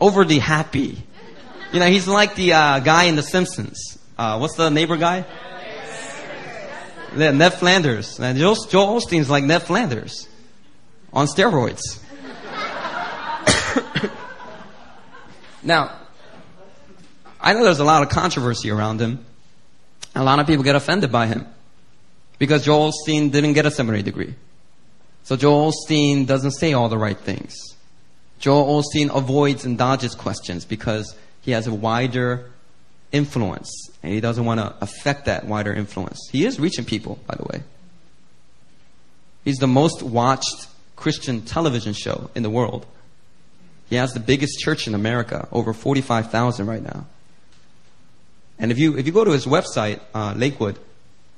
Overly 0.00 0.38
happy. 0.38 1.02
You 1.72 1.80
know, 1.80 1.86
he's 1.86 2.08
like 2.08 2.34
the 2.34 2.54
uh, 2.54 2.80
guy 2.80 3.04
in 3.04 3.16
The 3.16 3.22
Simpsons. 3.22 3.98
Uh, 4.18 4.38
what's 4.38 4.54
the 4.54 4.70
neighbor 4.70 4.96
guy? 4.96 5.24
Yeah, 7.16 7.30
Ned 7.30 7.54
Flanders. 7.54 8.18
And 8.18 8.38
Joel, 8.38 8.56
Joel 8.66 9.00
Osteen's 9.00 9.30
like 9.30 9.44
Ned 9.44 9.62
Flanders 9.62 10.28
on 11.12 11.26
steroids. 11.26 11.98
now, 15.62 16.05
I 17.46 17.52
know 17.52 17.62
there's 17.62 17.78
a 17.78 17.84
lot 17.84 18.02
of 18.02 18.08
controversy 18.08 18.72
around 18.72 19.00
him. 19.00 19.24
A 20.16 20.24
lot 20.24 20.40
of 20.40 20.48
people 20.48 20.64
get 20.64 20.74
offended 20.74 21.12
by 21.12 21.28
him 21.28 21.46
because 22.40 22.64
Joel 22.64 22.90
Osteen 22.90 23.30
didn't 23.30 23.52
get 23.52 23.64
a 23.64 23.70
seminary 23.70 24.02
degree. 24.02 24.34
So 25.22 25.36
Joel 25.36 25.70
Osteen 25.70 26.26
doesn't 26.26 26.50
say 26.50 26.72
all 26.72 26.88
the 26.88 26.98
right 26.98 27.16
things. 27.16 27.54
Joel 28.40 28.82
Osteen 28.82 29.16
avoids 29.16 29.64
and 29.64 29.78
dodges 29.78 30.16
questions 30.16 30.64
because 30.64 31.14
he 31.40 31.52
has 31.52 31.68
a 31.68 31.72
wider 31.72 32.50
influence 33.12 33.70
and 34.02 34.12
he 34.12 34.20
doesn't 34.20 34.44
want 34.44 34.58
to 34.58 34.74
affect 34.80 35.26
that 35.26 35.46
wider 35.46 35.72
influence. 35.72 36.18
He 36.32 36.44
is 36.44 36.58
reaching 36.58 36.84
people, 36.84 37.20
by 37.28 37.36
the 37.36 37.44
way. 37.44 37.62
He's 39.44 39.58
the 39.58 39.68
most 39.68 40.02
watched 40.02 40.66
Christian 40.96 41.42
television 41.42 41.92
show 41.92 42.28
in 42.34 42.42
the 42.42 42.50
world. 42.50 42.86
He 43.88 43.94
has 43.94 44.14
the 44.14 44.20
biggest 44.20 44.58
church 44.58 44.88
in 44.88 44.96
America, 44.96 45.46
over 45.52 45.72
45,000 45.72 46.66
right 46.66 46.82
now. 46.82 47.06
And 48.58 48.72
if 48.72 48.78
you, 48.78 48.96
if 48.96 49.06
you 49.06 49.12
go 49.12 49.24
to 49.24 49.32
his 49.32 49.46
website, 49.46 50.00
uh, 50.14 50.34
Lakewood, 50.36 50.78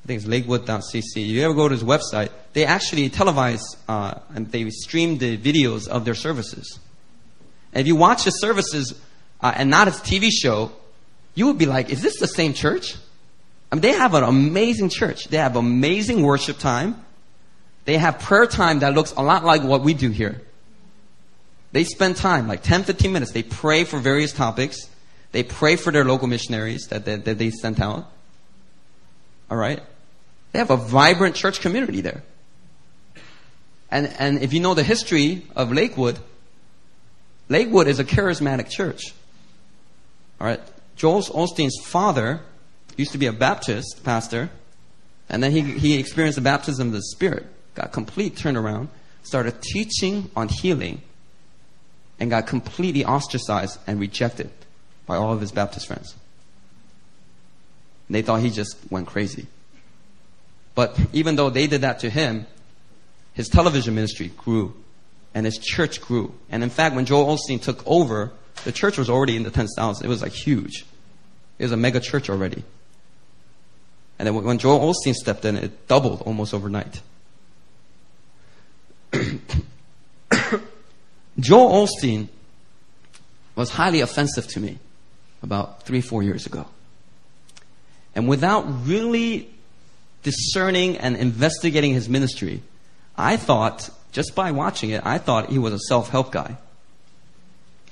I 0.04 0.06
think 0.06 0.18
it's 0.18 0.26
lakewood.cc, 0.26 1.16
if 1.16 1.16
you 1.16 1.42
ever 1.42 1.54
go 1.54 1.68
to 1.68 1.74
his 1.74 1.84
website, 1.84 2.30
they 2.52 2.64
actually 2.64 3.10
televise 3.10 3.60
uh, 3.88 4.14
and 4.34 4.50
they 4.50 4.68
stream 4.70 5.18
the 5.18 5.36
videos 5.36 5.88
of 5.88 6.04
their 6.04 6.14
services. 6.14 6.78
And 7.72 7.80
if 7.80 7.86
you 7.86 7.96
watch 7.96 8.24
the 8.24 8.30
services 8.30 8.98
uh, 9.40 9.52
and 9.54 9.70
not 9.70 9.88
his 9.88 9.96
TV 9.96 10.30
show, 10.30 10.72
you 11.34 11.46
would 11.46 11.58
be 11.58 11.66
like, 11.66 11.90
is 11.90 12.02
this 12.02 12.18
the 12.18 12.26
same 12.26 12.54
church? 12.54 12.96
I 13.70 13.74
mean, 13.74 13.82
they 13.82 13.92
have 13.92 14.14
an 14.14 14.24
amazing 14.24 14.88
church. 14.88 15.28
They 15.28 15.36
have 15.36 15.56
amazing 15.56 16.22
worship 16.22 16.58
time. 16.58 17.04
They 17.84 17.98
have 17.98 18.18
prayer 18.18 18.46
time 18.46 18.80
that 18.80 18.94
looks 18.94 19.12
a 19.12 19.22
lot 19.22 19.44
like 19.44 19.62
what 19.62 19.82
we 19.82 19.94
do 19.94 20.10
here. 20.10 20.40
They 21.72 21.84
spend 21.84 22.16
time, 22.16 22.48
like 22.48 22.62
10, 22.62 22.84
15 22.84 23.12
minutes. 23.12 23.32
They 23.32 23.42
pray 23.42 23.84
for 23.84 23.98
various 23.98 24.32
topics. 24.32 24.88
They 25.32 25.42
pray 25.42 25.76
for 25.76 25.92
their 25.92 26.04
local 26.04 26.26
missionaries 26.26 26.86
that, 26.88 27.04
that, 27.04 27.24
that 27.24 27.38
they 27.38 27.50
sent 27.50 27.80
out. 27.80 28.10
All 29.50 29.56
right? 29.56 29.82
They 30.52 30.58
have 30.58 30.70
a 30.70 30.76
vibrant 30.76 31.34
church 31.34 31.60
community 31.60 32.00
there. 32.00 32.22
And, 33.90 34.06
and 34.18 34.42
if 34.42 34.52
you 34.52 34.60
know 34.60 34.74
the 34.74 34.82
history 34.82 35.46
of 35.56 35.72
Lakewood, 35.72 36.18
Lakewood 37.48 37.88
is 37.88 37.98
a 37.98 38.04
charismatic 38.04 38.68
church. 38.70 39.14
All 40.40 40.46
right? 40.46 40.60
Joel 40.96 41.22
Osteen's 41.22 41.78
father 41.84 42.40
used 42.96 43.12
to 43.12 43.18
be 43.18 43.26
a 43.26 43.32
Baptist 43.32 44.02
pastor, 44.04 44.50
and 45.28 45.42
then 45.42 45.52
he, 45.52 45.60
he 45.60 45.98
experienced 45.98 46.36
the 46.36 46.42
baptism 46.42 46.88
of 46.88 46.94
the 46.94 47.02
Spirit, 47.02 47.46
got 47.74 47.92
complete 47.92 48.34
turnaround, 48.34 48.88
started 49.22 49.62
teaching 49.62 50.30
on 50.34 50.48
healing, 50.48 51.00
and 52.18 52.30
got 52.30 52.46
completely 52.46 53.04
ostracized 53.04 53.78
and 53.86 54.00
rejected 54.00 54.50
by 55.08 55.16
all 55.16 55.32
of 55.32 55.40
his 55.40 55.50
Baptist 55.50 55.88
friends. 55.88 56.14
They 58.10 58.22
thought 58.22 58.40
he 58.40 58.50
just 58.50 58.76
went 58.90 59.08
crazy. 59.08 59.46
But 60.74 60.96
even 61.12 61.34
though 61.34 61.50
they 61.50 61.66
did 61.66 61.80
that 61.80 62.00
to 62.00 62.10
him, 62.10 62.46
his 63.32 63.48
television 63.48 63.94
ministry 63.94 64.30
grew 64.36 64.74
and 65.34 65.44
his 65.44 65.58
church 65.58 66.00
grew. 66.00 66.34
And 66.50 66.62
in 66.62 66.70
fact, 66.70 66.94
when 66.94 67.06
Joel 67.06 67.36
Osteen 67.36 67.60
took 67.60 67.82
over, 67.86 68.32
the 68.64 68.72
church 68.72 68.96
was 68.98 69.10
already 69.10 69.34
in 69.36 69.42
the 69.42 69.50
tens 69.50 69.72
of 69.72 69.82
thousands. 69.82 70.04
It 70.04 70.08
was 70.08 70.22
like 70.22 70.32
huge. 70.32 70.84
It 71.58 71.64
was 71.64 71.72
a 71.72 71.76
mega 71.76 72.00
church 72.00 72.30
already. 72.30 72.62
And 74.18 74.26
then 74.26 74.34
when 74.44 74.58
Joel 74.58 74.92
Osteen 74.92 75.14
stepped 75.14 75.44
in, 75.44 75.56
it 75.56 75.88
doubled 75.88 76.22
almost 76.22 76.52
overnight. 76.52 77.00
Joel 81.40 81.86
Osteen 81.86 82.28
was 83.56 83.70
highly 83.70 84.00
offensive 84.00 84.46
to 84.48 84.60
me 84.60 84.78
about 85.42 85.82
three, 85.82 86.00
four 86.00 86.22
years 86.22 86.46
ago. 86.46 86.66
And 88.14 88.28
without 88.28 88.64
really 88.86 89.48
discerning 90.22 90.96
and 90.98 91.16
investigating 91.16 91.94
his 91.94 92.08
ministry, 92.08 92.62
I 93.16 93.36
thought, 93.36 93.90
just 94.12 94.34
by 94.34 94.50
watching 94.50 94.90
it, 94.90 95.02
I 95.04 95.18
thought 95.18 95.50
he 95.50 95.58
was 95.58 95.72
a 95.72 95.78
self 95.78 96.08
help 96.08 96.32
guy. 96.32 96.56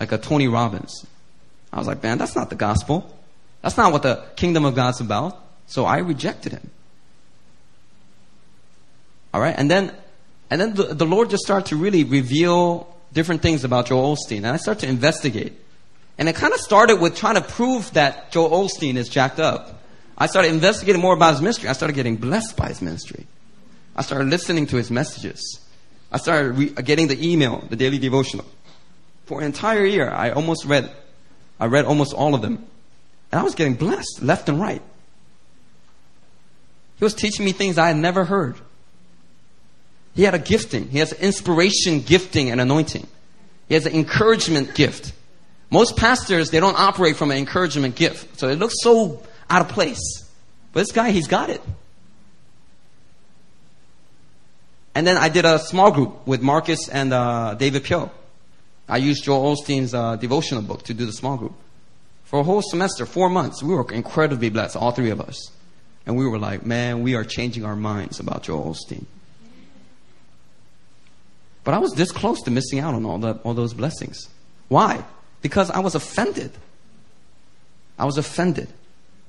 Like 0.01 0.13
a 0.13 0.19
Tony 0.19 0.49
Robbins. 0.49 1.07
I 1.73 1.79
was 1.79 1.87
like, 1.87 2.03
man, 2.03 2.19
that's 2.19 2.37
not 2.37 2.51
the 2.51 2.57
gospel. 2.57 3.15
That's 3.63 3.77
not 3.77 3.93
what 3.93 4.03
the 4.03 4.23
kingdom 4.37 4.65
of 4.65 4.75
God's 4.75 5.01
about. 5.01 5.39
So 5.67 5.85
I 5.85 5.99
rejected 5.99 6.53
him. 6.53 6.71
All 9.35 9.41
right, 9.41 9.55
and 9.57 9.71
then, 9.71 9.93
and 10.51 10.61
then 10.61 10.75
the, 10.75 10.95
the 10.95 11.05
Lord 11.05 11.29
just 11.29 11.43
started 11.43 11.67
to 11.69 11.77
really 11.77 12.05
reveal 12.05 12.97
different 13.13 13.43
things 13.43 13.65
about 13.65 13.87
Joel 13.87 14.17
Osteen, 14.17 14.39
and 14.39 14.49
I 14.49 14.57
started 14.57 14.81
to 14.81 14.89
investigate. 14.89 15.53
And 16.19 16.29
it 16.29 16.35
kind 16.35 16.55
of 16.55 16.61
started 16.61 16.97
with 16.97 17.17
trying 17.17 17.35
to 17.35 17.43
prove 17.43 17.93
that 17.93 18.33
Joel 18.33 18.51
Osteen 18.51 18.97
is 18.97 19.09
jacked 19.09 19.39
up. 19.39 19.83
I 20.17 20.27
started 20.27 20.53
investigating 20.53 21.01
more 21.01 21.15
about 21.15 21.33
his 21.33 21.43
ministry. 21.43 21.69
I 21.69 21.73
started 21.75 21.95
getting 21.95 22.17
blessed 22.17 22.57
by 22.57 22.69
his 22.69 22.81
ministry. 22.81 23.27
I 23.95 24.03
started 24.03 24.29
listening 24.29 24.67
to 24.69 24.77
his 24.77 24.91
messages. 24.91 25.61
I 26.11 26.19
started 26.19 26.53
re- 26.53 26.69
getting 26.71 27.09
the 27.09 27.33
email, 27.33 27.65
the 27.69 27.77
daily 27.77 27.99
devotional. 27.99 28.47
For 29.27 29.41
an 29.41 29.47
entire 29.47 29.85
year, 29.85 30.11
I 30.11 30.31
almost 30.31 30.65
read, 30.65 30.91
I 31.61 31.67
read 31.67 31.85
almost 31.85 32.15
all 32.15 32.35
of 32.35 32.43
them. 32.43 32.65
And 33.33 33.41
I 33.41 33.43
was 33.43 33.55
getting 33.55 33.75
blessed 33.75 34.23
left 34.23 34.49
and 34.49 34.61
right. 34.61 34.83
He 36.99 37.05
was 37.05 37.13
teaching 37.13 37.45
me 37.45 37.53
things 37.53 37.77
I 37.77 37.89
had 37.89 37.97
never 37.97 38.25
heard. 38.25 38.57
He 40.15 40.23
had 40.23 40.35
a 40.35 40.39
gifting. 40.39 40.89
He 40.89 40.99
has 40.99 41.13
inspiration 41.13 42.01
gifting 42.01 42.51
and 42.51 42.61
anointing. 42.61 43.07
He 43.69 43.75
has 43.75 43.85
an 43.85 43.93
encouragement 43.93 44.75
gift. 44.75 45.13
Most 45.71 45.97
pastors, 45.97 46.51
they 46.51 46.61
don't 46.61 46.79
operate 46.79 47.17
from 47.17 47.31
an 47.31 47.39
encouragement 47.39 47.97
gift. 47.97 48.39
So 48.39 48.49
it 48.49 48.59
looks 48.59 48.77
so 48.79 49.23
out 49.51 49.63
of 49.63 49.69
place. 49.69 50.25
But 50.73 50.81
this 50.81 50.93
guy, 50.93 51.11
he's 51.11 51.27
got 51.27 51.51
it. 51.51 51.61
And 54.95 55.07
then 55.07 55.17
I 55.17 55.29
did 55.29 55.45
a 55.45 55.59
small 55.59 55.91
group 55.91 56.27
with 56.27 56.41
Marcus 56.41 56.89
and 56.89 57.13
uh, 57.13 57.55
David 57.55 57.85
Pio. 57.85 58.11
I 58.89 58.99
used 58.99 59.25
Joel 59.25 59.57
Osteen's 59.57 59.93
uh, 59.93 60.17
devotional 60.17 60.63
book 60.63 60.85
to 60.85 60.95
do 60.95 61.05
the 61.05 61.13
small 61.13 61.37
group. 61.37 61.55
For 62.25 62.41
a 62.41 62.43
whole 62.43 62.63
semester, 62.63 63.05
four 63.05 63.29
months, 63.29 63.63
we 63.63 63.75
were 63.75 63.91
incredibly 63.93 64.49
blessed, 64.49 64.77
all 64.77 64.93
three 64.93 65.11
of 65.11 65.21
us. 65.21 65.51
And 66.07 66.17
we 66.17 66.27
were 66.27 66.39
like, 66.39 66.65
man, 66.65 67.03
we 67.03 67.15
are 67.15 67.25
changing 67.25 67.65
our 67.65 67.77
minds 67.77 68.21
about 68.21 68.45
Joel 68.45 68.75
Osteen. 68.75 69.05
But 71.65 71.75
I 71.75 71.79
was 71.79 71.93
this 71.95 72.13
close 72.13 72.43
to 72.43 72.51
missing 72.51 72.79
out 72.79 72.95
on 72.95 73.05
all, 73.05 73.19
the, 73.19 73.35
all 73.43 73.55
those 73.55 73.75
blessings. 73.75 74.29
Why? 74.69 75.05
Because 75.47 75.71
I 75.71 75.79
was 75.79 75.95
offended. 75.95 76.51
I 77.97 78.05
was 78.05 78.19
offended. 78.19 78.67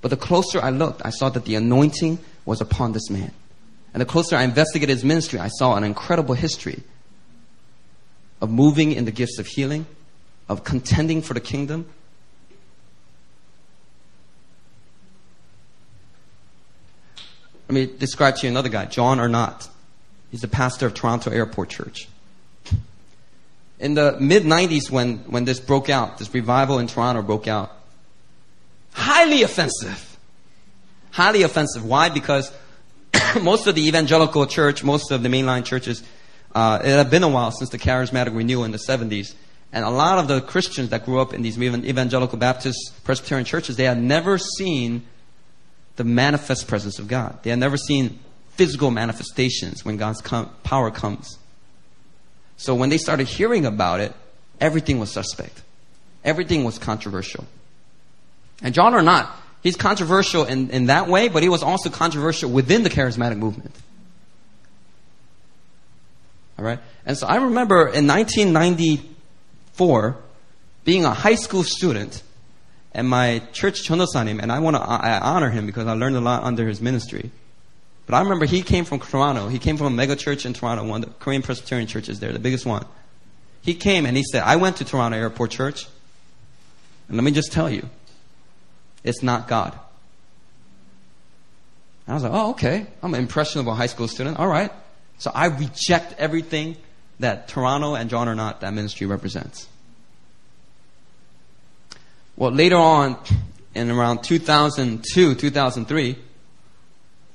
But 0.01 0.09
the 0.09 0.17
closer 0.17 0.59
I 0.59 0.71
looked, 0.71 1.05
I 1.05 1.11
saw 1.11 1.29
that 1.29 1.45
the 1.45 1.53
anointing 1.53 2.17
was 2.43 2.59
upon 2.59 2.93
this 2.93 3.07
man. 3.11 3.31
And 3.93 4.01
the 4.01 4.05
closer 4.05 4.35
I 4.35 4.41
investigated 4.41 4.95
his 4.95 5.05
ministry, 5.05 5.37
I 5.37 5.49
saw 5.49 5.75
an 5.75 5.83
incredible 5.83 6.33
history 6.33 6.81
of 8.41 8.49
moving 8.49 8.93
in 8.93 9.05
the 9.05 9.11
gifts 9.11 9.37
of 9.37 9.45
healing, 9.45 9.85
of 10.49 10.63
contending 10.63 11.21
for 11.21 11.35
the 11.35 11.39
kingdom. 11.39 11.85
Let 17.69 17.75
me 17.75 17.85
describe 17.85 18.37
to 18.37 18.47
you 18.47 18.49
another 18.49 18.69
guy, 18.69 18.85
John 18.85 19.19
Arnott. 19.19 19.69
He's 20.31 20.41
the 20.41 20.47
pastor 20.47 20.87
of 20.87 20.95
Toronto 20.95 21.29
Airport 21.29 21.69
Church. 21.69 22.07
In 23.79 23.93
the 23.93 24.17
mid 24.19 24.43
90s, 24.43 24.89
when, 24.89 25.17
when 25.19 25.45
this 25.45 25.59
broke 25.59 25.89
out, 25.89 26.17
this 26.17 26.33
revival 26.33 26.79
in 26.79 26.87
Toronto 26.87 27.21
broke 27.21 27.47
out, 27.47 27.71
highly 28.91 29.43
offensive. 29.43 30.17
Highly 31.11 31.43
offensive. 31.43 31.85
Why? 31.85 32.09
Because 32.09 32.51
most 33.41 33.67
of 33.67 33.75
the 33.75 33.87
evangelical 33.87 34.45
church, 34.47 34.83
most 34.83 35.11
of 35.11 35.23
the 35.23 35.29
mainline 35.29 35.63
churches, 35.63 36.03
uh, 36.55 36.79
it 36.83 36.89
had 36.89 37.11
been 37.11 37.23
a 37.23 37.29
while 37.29 37.51
since 37.51 37.69
the 37.69 37.77
charismatic 37.77 38.35
renewal 38.35 38.63
in 38.63 38.71
the 38.71 38.79
70s. 38.79 39.35
And 39.71 39.83
a 39.83 39.89
lot 39.89 40.17
of 40.17 40.27
the 40.27 40.41
Christians 40.41 40.89
that 40.89 41.05
grew 41.05 41.19
up 41.19 41.33
in 41.33 41.41
these 41.41 41.61
evangelical 41.61 42.37
Baptist 42.37 43.03
Presbyterian 43.03 43.45
churches, 43.45 43.75
they 43.75 43.83
had 43.83 44.01
never 44.01 44.37
seen 44.37 45.03
the 45.97 46.03
manifest 46.03 46.67
presence 46.67 46.99
of 46.99 47.07
God. 47.07 47.37
They 47.43 47.49
had 47.49 47.59
never 47.59 47.77
seen 47.77 48.19
physical 48.51 48.91
manifestations 48.91 49.83
when 49.83 49.97
God's 49.97 50.21
power 50.63 50.89
comes. 50.89 51.37
So 52.57 52.75
when 52.75 52.89
they 52.89 52.97
started 52.97 53.27
hearing 53.27 53.65
about 53.65 53.99
it, 53.99 54.13
everything 54.59 54.99
was 54.99 55.11
suspect. 55.11 55.61
Everything 56.23 56.63
was 56.63 56.79
controversial. 56.79 57.45
And 58.61 58.73
John 58.73 58.93
Arnott, 58.93 59.27
he's 59.61 59.75
controversial 59.75 60.43
in, 60.43 60.69
in 60.71 60.87
that 60.87 61.07
way, 61.07 61.29
but 61.29 61.43
he 61.43 61.49
was 61.49 61.63
also 61.63 61.89
controversial 61.89 62.49
within 62.49 62.83
the 62.83 62.89
charismatic 62.89 63.37
movement. 63.37 63.75
All 66.57 66.65
right? 66.65 66.79
And 67.05 67.17
so 67.17 67.27
I 67.27 67.35
remember 67.35 67.87
in 67.87 68.07
1994 68.07 70.17
being 70.83 71.05
a 71.05 71.13
high 71.13 71.35
school 71.35 71.63
student 71.63 72.23
and 72.93 73.07
my 73.07 73.43
church 73.53 73.87
Chonosanim, 73.87 74.41
and 74.41 74.51
I 74.51 74.59
want 74.59 74.75
to 74.75 74.81
I 74.81 75.19
honor 75.19 75.51
him 75.51 75.67
because 75.67 75.85
I 75.85 75.93
learned 75.93 76.15
a 76.15 76.21
lot 76.21 76.43
under 76.43 76.67
his 76.67 76.81
ministry. 76.81 77.29
But 78.07 78.15
I 78.15 78.21
remember 78.21 78.45
he 78.45 78.63
came 78.63 78.85
from 78.85 79.01
Toronto. 79.01 79.49
He 79.49 79.59
came 79.59 79.77
from 79.77 79.87
a 79.87 79.91
mega 79.91 80.15
church 80.15 80.45
in 80.45 80.53
Toronto, 80.53 80.85
one 80.85 81.03
of 81.03 81.09
the 81.09 81.15
Korean 81.15 81.41
Presbyterian 81.41 81.87
churches 81.87 82.19
there, 82.21 82.31
the 82.31 82.39
biggest 82.39 82.65
one. 82.65 82.85
He 83.61 83.75
came 83.75 84.05
and 84.05 84.15
he 84.15 84.23
said, 84.23 84.43
I 84.43 84.55
went 84.55 84.77
to 84.77 84.85
Toronto 84.85 85.17
Airport 85.17 85.51
Church. 85.51 85.87
And 87.09 87.17
let 87.17 87.23
me 87.25 87.31
just 87.31 87.51
tell 87.51 87.69
you, 87.69 87.87
it's 89.03 89.21
not 89.21 89.49
God. 89.49 89.73
And 92.05 92.13
I 92.13 92.15
was 92.15 92.23
like, 92.23 92.31
oh, 92.33 92.51
okay. 92.51 92.87
I'm 93.03 93.13
an 93.13 93.19
impressionable 93.19 93.75
high 93.75 93.87
school 93.87 94.07
student. 94.07 94.39
All 94.39 94.47
right. 94.47 94.71
So 95.17 95.29
I 95.35 95.47
reject 95.47 96.15
everything 96.17 96.77
that 97.19 97.49
Toronto 97.49 97.95
and 97.95 98.09
John 98.09 98.29
Arnott, 98.29 98.61
that 98.61 98.73
ministry 98.73 99.05
represents. 99.05 99.67
Well, 102.37 102.51
later 102.51 102.77
on, 102.77 103.17
in 103.75 103.91
around 103.91 104.23
2002, 104.23 105.35
2003, 105.35 106.17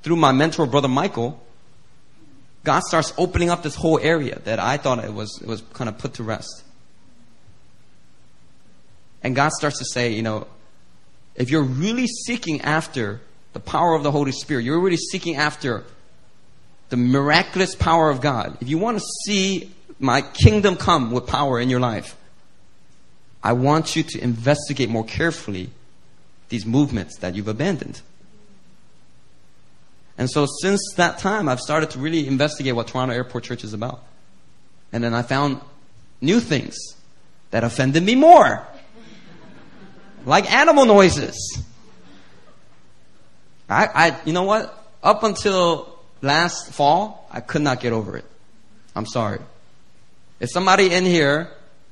through 0.03 0.17
my 0.17 0.33
mentor, 0.33 0.67
Brother 0.67 0.89
Michael, 0.89 1.41
God 2.65 2.83
starts 2.83 3.13
opening 3.19 3.51
up 3.51 3.63
this 3.63 3.75
whole 3.75 3.99
area 3.99 4.39
that 4.45 4.59
I 4.59 4.77
thought 4.77 5.03
it 5.05 5.13
was, 5.13 5.41
it 5.41 5.49
was 5.49 5.63
kind 5.73 5.89
of 5.89 5.99
put 5.99 6.15
to 6.15 6.23
rest. 6.23 6.63
And 9.23 9.35
God 9.35 9.53
starts 9.53 9.79
to 9.79 9.85
say, 9.85 10.13
you 10.13 10.23
know, 10.23 10.47
if 11.35 11.51
you're 11.51 11.63
really 11.63 12.07
seeking 12.07 12.61
after 12.61 13.21
the 13.53 13.61
power 13.61 13.95
of 13.95 14.03
the 14.03 14.11
Holy 14.11 14.33
Spirit, 14.33 14.65
you're 14.65 14.81
really 14.81 14.97
seeking 14.97 15.37
after 15.37 15.85
the 16.89 16.97
miraculous 16.97 17.75
power 17.75 18.11
of 18.11 18.21
God, 18.21 18.59
if 18.61 18.69
you 18.69 18.79
want 18.79 18.99
to 18.99 19.05
see 19.25 19.73
my 19.99 20.21
kingdom 20.21 20.77
come 20.77 21.11
with 21.11 21.27
power 21.27 21.59
in 21.59 21.71
your 21.71 21.81
life, 21.81 22.17
I 23.43 23.55
want 23.55 23.97
you 23.97 24.03
to 24.03 24.23
investigate 24.23 24.89
more 24.89 25.05
carefully 25.05 25.71
these 26.49 26.67
movements 26.67 27.17
that 27.19 27.35
you've 27.35 27.49
abandoned. 27.49 28.03
And 30.19 30.31
so 30.31 30.47
since 30.61 30.81
that 30.97 31.19
time, 31.19 31.49
I've 31.49 31.61
started 31.61 31.91
to 31.91 31.99
really 31.99 32.27
investigate 32.27 32.75
what 32.75 32.89
Toronto 32.89 33.15
Airport 33.15 33.45
Church 33.45 33.65
is 33.65 33.73
about. 33.73 34.03
And 34.93 35.03
then 35.03 35.15
I 35.15 35.23
found 35.23 35.61
new 36.21 36.39
things 36.39 36.77
that 37.51 37.65
offended 37.65 38.03
me 38.03 38.15
more. 38.15 38.67
like 40.25 40.51
animal 40.53 40.85
noises. 40.85 41.63
I, 43.69 43.87
I, 43.87 44.21
you 44.25 44.33
know 44.33 44.45
what? 44.45 44.79
Up 45.03 45.23
until 45.23 45.99
last 46.21 46.73
fall, 46.73 47.29
I 47.31 47.41
could 47.41 47.63
not 47.63 47.81
get 47.81 47.93
over 47.93 48.17
it. 48.17 48.25
I'm 48.95 49.07
sorry. 49.07 49.41
If 50.41 50.51
somebody 50.51 50.93
in 50.93 51.05
here, 51.05 51.51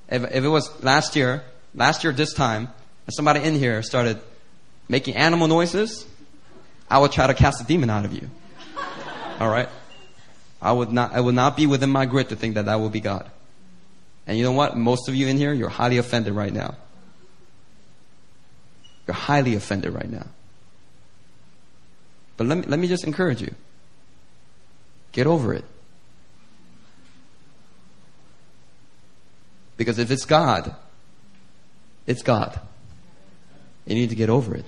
if, 0.09 0.23
if 0.25 0.45
it 0.45 0.49
was 0.49 0.83
last 0.83 1.17
year, 1.17 1.43
last 1.75 2.05
year 2.05 2.13
this 2.13 2.35
time, 2.35 2.69
if 3.07 3.15
somebody 3.15 3.41
in 3.41 3.55
here 3.55 3.83
started 3.83 4.21
making 4.89 5.17
animal 5.17 5.49
noises, 5.49 6.05
I 6.91 6.99
would 6.99 7.13
try 7.13 7.27
to 7.29 7.35
cast 7.35 7.61
a 7.61 7.65
demon 7.65 7.89
out 7.89 8.05
of 8.05 8.13
you. 8.13 8.29
All 9.39 9.49
right? 9.49 9.69
I 10.61 10.73
would 10.73 10.93
not, 10.93 11.13
I 11.13 11.21
would 11.21 11.35
not 11.35 11.57
be 11.57 11.67
within 11.67 11.89
my 11.89 12.05
grit 12.05 12.29
to 12.31 12.37
think 12.37 12.57
that 12.57 12.67
that 12.67 12.81
will 12.81 12.91
be 12.91 13.01
God. 13.01 13.31
And 14.27 14.37
you 14.37 14.45
know 14.45 14.53
what? 14.53 14.77
Most 14.77 15.09
of 15.09 15.15
you 15.15 15.29
in 15.29 15.37
here, 15.37 15.53
you're 15.53 15.69
highly 15.69 15.99
offended 15.99 16.35
right 16.35 16.53
now. 16.53 16.75
You're 19.07 19.15
highly 19.15 19.55
offended 19.55 19.95
right 19.95 20.11
now. 20.11 20.27
But 22.37 22.47
let 22.47 22.59
me, 22.59 22.65
let 22.67 22.79
me 22.79 22.89
just 22.89 23.05
encourage 23.05 23.41
you. 23.41 23.55
Get 25.13 25.27
over 25.27 25.55
it. 25.55 25.65
Because 29.77 29.99
if 29.99 30.11
it's 30.11 30.25
God, 30.25 30.75
it's 32.07 32.23
God. 32.23 32.61
You 33.87 33.95
need 33.95 34.11
to 34.11 34.15
get 34.17 34.29
over 34.29 34.55
it. 34.55 34.65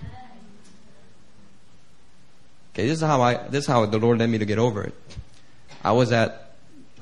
Okay, 2.73 2.87
this 2.87 2.99
is 2.99 3.03
how 3.03 3.20
I, 3.20 3.35
this 3.49 3.64
is 3.64 3.66
how 3.66 3.85
the 3.85 3.99
Lord 3.99 4.18
led 4.18 4.31
me 4.31 4.39
to 4.39 4.47
get 4.47 4.59
over 4.59 4.83
it. 4.83 4.95
I 5.85 5.93
was 5.93 6.11
at, 6.11 6.53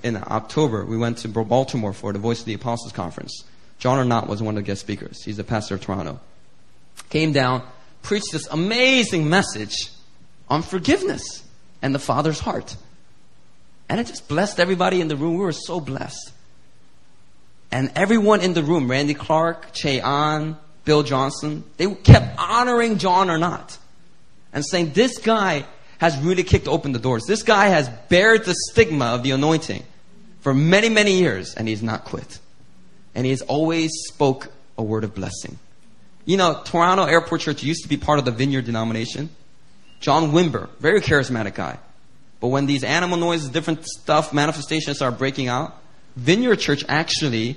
in 0.02 0.16
October, 0.16 0.84
we 0.84 0.96
went 0.96 1.18
to 1.18 1.28
Baltimore 1.28 1.92
for 1.92 2.12
the 2.12 2.18
Voice 2.18 2.40
of 2.40 2.46
the 2.46 2.54
Apostles 2.54 2.92
conference. 2.92 3.44
John 3.78 3.98
Arnott 3.98 4.28
was 4.28 4.42
one 4.42 4.56
of 4.56 4.64
the 4.64 4.66
guest 4.66 4.80
speakers. 4.80 5.22
He's 5.22 5.36
the 5.36 5.44
pastor 5.44 5.76
of 5.76 5.80
Toronto. 5.80 6.20
Came 7.08 7.32
down, 7.32 7.62
preached 8.02 8.32
this 8.32 8.48
amazing 8.48 9.28
message 9.28 9.90
on 10.48 10.62
forgiveness 10.62 11.44
and 11.82 11.94
the 11.94 11.98
Father's 11.98 12.40
heart. 12.40 12.76
And 13.88 14.00
it 14.00 14.06
just 14.06 14.28
blessed 14.28 14.60
everybody 14.60 15.00
in 15.00 15.08
the 15.08 15.16
room. 15.16 15.34
We 15.34 15.40
were 15.40 15.52
so 15.52 15.80
blessed. 15.80 16.32
And 17.70 17.92
everyone 17.94 18.40
in 18.40 18.54
the 18.54 18.62
room, 18.62 18.90
Randy 18.90 19.14
Clark, 19.14 19.72
Che 19.72 20.00
Ahn, 20.00 20.56
Bill 20.84 21.02
Johnson, 21.04 21.64
they 21.76 21.92
kept 21.94 22.38
honoring 22.38 22.98
John 22.98 23.30
Arnott 23.30 23.78
and 24.52 24.64
saying, 24.64 24.92
This 24.92 25.18
guy 25.18 25.64
has 25.98 26.16
really 26.18 26.42
kicked 26.42 26.66
open 26.66 26.92
the 26.92 26.98
doors. 26.98 27.24
This 27.26 27.42
guy 27.42 27.66
has 27.66 27.88
bared 28.08 28.44
the 28.44 28.54
stigma 28.70 29.06
of 29.06 29.22
the 29.22 29.32
anointing 29.32 29.82
for 30.40 30.54
many, 30.54 30.88
many 30.88 31.18
years, 31.18 31.54
and 31.54 31.68
he's 31.68 31.82
not 31.82 32.04
quit. 32.04 32.38
And 33.14 33.26
he 33.26 33.30
has 33.30 33.42
always 33.42 33.90
spoke 34.08 34.52
a 34.78 34.82
word 34.82 35.04
of 35.04 35.14
blessing. 35.14 35.58
You 36.24 36.36
know, 36.36 36.62
Toronto 36.64 37.04
Airport 37.04 37.42
Church 37.42 37.62
used 37.62 37.82
to 37.82 37.88
be 37.88 37.96
part 37.96 38.18
of 38.18 38.24
the 38.24 38.30
Vineyard 38.30 38.64
denomination. 38.64 39.30
John 40.00 40.32
Wimber, 40.32 40.68
very 40.78 41.00
charismatic 41.00 41.54
guy. 41.54 41.78
But 42.40 42.48
when 42.48 42.66
these 42.66 42.84
animal 42.84 43.18
noises, 43.18 43.50
different 43.50 43.84
stuff, 43.84 44.32
manifestations 44.32 44.96
start 44.96 45.18
breaking 45.18 45.48
out, 45.48 45.76
Vineyard 46.16 46.56
Church 46.56 46.84
actually 46.88 47.56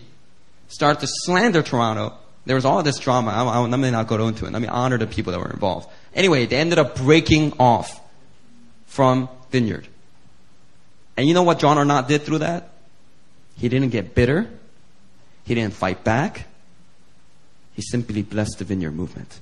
started 0.67 0.99
to 0.99 1.07
slander 1.07 1.61
Toronto. 1.61 2.17
There 2.45 2.55
was 2.55 2.65
all 2.65 2.83
this 2.83 2.99
drama. 2.99 3.31
I, 3.31 3.43
I, 3.43 3.59
let 3.59 3.79
me 3.79 3.89
not 3.91 4.07
go 4.07 4.27
into 4.27 4.45
it. 4.45 4.51
Let 4.51 4.61
me 4.61 4.67
honor 4.67 4.97
the 4.97 5.07
people 5.07 5.31
that 5.31 5.39
were 5.39 5.49
involved. 5.49 5.89
Anyway, 6.15 6.45
they 6.45 6.57
ended 6.57 6.79
up 6.79 6.95
breaking 6.95 7.53
off 7.59 7.99
from 8.85 9.29
Vineyard. 9.51 9.87
And 11.17 11.27
you 11.27 11.33
know 11.33 11.43
what 11.43 11.59
John 11.59 11.77
Arnott 11.77 12.07
did 12.07 12.23
through 12.23 12.39
that? 12.39 12.69
He 13.57 13.69
didn't 13.69 13.89
get 13.89 14.15
bitter. 14.15 14.49
He 15.45 15.55
didn't 15.55 15.73
fight 15.73 16.03
back. 16.03 16.47
He 17.75 17.81
simply 17.81 18.21
blessed 18.21 18.59
the 18.59 18.65
Vineyard 18.65 18.91
movement. 18.91 19.39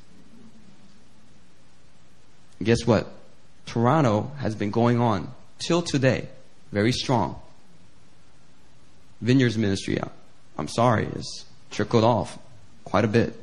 And 2.60 2.66
guess 2.66 2.86
what? 2.86 3.08
Toronto 3.66 4.32
has 4.40 4.56
been 4.56 4.72
going 4.72 5.00
on 5.00 5.34
till 5.60 5.82
today, 5.82 6.28
very 6.72 6.92
strong. 6.92 7.40
Vineyard's 9.22 9.58
ministry, 9.58 10.00
uh, 10.00 10.08
I'm 10.58 10.68
sorry, 10.68 11.06
is 11.06 11.46
trickled 11.70 12.04
off 12.04 12.38
quite 12.84 13.06
a 13.06 13.08
bit. 13.08 13.38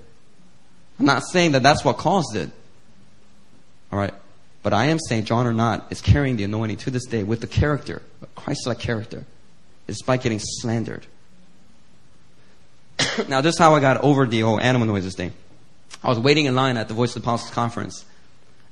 I'm 0.98 1.06
not 1.06 1.22
saying 1.24 1.52
that 1.52 1.62
that's 1.62 1.84
what 1.84 1.96
caused 1.96 2.36
it. 2.36 2.50
All 3.92 3.98
right. 3.98 4.14
But 4.62 4.72
I 4.72 4.86
am 4.86 4.98
saying 4.98 5.24
John 5.24 5.46
Arnott 5.46 5.84
is 5.90 6.00
carrying 6.00 6.36
the 6.36 6.44
anointing 6.44 6.78
to 6.78 6.90
this 6.90 7.06
day 7.06 7.22
with 7.22 7.40
the 7.40 7.46
character, 7.46 8.02
Christ-like 8.34 8.78
character, 8.78 9.24
despite 9.86 10.22
getting 10.22 10.40
slandered. 10.40 11.06
now, 13.28 13.40
this 13.40 13.54
is 13.54 13.58
how 13.58 13.74
I 13.74 13.80
got 13.80 13.98
over 14.02 14.26
the 14.26 14.40
whole 14.40 14.60
animal 14.60 14.86
noises 14.86 15.14
thing. 15.14 15.32
I 16.02 16.08
was 16.08 16.18
waiting 16.18 16.46
in 16.46 16.54
line 16.54 16.76
at 16.76 16.88
the 16.88 16.94
Voice 16.94 17.16
of 17.16 17.22
the 17.22 17.28
Apostles 17.28 17.52
conference, 17.52 18.04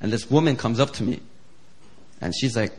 and 0.01 0.13
this 0.13 0.31
woman 0.31 0.57
comes 0.57 0.81
up 0.81 0.93
to 0.95 1.03
me, 1.03 1.21
and 2.21 2.35
she's 2.35 2.57
like, 2.57 2.73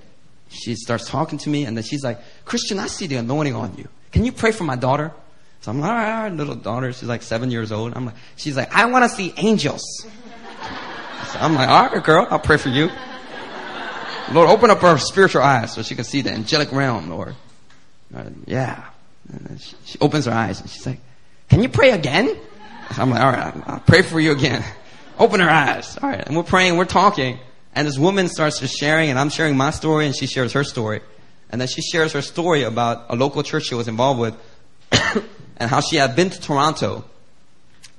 she 0.50 0.76
starts 0.76 1.08
talking 1.08 1.38
to 1.40 1.50
me, 1.50 1.66
and 1.66 1.76
then 1.76 1.84
she's 1.84 2.04
like, 2.04 2.20
Christian, 2.46 2.80
I 2.80 2.88
see 2.88 3.08
the 3.08 3.16
anointing 3.16 3.56
on 3.56 3.76
you. 3.78 3.88
Can 4.12 4.26
you 4.26 4.32
pray 4.32 4.52
for 4.52 4.64
my 4.64 4.76
daughter? 4.76 5.12
So 5.62 5.72
I'm 5.72 5.80
like, 5.80 5.90
all 5.90 5.98
right, 5.98 6.32
little 6.32 6.56
daughter. 6.56 6.94
She's 6.94 7.10
like 7.10 7.24
seven 7.24 7.52
years 7.52 7.72
old. 7.72 7.94
I'm 7.96 8.06
like, 8.06 8.16
she's 8.36 8.56
like, 8.56 8.74
I 8.74 8.86
want 8.86 9.04
to 9.04 9.10
see 9.10 9.34
angels. 9.38 9.84
So 11.32 11.40
I'm 11.40 11.56
like, 11.56 11.70
all 11.70 11.90
right, 11.90 12.04
girl, 12.04 12.28
I'll 12.30 12.40
pray 12.40 12.58
for 12.58 12.70
you. 12.70 12.90
Lord, 14.32 14.50
open 14.50 14.70
up 14.70 14.80
her 14.80 14.98
spiritual 14.98 15.42
eyes 15.42 15.74
so 15.74 15.82
she 15.82 15.96
can 15.96 16.04
see 16.04 16.22
the 16.22 16.32
angelic 16.32 16.72
realm, 16.72 17.10
Lord. 17.10 17.36
Uh, 18.14 18.26
yeah. 18.46 18.86
She, 19.58 19.76
she, 19.86 20.00
opens 20.00 20.26
her 20.26 20.32
eyes 20.32 20.62
and 20.62 20.70
she's 20.70 20.86
like, 20.86 21.00
can 21.50 21.62
you 21.62 21.70
pray 21.70 21.92
again? 21.92 22.38
I'm 22.92 23.10
like, 23.10 23.22
all 23.22 23.32
right, 23.32 23.54
I'll 23.66 23.80
pray 23.80 24.02
for 24.02 24.20
you 24.20 24.32
again. 24.32 24.64
Open 25.20 25.40
her 25.40 25.50
eyes. 25.50 25.98
All 26.02 26.10
right. 26.10 26.26
And 26.26 26.36
we're 26.36 26.44
praying, 26.44 26.78
we're 26.78 26.86
talking. 26.86 27.40
And 27.74 27.88
this 27.88 27.98
woman 27.98 28.28
starts 28.28 28.60
just 28.60 28.78
sharing, 28.78 29.10
and 29.10 29.20
I'm 29.20 29.30
sharing 29.30 29.58
my 29.58 29.72
story, 29.72 30.06
and 30.06 30.16
she 30.16 30.28
shares 30.28 30.54
her 30.54 30.64
story. 30.64 31.02
And 31.50 31.62
then 31.62 31.68
she 31.68 31.82
shares 31.82 32.14
her 32.14 32.22
story 32.22 32.64
about 32.64 33.06
a 33.10 33.16
local 33.16 33.44
church 33.44 33.66
she 33.66 33.76
was 33.76 33.88
involved 33.88 34.20
with 34.20 34.36
and 35.58 35.70
how 35.70 35.82
she 35.82 35.96
had 35.96 36.16
been 36.16 36.30
to 36.30 36.42
Toronto. 36.42 37.06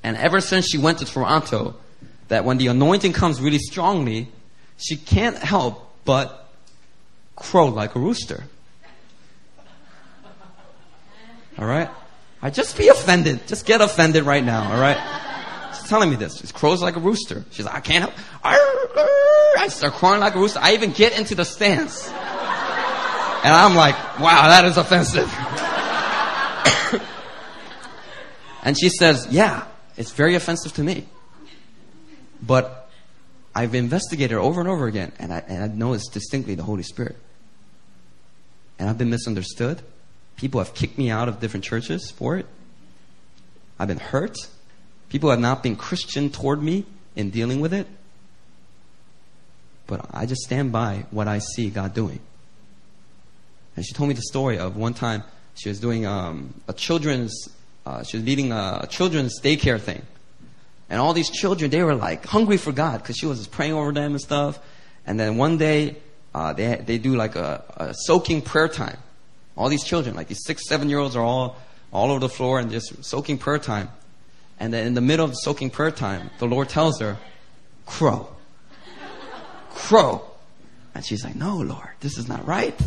And 0.02 0.16
ever 0.16 0.40
since 0.40 0.68
she 0.70 0.78
went 0.78 0.98
to 0.98 1.04
Toronto, 1.04 1.76
that 2.28 2.44
when 2.44 2.58
the 2.58 2.68
anointing 2.68 3.12
comes 3.12 3.40
really 3.40 3.58
strongly, 3.58 4.28
she 4.76 4.96
can't 4.96 5.36
help 5.36 5.94
but 6.04 6.48
crow 7.36 7.66
like 7.66 7.94
a 7.94 7.98
rooster. 7.98 8.44
All 11.58 11.66
right? 11.66 11.90
I 12.40 12.50
just 12.50 12.78
be 12.78 12.88
offended. 12.88 13.46
Just 13.48 13.66
get 13.66 13.80
offended 13.80 14.24
right 14.24 14.44
now. 14.44 14.72
All 14.72 14.80
right? 14.80 14.96
She's 15.76 15.88
telling 15.88 16.08
me 16.08 16.16
this. 16.16 16.38
She 16.38 16.46
crows 16.52 16.80
like 16.80 16.96
a 16.96 17.00
rooster. 17.00 17.44
She's 17.50 17.66
like, 17.66 17.74
I 17.74 17.80
can't 17.80 18.04
help. 18.04 18.14
I 18.44 19.66
start 19.68 19.94
crowing 19.94 20.20
like 20.20 20.36
a 20.36 20.38
rooster. 20.38 20.60
I 20.62 20.74
even 20.74 20.92
get 20.92 21.18
into 21.18 21.34
the 21.34 21.44
stance. 21.44 22.08
And 22.08 23.54
I'm 23.54 23.74
like, 23.74 23.96
wow, 24.20 24.48
that 24.48 24.64
is 24.64 24.76
offensive. 24.76 25.32
and 28.62 28.78
she 28.78 28.88
says, 28.88 29.26
yeah, 29.30 29.66
it's 29.96 30.12
very 30.12 30.36
offensive 30.36 30.72
to 30.74 30.84
me. 30.84 31.08
But 32.42 32.88
I've 33.54 33.74
investigated 33.74 34.36
over 34.36 34.60
and 34.60 34.68
over 34.68 34.86
again, 34.86 35.12
and 35.18 35.32
I, 35.32 35.38
and 35.48 35.64
I 35.64 35.66
know 35.66 35.92
it's 35.92 36.08
distinctly 36.08 36.54
the 36.54 36.62
Holy 36.62 36.82
Spirit. 36.82 37.16
And 38.78 38.88
I've 38.88 38.98
been 38.98 39.10
misunderstood. 39.10 39.82
People 40.36 40.60
have 40.60 40.74
kicked 40.74 40.96
me 40.98 41.10
out 41.10 41.28
of 41.28 41.40
different 41.40 41.64
churches 41.64 42.10
for 42.10 42.36
it. 42.36 42.46
I've 43.78 43.88
been 43.88 43.98
hurt. 43.98 44.36
People 45.08 45.30
have 45.30 45.40
not 45.40 45.62
been 45.62 45.74
Christian 45.74 46.30
toward 46.30 46.62
me 46.62 46.84
in 47.16 47.30
dealing 47.30 47.60
with 47.60 47.74
it. 47.74 47.86
But 49.86 50.06
I 50.12 50.26
just 50.26 50.42
stand 50.42 50.70
by 50.70 51.06
what 51.10 51.26
I 51.26 51.38
see 51.38 51.70
God 51.70 51.94
doing. 51.94 52.20
And 53.74 53.84
she 53.84 53.94
told 53.94 54.08
me 54.08 54.14
the 54.14 54.22
story 54.22 54.58
of 54.58 54.76
one 54.76 54.94
time 54.94 55.24
she 55.54 55.68
was 55.68 55.80
doing 55.80 56.06
um, 56.06 56.54
a 56.68 56.72
children's, 56.72 57.48
uh, 57.86 58.02
she 58.04 58.18
was 58.18 58.26
leading 58.26 58.52
a 58.52 58.86
children's 58.88 59.40
daycare 59.40 59.80
thing. 59.80 60.02
And 60.90 61.00
all 61.00 61.12
these 61.12 61.30
children, 61.30 61.70
they 61.70 61.82
were 61.82 61.94
like 61.94 62.24
hungry 62.24 62.56
for 62.56 62.72
God 62.72 63.02
because 63.02 63.16
she 63.16 63.26
was 63.26 63.38
just 63.38 63.50
praying 63.50 63.74
over 63.74 63.92
them 63.92 64.12
and 64.12 64.20
stuff. 64.20 64.58
And 65.06 65.18
then 65.18 65.36
one 65.36 65.58
day, 65.58 65.96
uh, 66.34 66.52
they, 66.52 66.76
they 66.76 66.98
do 66.98 67.16
like 67.16 67.36
a, 67.36 67.64
a 67.76 67.94
soaking 67.94 68.42
prayer 68.42 68.68
time. 68.68 68.98
All 69.56 69.68
these 69.68 69.84
children, 69.84 70.14
like 70.14 70.28
these 70.28 70.44
six, 70.44 70.68
seven 70.68 70.88
year 70.88 70.98
olds 70.98 71.16
are 71.16 71.24
all, 71.24 71.56
all 71.92 72.10
over 72.10 72.20
the 72.20 72.28
floor 72.28 72.60
and 72.60 72.70
just 72.70 73.04
soaking 73.04 73.38
prayer 73.38 73.58
time. 73.58 73.88
And 74.60 74.72
then 74.72 74.86
in 74.86 74.94
the 74.94 75.00
middle 75.00 75.24
of 75.24 75.32
the 75.32 75.36
soaking 75.36 75.70
prayer 75.70 75.90
time, 75.90 76.30
the 76.38 76.46
Lord 76.46 76.68
tells 76.68 77.00
her, 77.00 77.18
crow. 77.86 78.28
Crow. 79.70 80.24
And 80.94 81.04
she's 81.04 81.24
like, 81.24 81.36
no, 81.36 81.58
Lord, 81.58 81.90
this 82.00 82.18
is 82.18 82.28
not 82.28 82.46
right. 82.46 82.78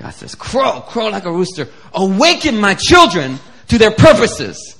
God 0.00 0.10
says, 0.10 0.34
crow, 0.34 0.80
crow 0.86 1.08
like 1.08 1.24
a 1.24 1.32
rooster. 1.32 1.68
Awaken 1.92 2.56
my 2.56 2.74
children 2.74 3.38
to 3.68 3.78
their 3.78 3.90
purposes. 3.90 4.76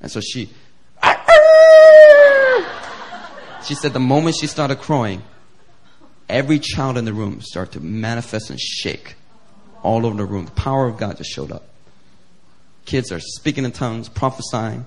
And 0.00 0.10
so 0.10 0.20
she, 0.20 0.48
ah! 1.02 1.20
she 3.64 3.74
said 3.74 3.92
the 3.92 4.00
moment 4.00 4.36
she 4.36 4.46
started 4.46 4.78
crying, 4.78 5.22
every 6.28 6.58
child 6.58 6.96
in 6.96 7.04
the 7.04 7.12
room 7.12 7.40
started 7.42 7.72
to 7.72 7.80
manifest 7.80 8.50
and 8.50 8.58
shake 8.58 9.14
all 9.82 10.06
over 10.06 10.16
the 10.16 10.24
room. 10.24 10.46
The 10.46 10.52
power 10.52 10.86
of 10.86 10.96
God 10.96 11.18
just 11.18 11.30
showed 11.30 11.52
up. 11.52 11.64
Kids 12.86 13.12
are 13.12 13.20
speaking 13.20 13.64
in 13.64 13.72
tongues, 13.72 14.08
prophesying, 14.08 14.86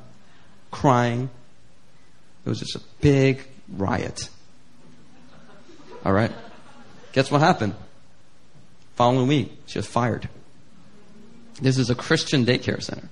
crying. 0.71 1.29
It 2.45 2.49
was 2.49 2.59
just 2.59 2.75
a 2.75 2.81
big 3.01 3.47
riot. 3.69 4.29
All 6.03 6.11
right? 6.11 6.31
Guess 7.13 7.31
what 7.31 7.39
happened? 7.41 7.75
Following 8.95 9.27
week, 9.27 9.51
she 9.67 9.77
was 9.77 9.85
fired. 9.85 10.27
This 11.61 11.77
is 11.77 11.89
a 11.91 11.95
Christian 11.95 12.45
daycare 12.45 12.81
center. 12.81 13.09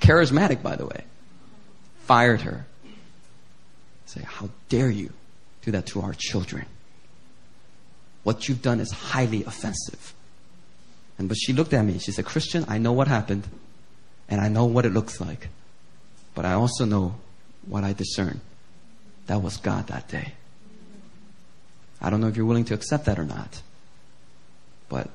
Charismatic, 0.00 0.62
by 0.62 0.76
the 0.76 0.86
way 0.86 1.04
fired 2.06 2.42
her. 2.42 2.66
Say, 4.06 4.22
how 4.24 4.50
dare 4.68 4.90
you 4.90 5.12
do 5.62 5.70
that 5.70 5.86
to 5.86 6.02
our 6.02 6.14
children? 6.16 6.66
What 8.22 8.48
you've 8.48 8.62
done 8.62 8.80
is 8.80 8.90
highly 8.90 9.44
offensive. 9.44 10.14
And 11.18 11.28
but 11.28 11.36
she 11.36 11.52
looked 11.52 11.72
at 11.72 11.84
me. 11.84 11.98
She 11.98 12.12
said, 12.12 12.24
Christian, 12.24 12.64
I 12.68 12.78
know 12.78 12.92
what 12.92 13.08
happened, 13.08 13.48
and 14.28 14.40
I 14.40 14.48
know 14.48 14.64
what 14.64 14.84
it 14.84 14.92
looks 14.92 15.20
like, 15.20 15.48
but 16.34 16.44
I 16.44 16.52
also 16.52 16.84
know 16.84 17.16
what 17.66 17.84
I 17.84 17.92
discern. 17.92 18.40
That 19.26 19.42
was 19.42 19.56
God 19.56 19.88
that 19.88 20.08
day. 20.08 20.32
I 22.00 22.10
don't 22.10 22.20
know 22.20 22.28
if 22.28 22.36
you're 22.36 22.46
willing 22.46 22.64
to 22.66 22.74
accept 22.74 23.04
that 23.04 23.18
or 23.18 23.24
not, 23.24 23.62
but 24.88 25.08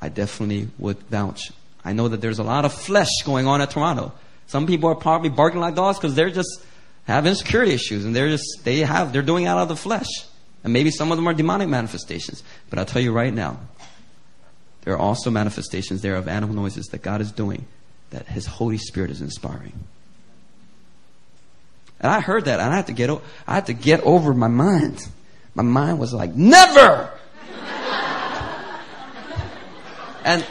I 0.00 0.10
definitely 0.10 0.68
would 0.78 0.98
vouch. 1.04 1.50
I 1.84 1.92
know 1.92 2.08
that 2.08 2.20
there's 2.20 2.38
a 2.38 2.44
lot 2.44 2.64
of 2.64 2.72
flesh 2.72 3.22
going 3.24 3.46
on 3.46 3.60
at 3.60 3.70
Toronto. 3.70 4.12
Some 4.46 4.66
people 4.66 4.90
are 4.90 4.94
probably 4.94 5.30
barking 5.30 5.60
like 5.60 5.74
dogs 5.74 5.98
because 5.98 6.14
they're 6.14 6.30
just 6.30 6.62
have 7.06 7.26
insecurity 7.26 7.72
issues 7.72 8.04
and 8.04 8.14
they're 8.14 8.28
just 8.28 8.60
they 8.64 8.80
have 8.80 9.12
they're 9.12 9.22
doing 9.22 9.46
out 9.46 9.58
of 9.58 9.68
the 9.68 9.76
flesh. 9.76 10.08
And 10.62 10.72
maybe 10.72 10.90
some 10.90 11.12
of 11.12 11.18
them 11.18 11.28
are 11.28 11.34
demonic 11.34 11.68
manifestations. 11.68 12.42
But 12.70 12.78
I'll 12.78 12.86
tell 12.86 13.02
you 13.02 13.12
right 13.12 13.32
now, 13.32 13.58
there 14.82 14.94
are 14.94 14.98
also 14.98 15.30
manifestations 15.30 16.02
there 16.02 16.16
of 16.16 16.28
animal 16.28 16.54
noises 16.54 16.86
that 16.86 17.02
God 17.02 17.20
is 17.20 17.32
doing 17.32 17.66
that 18.10 18.26
His 18.26 18.46
Holy 18.46 18.78
Spirit 18.78 19.10
is 19.10 19.20
inspiring. 19.20 19.84
And 22.00 22.10
I 22.10 22.20
heard 22.20 22.46
that, 22.46 22.60
and 22.60 22.72
I 22.72 22.76
had 22.76 22.86
to 22.88 22.92
get 22.92 23.10
o- 23.10 23.22
I 23.46 23.54
had 23.54 23.66
to 23.66 23.72
get 23.72 24.00
over 24.02 24.34
my 24.34 24.48
mind. 24.48 25.06
My 25.54 25.62
mind 25.62 25.98
was 25.98 26.12
like, 26.12 26.34
never. 26.34 27.10
and 30.24 30.44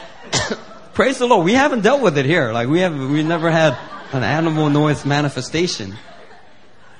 praise 0.94 1.18
the 1.18 1.26
Lord, 1.26 1.44
we 1.44 1.52
haven't 1.54 1.82
dealt 1.82 2.00
with 2.00 2.16
it 2.16 2.24
here. 2.24 2.52
Like 2.52 2.68
we 2.68 2.80
have, 2.80 2.96
we 2.96 3.22
never 3.22 3.50
had 3.50 3.76
an 4.12 4.22
animal 4.22 4.70
noise 4.70 5.04
manifestation. 5.04 5.94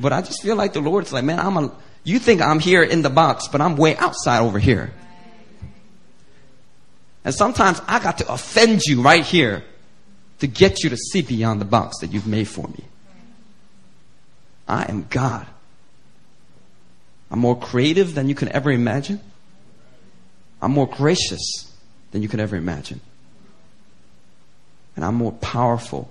But 0.01 0.13
I 0.13 0.23
just 0.23 0.43
feel 0.43 0.57
like 0.57 0.73
the 0.73 0.81
Lord's 0.81 1.13
like, 1.13 1.25
man, 1.25 1.39
I'm 1.39 1.57
a, 1.57 1.73
you 2.03 2.19
think 2.19 2.43
I'm 2.43 2.59
here 2.59 2.83
in 2.83 3.03
the 3.03 3.11
box, 3.11 3.49
but 3.49 3.61
I'm 3.61 3.77
way 3.77 3.97
outside 3.97 4.41
over 4.41 4.59
here. 4.59 4.93
And 7.25 7.35
sometimes 7.35 7.81
I 7.87 8.01
got 8.01 8.19
to 8.19 8.31
offend 8.31 8.83
you 8.83 9.01
right 9.01 9.25
here 9.25 9.65
to 10.41 10.47
get 10.47 10.83
you 10.83 10.91
to 10.91 10.97
see 10.97 11.23
beyond 11.23 11.61
the 11.61 11.65
box 11.65 12.01
that 12.01 12.13
you've 12.13 12.27
made 12.27 12.49
for 12.49 12.69
me. 12.69 12.85
I 14.69 14.85
am 14.85 15.07
God. 15.09 15.47
I'm 17.31 17.39
more 17.39 17.59
creative 17.59 18.15
than 18.15 18.29
you 18.29 18.35
can 18.35 18.49
ever 18.51 18.71
imagine. 18.71 19.21
I'm 20.61 20.73
more 20.73 20.87
gracious 20.87 21.73
than 22.11 22.23
you 22.23 22.29
can 22.29 22.41
ever 22.41 22.57
imagine. 22.57 23.01
And 24.97 25.05
I'm 25.05 25.15
more 25.15 25.33
powerful 25.33 26.11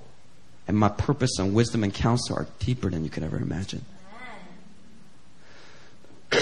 and 0.68 0.78
my 0.78 0.90
purpose 0.90 1.40
and 1.40 1.54
wisdom 1.54 1.84
and 1.84 1.94
counsel 1.94 2.38
are 2.38 2.48
deeper 2.60 2.90
than 2.90 3.04
you 3.04 3.10
could 3.10 3.24
ever 3.24 3.38
imagine. 3.38 3.84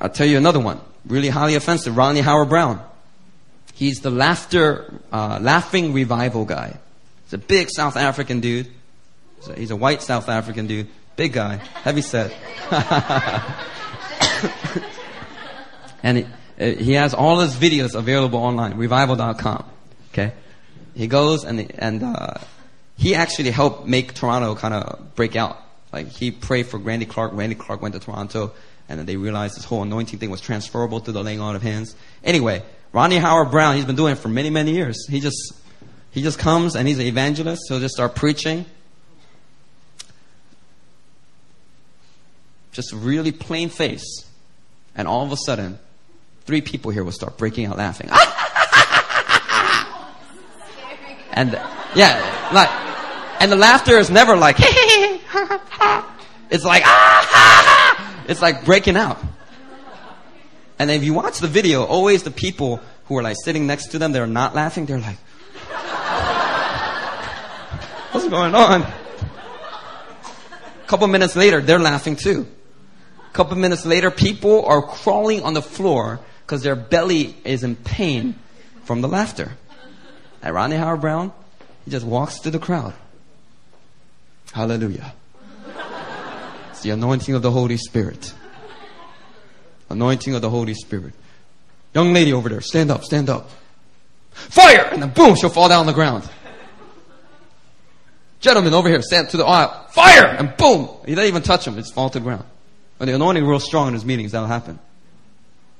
I'll 0.00 0.08
tell 0.08 0.26
you 0.26 0.38
another 0.38 0.60
one, 0.60 0.80
really 1.06 1.28
highly 1.28 1.54
offensive. 1.54 1.96
Rodney 1.96 2.20
Howard-Browne. 2.20 2.82
He's 3.74 4.00
the 4.00 4.10
laughter, 4.10 4.92
uh, 5.12 5.38
laughing 5.40 5.92
revival 5.92 6.44
guy. 6.44 6.76
He's 7.24 7.34
a 7.34 7.38
big 7.38 7.68
South 7.70 7.96
African 7.96 8.40
dude. 8.40 8.68
He's 9.36 9.48
a, 9.48 9.54
he's 9.54 9.70
a 9.70 9.76
white 9.76 10.02
South 10.02 10.28
African 10.28 10.66
dude, 10.66 10.88
big 11.14 11.32
guy, 11.32 11.56
heavy 11.84 12.00
set. 12.00 12.34
and 16.02 16.18
he, 16.18 16.24
uh, 16.58 16.74
he 16.74 16.94
has 16.94 17.14
all 17.14 17.38
his 17.38 17.54
videos 17.54 17.94
available 17.94 18.40
online, 18.40 18.76
revival.com. 18.76 19.64
Okay, 20.12 20.32
he 20.98 21.06
goes 21.06 21.44
and 21.44 21.70
and 21.78 22.02
uh, 22.02 22.34
he 22.96 23.14
actually 23.14 23.52
helped 23.52 23.86
make 23.86 24.14
Toronto 24.14 24.56
kind 24.56 24.74
of 24.74 25.14
break 25.14 25.36
out. 25.36 25.56
Like 25.92 26.08
he 26.08 26.32
prayed 26.32 26.66
for 26.66 26.78
Randy 26.78 27.06
Clark. 27.06 27.30
Randy 27.34 27.54
Clark 27.54 27.80
went 27.80 27.94
to 27.94 28.00
Toronto, 28.00 28.52
and 28.88 28.98
then 28.98 29.06
they 29.06 29.16
realized 29.16 29.56
this 29.56 29.64
whole 29.64 29.82
anointing 29.82 30.18
thing 30.18 30.28
was 30.28 30.40
transferable 30.40 31.00
to 31.02 31.12
the 31.12 31.22
laying 31.22 31.38
on 31.38 31.54
of 31.54 31.62
hands. 31.62 31.94
Anyway, 32.24 32.64
Rodney 32.92 33.16
Howard-Browne, 33.16 33.76
he's 33.76 33.84
been 33.84 33.94
doing 33.94 34.14
it 34.14 34.18
for 34.18 34.28
many, 34.28 34.50
many 34.50 34.72
years. 34.72 35.06
He 35.08 35.20
just 35.20 35.52
he 36.10 36.20
just 36.20 36.40
comes 36.40 36.74
and 36.74 36.88
he's 36.88 36.98
an 36.98 37.06
evangelist. 37.06 37.62
He'll 37.68 37.78
just 37.78 37.94
start 37.94 38.16
preaching. 38.16 38.66
Just 42.72 42.92
really 42.92 43.30
plain 43.30 43.68
face. 43.68 44.26
And 44.96 45.06
all 45.06 45.24
of 45.24 45.30
a 45.30 45.36
sudden, 45.36 45.78
three 46.44 46.60
people 46.60 46.90
here 46.90 47.04
will 47.04 47.12
start 47.12 47.38
breaking 47.38 47.66
out 47.66 47.78
laughing. 47.78 48.10
And 51.38 51.52
yeah, 51.94 52.50
like 52.52 52.68
and 53.40 53.50
the 53.52 53.56
laughter 53.56 53.96
is 53.96 54.10
never 54.10 54.36
like, 54.36 54.56
it's 54.58 54.64
like, 56.64 56.82
ah, 56.84 58.24
it's 58.28 58.42
like 58.42 58.64
breaking 58.64 58.96
out. 58.96 59.20
And 60.80 60.90
if 60.90 61.04
you 61.04 61.14
watch 61.14 61.38
the 61.38 61.46
video, 61.46 61.84
always 61.84 62.24
the 62.24 62.32
people 62.32 62.80
who 63.04 63.16
are 63.16 63.22
like 63.22 63.36
sitting 63.44 63.68
next 63.68 63.92
to 63.92 64.00
them, 64.00 64.10
they're 64.10 64.26
not 64.26 64.56
laughing, 64.56 64.86
they're 64.86 64.98
like, 64.98 65.18
what's 68.12 68.28
going 68.28 68.56
on? 68.56 68.82
A 68.82 68.92
couple 70.88 71.06
minutes 71.06 71.36
later, 71.36 71.60
they're 71.60 71.78
laughing 71.78 72.16
too. 72.16 72.48
A 73.28 73.32
couple 73.32 73.56
minutes 73.56 73.86
later, 73.86 74.10
people 74.10 74.66
are 74.66 74.82
crawling 74.82 75.44
on 75.44 75.54
the 75.54 75.62
floor 75.62 76.18
because 76.44 76.64
their 76.64 76.74
belly 76.74 77.36
is 77.44 77.62
in 77.62 77.76
pain 77.76 78.34
from 78.82 79.02
the 79.02 79.08
laughter. 79.08 79.52
At 80.42 80.54
Rodney 80.54 80.76
Howard-Browne, 80.76 81.32
he 81.84 81.90
just 81.90 82.06
walks 82.06 82.38
through 82.38 82.52
the 82.52 82.58
crowd. 82.58 82.94
Hallelujah. 84.52 85.12
It's 86.70 86.80
the 86.82 86.90
anointing 86.90 87.34
of 87.34 87.42
the 87.42 87.50
Holy 87.50 87.76
Spirit. 87.76 88.32
Anointing 89.90 90.34
of 90.34 90.42
the 90.42 90.50
Holy 90.50 90.74
Spirit. 90.74 91.14
Young 91.94 92.12
lady 92.12 92.32
over 92.32 92.48
there, 92.48 92.60
stand 92.60 92.90
up, 92.90 93.04
stand 93.04 93.30
up. 93.30 93.50
Fire! 94.30 94.88
And 94.92 95.02
then 95.02 95.10
boom, 95.10 95.34
she'll 95.34 95.50
fall 95.50 95.68
down 95.68 95.80
on 95.80 95.86
the 95.86 95.92
ground. 95.92 96.28
Gentlemen 98.40 98.72
over 98.74 98.88
here, 98.88 99.02
stand 99.02 99.30
to 99.30 99.36
the 99.36 99.44
aisle. 99.44 99.86
Fire! 99.90 100.26
And 100.26 100.56
boom! 100.56 100.88
He 101.04 101.14
doesn't 101.14 101.28
even 101.28 101.42
touch 101.42 101.66
him, 101.66 101.76
it's 101.78 101.90
fall 101.90 102.10
to 102.10 102.18
the 102.18 102.24
ground. 102.24 102.44
When 102.98 103.08
the 103.08 103.14
anointing 103.14 103.44
real 103.44 103.60
strong 103.60 103.88
in 103.88 103.94
his 103.94 104.04
meetings, 104.04 104.32
that'll 104.32 104.46
happen. 104.46 104.78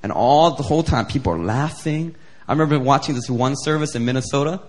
And 0.03 0.11
all 0.13 0.53
the 0.53 0.63
whole 0.63 0.83
time, 0.83 1.07
people 1.07 1.33
are 1.33 1.39
laughing. 1.39 2.15
I 2.49 2.53
remember 2.53 2.79
watching 2.81 3.15
this 3.15 3.29
one 3.29 3.55
service 3.57 3.95
in 3.95 4.05
Minnesota, 4.05 4.61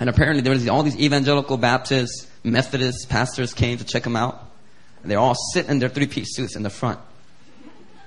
and 0.00 0.10
apparently 0.10 0.42
there 0.42 0.52
was 0.52 0.68
all 0.68 0.82
these 0.82 0.98
evangelical 0.98 1.56
Baptists 1.56 2.26
Methodist 2.44 3.08
pastors 3.08 3.54
came 3.54 3.78
to 3.78 3.84
check 3.84 4.04
him 4.04 4.16
out. 4.16 4.44
And 5.02 5.10
they 5.10 5.14
all 5.14 5.34
sit 5.52 5.66
in 5.66 5.78
their 5.78 5.88
three-piece 5.88 6.34
suits 6.34 6.56
in 6.56 6.62
the 6.62 6.70
front. 6.70 6.98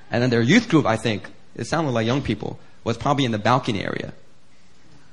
And 0.09 0.21
then 0.21 0.29
their 0.29 0.41
youth 0.41 0.67
group, 0.67 0.85
I 0.85 0.97
think, 0.97 1.23
it 1.55 1.65
sounded 1.67 1.91
like 1.91 2.05
young 2.05 2.21
people, 2.21 2.59
was 2.83 2.97
probably 2.97 3.25
in 3.25 3.31
the 3.31 3.39
balcony 3.39 3.83
area. 3.83 4.13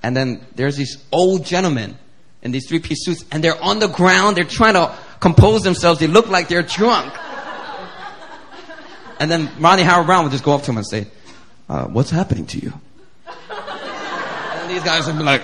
And 0.02 0.16
then 0.16 0.44
there's 0.54 0.76
these 0.76 1.04
old 1.12 1.44
gentlemen 1.44 1.96
in 2.42 2.50
these 2.52 2.68
three-piece 2.68 3.04
suits, 3.04 3.24
and 3.30 3.42
they're 3.42 3.60
on 3.62 3.78
the 3.78 3.88
ground, 3.88 4.36
they're 4.36 4.44
trying 4.44 4.74
to 4.74 4.94
compose 5.20 5.62
themselves, 5.62 6.00
they 6.00 6.06
look 6.06 6.28
like 6.28 6.48
they're 6.48 6.62
drunk. 6.62 7.12
And 9.20 9.30
then 9.30 9.50
Rodney 9.58 9.82
Howard-Browne 9.82 10.24
would 10.24 10.32
just 10.32 10.44
go 10.44 10.52
up 10.52 10.62
to 10.62 10.70
him 10.70 10.78
and 10.78 10.86
say, 10.86 11.06
uh, 11.68 11.86
what's 11.86 12.10
happening 12.10 12.46
to 12.46 12.58
you? 12.58 12.72
These 14.78 14.86
guys 14.86 15.06
would 15.08 15.18
be 15.18 15.24
like, 15.24 15.42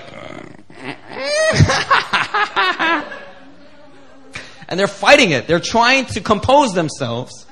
and 4.69 4.79
they're 4.79 4.87
fighting 4.87 5.31
it. 5.31 5.47
They're 5.47 5.59
trying 5.59 6.05
to 6.07 6.21
compose 6.21 6.73
themselves, 6.73 7.45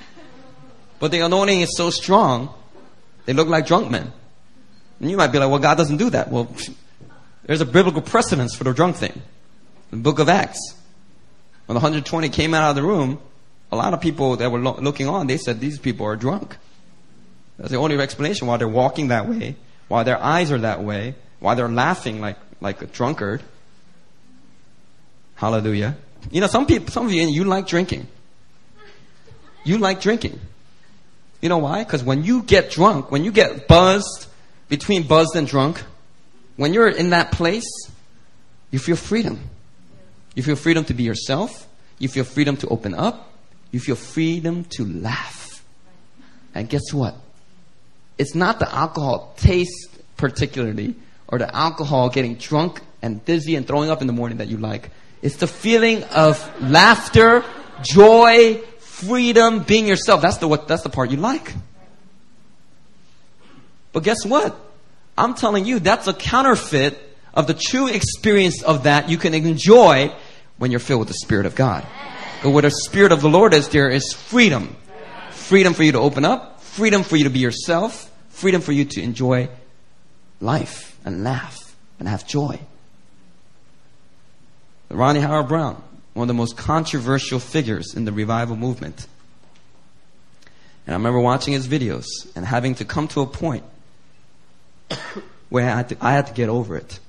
but 1.00 1.12
the 1.12 1.20
anointing 1.20 1.62
is 1.62 1.76
so 1.76 1.90
strong, 1.90 2.54
they 3.26 3.34
look 3.34 3.50
like 3.50 3.68
drunk 3.68 3.92
men. 3.92 4.14
And 5.02 5.12
you 5.12 5.18
might 5.18 5.34
be 5.34 5.40
like, 5.40 5.50
well, 5.50 5.60
God 5.60 5.76
doesn't 5.76 5.98
do 5.98 6.10
that. 6.12 6.32
Well, 6.32 6.48
there's 7.46 7.62
a 7.62 7.66
biblical 7.66 8.02
precedence 8.02 8.56
for 8.56 8.64
the 8.64 8.74
drunk 8.74 8.96
thing. 8.96 9.22
The 9.92 9.98
book 9.98 10.20
of 10.20 10.30
Acts. 10.30 10.78
When 11.66 11.76
the 11.76 11.80
120 11.80 12.30
came 12.30 12.54
out 12.54 12.70
of 12.70 12.76
the 12.76 12.84
room, 12.84 13.20
a 13.72 13.76
lot 13.76 13.94
of 13.94 14.00
people 14.00 14.38
that 14.38 14.52
were 14.52 14.60
lo- 14.60 14.80
looking 14.80 15.10
on, 15.10 15.28
they 15.28 15.38
said 15.38 15.60
these 15.60 15.80
people 15.80 16.06
are 16.06 16.16
drunk. 16.16 16.56
That's 17.58 17.72
the 17.72 17.78
only 17.78 18.00
explanation 18.00 18.48
why 18.48 18.56
they're 18.58 18.70
walking 18.70 19.10
that 19.10 19.28
way, 19.28 19.56
why 19.90 20.04
their 20.04 20.22
eyes 20.22 20.52
are 20.52 20.60
that 20.60 20.82
way, 20.82 21.16
why 21.44 21.56
they're 21.56 21.68
laughing 21.68 22.22
like, 22.22 22.38
like 22.62 22.82
a 22.82 22.86
drunkard. 22.86 23.44
Hallelujah. 25.36 25.98
You 26.32 26.40
know, 26.40 26.48
some 26.48 26.66
people, 26.66 26.88
some 26.88 27.06
of 27.06 27.12
you, 27.12 27.28
you 27.28 27.44
like 27.44 27.68
drinking. 27.68 28.08
You 29.66 29.78
like 29.78 30.00
drinking. 30.00 30.40
You 31.42 31.50
know 31.50 31.58
why? 31.58 31.84
Because 31.84 32.02
when 32.02 32.24
you 32.24 32.44
get 32.44 32.72
drunk, 32.72 33.12
when 33.12 33.26
you 33.26 33.34
get 33.34 33.68
buzzed, 33.68 34.28
between 34.70 35.06
buzzed 35.06 35.36
and 35.36 35.46
drunk, 35.46 35.84
when 36.56 36.74
you're 36.74 36.88
in 36.88 37.10
that 37.10 37.34
place, 37.34 37.70
you 38.72 38.80
feel 38.80 38.96
freedom. 38.96 39.42
You 40.36 40.44
feel 40.44 40.56
freedom 40.56 40.86
to 40.86 40.94
be 40.94 41.04
yourself. 41.04 41.68
You 42.00 42.08
feel 42.08 42.24
freedom 42.24 42.56
to 42.58 42.68
open 42.70 42.94
up. 42.94 43.34
You 43.72 43.82
feel 43.82 43.98
freedom 43.98 44.64
to 44.78 44.86
laugh. 44.86 45.62
And 46.56 46.70
guess 46.70 46.94
what? 46.94 47.18
It's 48.18 48.34
not 48.34 48.60
the 48.60 48.74
alcohol 48.74 49.34
taste 49.36 49.90
particularly, 50.16 50.96
or 51.28 51.38
the 51.40 51.56
alcohol 51.56 52.10
getting 52.10 52.36
drunk 52.36 52.82
and 53.02 53.24
dizzy 53.26 53.56
and 53.56 53.68
throwing 53.68 53.90
up 53.90 54.02
in 54.02 54.08
the 54.08 54.14
morning 54.14 54.38
that 54.38 54.48
you 54.48 54.58
like. 54.58 54.90
It's 55.22 55.38
the 55.38 55.48
feeling 55.48 56.04
of 56.06 56.38
laughter, 56.62 57.44
joy, 57.82 58.62
freedom, 58.80 59.64
being 59.64 59.88
yourself. 59.88 60.22
That's 60.22 60.38
the 60.38 60.48
what 60.48 60.68
that's 60.68 60.84
the 60.84 60.90
part 60.90 61.12
you 61.12 61.18
like. 61.18 61.54
But 63.92 64.04
guess 64.04 64.26
what? 64.26 64.60
I'm 65.18 65.36
telling 65.36 65.66
you 65.66 65.80
that's 65.80 66.08
a 66.08 66.14
counterfeit 66.14 66.98
of 67.34 67.48
the 67.48 67.54
true 67.54 67.88
experience 67.88 68.64
of 68.64 68.84
that 68.84 69.10
you 69.10 69.18
can 69.18 69.34
enjoy 69.34 70.14
when 70.58 70.72
you're 70.72 70.80
filled 70.80 71.00
with 71.00 71.08
the 71.08 71.14
Spirit 71.16 71.46
of 71.46 71.56
God. 71.56 71.86
But 72.42 72.50
where 72.50 72.62
the 72.64 72.72
Spirit 72.72 73.12
of 73.12 73.22
the 73.22 73.30
Lord 73.30 73.54
is, 73.54 73.70
there 73.70 73.90
is 73.90 74.14
freedom. 74.14 74.76
Freedom 75.32 75.74
for 75.74 75.84
you 75.84 75.92
to 75.94 76.00
open 76.00 76.26
up, 76.26 76.62
freedom 76.62 77.04
for 77.04 77.16
you 77.16 77.26
to 77.26 77.30
be 77.30 77.40
yourself, 77.40 78.12
freedom 78.30 78.62
for 78.62 78.72
you 78.72 78.86
to 78.86 79.02
enjoy 79.02 79.50
life 80.40 80.93
and 81.06 81.24
laugh 81.24 81.76
and 82.00 82.08
have 82.08 82.28
joy. 82.28 82.60
Rodney 84.90 85.22
Howard-Browne, 85.22 85.82
one 86.14 86.26
of 86.26 86.28
the 86.28 86.34
most 86.34 86.56
controversial 86.56 87.40
figures 87.40 87.96
in 87.96 88.06
the 88.06 88.12
revival 88.12 88.56
movement. 88.56 89.08
And 90.86 90.94
I 90.94 90.98
remember 90.98 91.20
watching 91.20 91.54
his 91.54 91.68
videos 91.68 92.06
and 92.36 92.46
having 92.46 92.76
to 92.76 92.86
come 92.86 93.08
to 93.10 93.22
a 93.22 93.26
point 93.26 93.64
where 95.50 95.70
I 95.70 95.76
had 95.76 95.90
to, 95.90 95.98
I 96.02 96.12
had 96.12 96.28
to 96.28 96.34
get 96.34 96.50
over 96.50 96.78
it. 96.78 97.00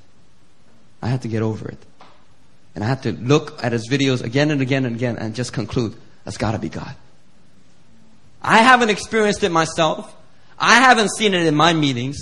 I 1.03 1.09
had 1.09 1.23
to 1.23 1.29
get 1.29 1.43
over 1.43 1.69
it. 1.69 1.79
And 2.75 2.83
I 2.83 2.87
had 2.87 3.03
to 3.03 3.13
look 3.13 3.63
at 3.63 3.73
his 3.73 3.89
videos 3.89 4.23
again 4.23 4.51
and 4.51 4.63
again 4.63 4.85
and 4.85 4.97
again 4.97 5.17
and 5.17 5.35
just 5.35 5.53
conclude, 5.53 5.95
that's 6.25 6.39
gotta 6.39 6.59
be 6.59 6.69
God. 6.69 6.95
I 8.43 8.59
haven't 8.59 8.91
experienced 8.91 9.43
it 9.43 9.51
myself. 9.53 10.15
I 10.59 10.77
haven't 10.81 11.11
seen 11.17 11.35
it 11.35 11.47
in 11.47 11.55
my 11.55 11.73
meetings, 11.73 12.19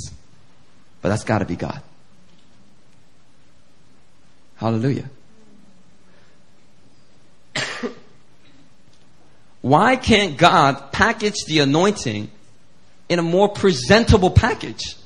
but 1.03 1.11
that's 1.11 1.25
gotta 1.25 1.45
be 1.45 1.57
God. 1.57 1.83
Hallelujah. 4.57 5.11
Why 9.61 9.97
can't 9.97 10.39
God 10.39 10.93
package 10.93 11.45
the 11.47 11.59
anointing 11.59 12.31
in 13.09 13.19
a 13.19 13.23
more 13.23 13.49
presentable 13.49 14.31
package? 14.31 14.97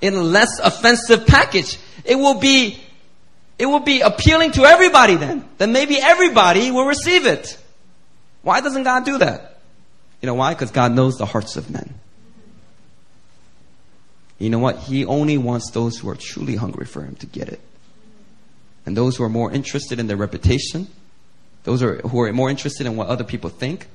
In 0.00 0.14
a 0.14 0.22
less 0.22 0.58
offensive 0.58 1.26
package? 1.26 1.78
It 2.04 2.16
will 2.16 2.40
be, 2.40 2.80
it 3.58 3.66
will 3.66 3.80
be 3.80 4.00
appealing 4.00 4.52
to 4.52 4.64
everybody 4.64 5.14
then. 5.14 5.48
Then 5.58 5.72
maybe 5.72 5.96
everybody 5.96 6.72
will 6.72 6.86
receive 6.86 7.26
it. 7.26 7.56
Why 8.42 8.60
doesn't 8.60 8.82
God 8.82 9.04
do 9.04 9.18
that? 9.18 9.60
You 10.20 10.26
know 10.26 10.34
why? 10.34 10.54
Because 10.54 10.72
God 10.72 10.92
knows 10.92 11.16
the 11.16 11.26
hearts 11.26 11.56
of 11.56 11.70
men. 11.70 11.94
You 14.38 14.50
know 14.50 14.58
what? 14.58 14.78
He 14.78 15.04
only 15.04 15.36
wants 15.36 15.70
those 15.70 15.98
who 15.98 16.08
are 16.08 16.14
truly 16.14 16.56
hungry 16.56 16.86
for 16.86 17.02
Him 17.02 17.16
to 17.16 17.26
get 17.26 17.48
it. 17.48 17.60
And 18.86 18.96
those 18.96 19.16
who 19.16 19.24
are 19.24 19.28
more 19.28 19.52
interested 19.52 19.98
in 19.98 20.06
their 20.06 20.16
reputation, 20.16 20.86
those 21.64 21.82
are, 21.82 21.96
who 21.98 22.20
are 22.20 22.32
more 22.32 22.48
interested 22.48 22.86
in 22.86 22.96
what 22.96 23.08
other 23.08 23.24
people 23.24 23.50
think. 23.50 23.86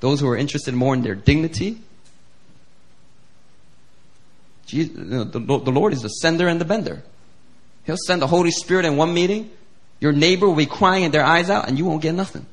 Those 0.00 0.20
who 0.20 0.28
are 0.28 0.36
interested 0.36 0.74
more 0.74 0.94
in 0.94 1.02
their 1.02 1.14
dignity. 1.14 1.78
Jesus, 4.66 4.96
you 4.96 5.04
know, 5.04 5.24
the, 5.24 5.38
the 5.40 5.72
Lord 5.72 5.92
is 5.92 6.02
the 6.02 6.08
sender 6.08 6.46
and 6.46 6.60
the 6.60 6.64
bender. 6.64 7.02
He'll 7.84 7.96
send 8.06 8.20
the 8.22 8.26
Holy 8.26 8.50
Spirit 8.50 8.84
in 8.84 8.96
one 8.96 9.14
meeting. 9.14 9.50
Your 10.00 10.12
neighbor 10.12 10.46
will 10.46 10.56
be 10.56 10.66
crying 10.66 11.04
in 11.04 11.10
their 11.10 11.24
eyes 11.24 11.48
out 11.48 11.68
and 11.68 11.78
you 11.78 11.84
won't 11.84 12.02
get 12.02 12.14
nothing. 12.14 12.44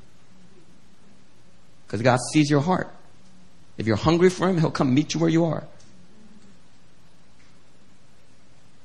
Because 1.85 2.01
God 2.01 2.19
sees 2.31 2.49
your 2.49 2.61
heart. 2.61 2.89
If 3.77 3.85
you're 3.85 3.97
hungry 3.97 4.29
for 4.29 4.47
Him, 4.47 4.57
He'll 4.57 4.71
come 4.71 4.93
meet 4.93 5.13
you 5.13 5.19
where 5.19 5.29
you 5.29 5.45
are. 5.45 5.65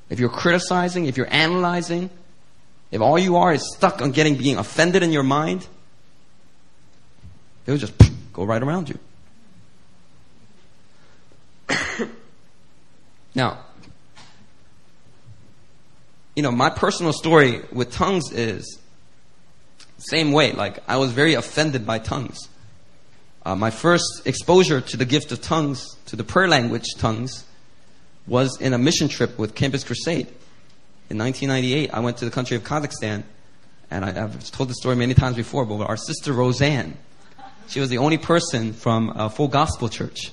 If 0.08 0.20
you're 0.20 0.28
criticizing, 0.28 1.06
if 1.06 1.16
you're 1.16 1.32
analyzing, 1.32 2.10
if 2.90 3.00
all 3.00 3.18
you 3.18 3.36
are 3.36 3.52
is 3.52 3.74
stuck 3.74 4.00
on 4.00 4.12
getting 4.12 4.36
being 4.36 4.56
offended 4.56 5.02
in 5.02 5.12
your 5.12 5.24
mind, 5.24 5.66
it'll 7.66 7.78
just 7.78 7.94
go 8.32 8.44
right 8.44 8.62
around 8.62 8.88
you. 8.88 8.98
now, 13.34 13.58
you 16.36 16.42
know, 16.42 16.52
my 16.52 16.70
personal 16.70 17.12
story 17.12 17.62
with 17.72 17.92
tongues 17.92 18.30
is 18.30 18.78
same 19.98 20.32
way. 20.32 20.52
Like 20.52 20.78
I 20.88 20.98
was 20.98 21.12
very 21.12 21.34
offended 21.34 21.86
by 21.86 21.98
tongues. 21.98 22.48
Uh, 23.44 23.56
my 23.56 23.70
first 23.70 24.22
exposure 24.26 24.80
to 24.80 24.96
the 24.96 25.04
gift 25.04 25.32
of 25.32 25.40
tongues, 25.40 25.96
to 26.06 26.16
the 26.16 26.24
prayer 26.24 26.48
language 26.48 26.94
tongues, 26.98 27.44
was 28.26 28.60
in 28.60 28.72
a 28.72 28.78
mission 28.78 29.08
trip 29.08 29.38
with 29.38 29.54
Campus 29.54 29.84
Crusade. 29.84 30.26
In 31.08 31.18
1998, 31.18 31.90
I 31.92 32.00
went 32.00 32.16
to 32.18 32.24
the 32.24 32.30
country 32.30 32.56
of 32.56 32.64
Kazakhstan, 32.64 33.22
and 33.90 34.04
I, 34.04 34.12
have 34.12 34.50
told 34.50 34.68
the 34.68 34.74
story 34.74 34.96
many 34.96 35.14
times 35.14 35.36
before, 35.36 35.64
but 35.64 35.80
our 35.88 35.96
sister 35.96 36.32
Roseanne, 36.32 36.96
she 37.68 37.80
was 37.80 37.88
the 37.88 37.98
only 37.98 38.18
person 38.18 38.72
from 38.72 39.12
a 39.14 39.30
full 39.30 39.48
gospel 39.48 39.88
church. 39.88 40.32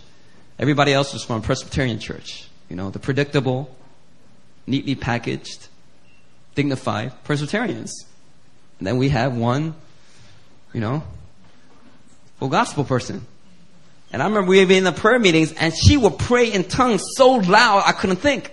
Everybody 0.57 0.93
else 0.93 1.13
was 1.13 1.23
from 1.23 1.37
a 1.37 1.41
Presbyterian 1.41 1.99
church. 1.99 2.47
You 2.69 2.75
know, 2.75 2.89
the 2.89 2.99
predictable, 2.99 3.75
neatly 4.65 4.95
packaged, 4.95 5.67
dignified 6.55 7.23
Presbyterians. 7.23 8.05
And 8.79 8.87
then 8.87 8.97
we 8.97 9.09
have 9.09 9.35
one, 9.35 9.75
you 10.73 10.81
know, 10.81 11.03
full 12.39 12.49
gospel 12.49 12.83
person. 12.83 13.25
And 14.13 14.21
I 14.21 14.25
remember 14.27 14.51
we 14.51 14.63
be 14.63 14.77
in 14.77 14.83
the 14.83 14.91
prayer 14.91 15.17
meetings 15.17 15.53
and 15.53 15.73
she 15.75 15.97
would 15.97 16.19
pray 16.19 16.53
in 16.53 16.65
tongues 16.65 17.03
so 17.17 17.31
loud 17.31 17.83
I 17.85 17.93
couldn't 17.93 18.17
think. 18.17 18.51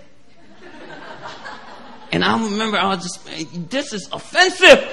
And 2.11 2.25
I 2.25 2.43
remember 2.43 2.79
I 2.79 2.89
was 2.89 3.03
just, 3.03 3.71
this 3.71 3.93
is 3.93 4.09
offensive. 4.11 4.89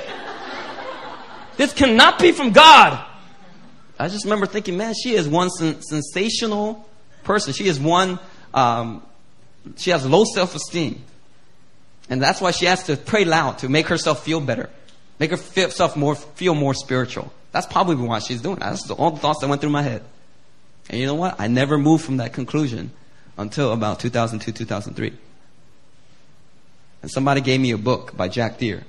This 1.55 1.73
cannot 1.73 2.19
be 2.19 2.33
from 2.33 2.51
God. 2.51 3.03
I 3.97 4.09
just 4.09 4.25
remember 4.25 4.45
thinking, 4.45 4.77
man, 4.77 4.93
she 4.93 5.15
is 5.15 5.27
one 5.27 5.49
sen- 5.49 5.81
sensational 5.81 6.87
person. 7.23 7.53
She 7.53 7.67
is 7.67 7.79
one, 7.79 8.19
um, 8.53 9.01
she 9.77 9.89
has 9.89 10.05
low 10.05 10.25
self-esteem. 10.25 11.01
And 12.09 12.21
that's 12.21 12.39
why 12.39 12.51
she 12.51 12.65
has 12.65 12.83
to 12.83 12.97
pray 12.97 13.25
loud 13.25 13.59
to 13.59 13.69
make 13.69 13.87
herself 13.87 14.23
feel 14.23 14.39
better. 14.41 14.69
Make 15.17 15.31
herself 15.31 15.95
more, 15.95 16.15
feel 16.15 16.53
more 16.53 16.73
spiritual. 16.75 17.33
That's 17.53 17.65
probably 17.65 17.95
why 17.95 18.19
she's 18.19 18.41
doing 18.41 18.57
that. 18.57 18.69
That's 18.69 18.91
all 18.91 19.11
the 19.11 19.19
thoughts 19.19 19.39
that 19.39 19.47
went 19.47 19.61
through 19.61 19.71
my 19.71 19.81
head. 19.81 20.03
And 20.89 20.99
you 20.99 21.05
know 21.05 21.15
what? 21.15 21.39
I 21.39 21.47
never 21.47 21.77
moved 21.77 22.05
from 22.05 22.17
that 22.17 22.33
conclusion 22.33 22.91
until 23.37 23.73
about 23.73 23.99
2002, 23.99 24.51
2003. 24.51 25.13
And 27.01 27.11
somebody 27.11 27.41
gave 27.41 27.59
me 27.59 27.71
a 27.71 27.77
book 27.77 28.15
by 28.17 28.27
Jack 28.27 28.57
Deere, 28.57 28.83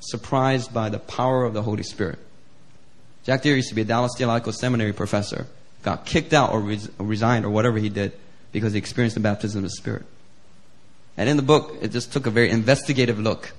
Surprised 0.00 0.74
by 0.74 0.88
the 0.88 0.98
Power 0.98 1.44
of 1.44 1.54
the 1.54 1.62
Holy 1.62 1.82
Spirit. 1.82 2.18
Jack 3.24 3.42
Deere 3.42 3.56
used 3.56 3.68
to 3.68 3.74
be 3.74 3.82
a 3.82 3.84
Dallas 3.84 4.12
Theological 4.16 4.52
Seminary 4.52 4.92
professor. 4.92 5.46
Got 5.82 6.06
kicked 6.06 6.32
out 6.32 6.52
or, 6.52 6.60
res- 6.60 6.90
or 6.98 7.06
resigned 7.06 7.44
or 7.44 7.50
whatever 7.50 7.78
he 7.78 7.88
did 7.88 8.12
because 8.50 8.72
he 8.72 8.78
experienced 8.78 9.14
the 9.14 9.20
baptism 9.20 9.58
of 9.58 9.70
the 9.70 9.70
Spirit. 9.70 10.04
And 11.16 11.28
in 11.28 11.36
the 11.36 11.42
book, 11.42 11.76
it 11.80 11.88
just 11.88 12.12
took 12.12 12.26
a 12.26 12.30
very 12.30 12.50
investigative 12.50 13.18
look 13.18 13.52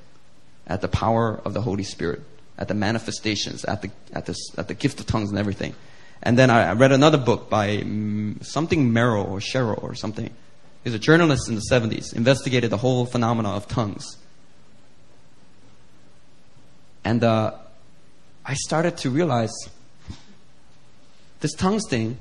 at 0.68 0.82
the 0.82 0.88
power 0.88 1.42
of 1.44 1.54
the 1.54 1.62
Holy 1.62 1.84
Spirit, 1.84 2.22
at 2.58 2.68
the 2.68 2.74
manifestations, 2.74 3.66
at 3.66 3.82
the, 3.82 3.92
at 4.14 4.26
the, 4.26 4.36
at 4.58 4.68
the 4.68 4.74
gift 4.74 5.00
of 5.00 5.06
tongues 5.06 5.30
and 5.30 5.40
everything. 5.40 5.76
And 6.24 6.40
then 6.40 6.50
I 6.50 6.72
read 6.72 6.94
another 6.94 7.18
book 7.18 7.50
by 7.50 7.80
um, 7.80 8.40
something 8.42 8.94
Merrill 8.94 9.26
or 9.26 9.40
Cheryl 9.40 9.84
or 9.84 9.94
something. 9.94 10.30
He's 10.86 10.94
a 10.94 11.00
journalist 11.00 11.50
in 11.50 11.56
the 11.56 11.64
70s, 11.70 12.16
investigated 12.16 12.70
the 12.70 12.78
whole 12.78 13.06
phenomena 13.06 13.50
of 13.50 13.68
tongues. 13.68 14.18
And 17.04 17.24
uh, 17.26 17.56
I 18.46 18.54
started 18.54 18.98
to 19.00 19.10
realize 19.10 19.52
this 21.42 21.54
tongues 21.54 21.84
thing 21.90 22.18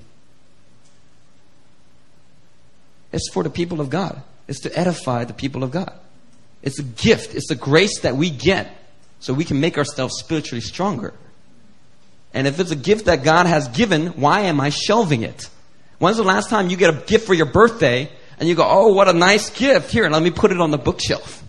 is 3.12 3.30
for 3.32 3.44
the 3.44 3.50
people 3.50 3.80
of 3.80 3.88
God. 3.88 4.20
It's 4.48 4.60
to 4.60 4.78
edify 4.78 5.24
the 5.24 5.32
people 5.32 5.62
of 5.62 5.70
God. 5.70 5.92
It's 6.60 6.80
a 6.80 6.82
gift. 6.82 7.36
It's 7.36 7.52
a 7.52 7.54
grace 7.54 8.00
that 8.00 8.16
we 8.16 8.30
get 8.30 8.76
so 9.20 9.32
we 9.32 9.44
can 9.44 9.60
make 9.60 9.78
ourselves 9.78 10.14
spiritually 10.18 10.60
stronger. 10.60 11.14
And 12.34 12.46
if 12.46 12.58
it's 12.60 12.70
a 12.70 12.76
gift 12.76 13.06
that 13.06 13.24
God 13.24 13.46
has 13.46 13.68
given, 13.68 14.08
why 14.08 14.40
am 14.42 14.60
I 14.60 14.70
shelving 14.70 15.22
it? 15.22 15.48
When's 15.98 16.16
the 16.16 16.24
last 16.24 16.48
time 16.48 16.70
you 16.70 16.76
get 16.76 16.94
a 16.94 16.98
gift 17.06 17.26
for 17.26 17.34
your 17.34 17.46
birthday 17.46 18.10
and 18.38 18.48
you 18.48 18.54
go, 18.54 18.66
oh, 18.66 18.92
what 18.92 19.08
a 19.08 19.12
nice 19.12 19.50
gift. 19.50 19.90
Here, 19.92 20.08
let 20.08 20.22
me 20.22 20.30
put 20.30 20.50
it 20.50 20.60
on 20.60 20.70
the 20.70 20.78
bookshelf. 20.78 21.42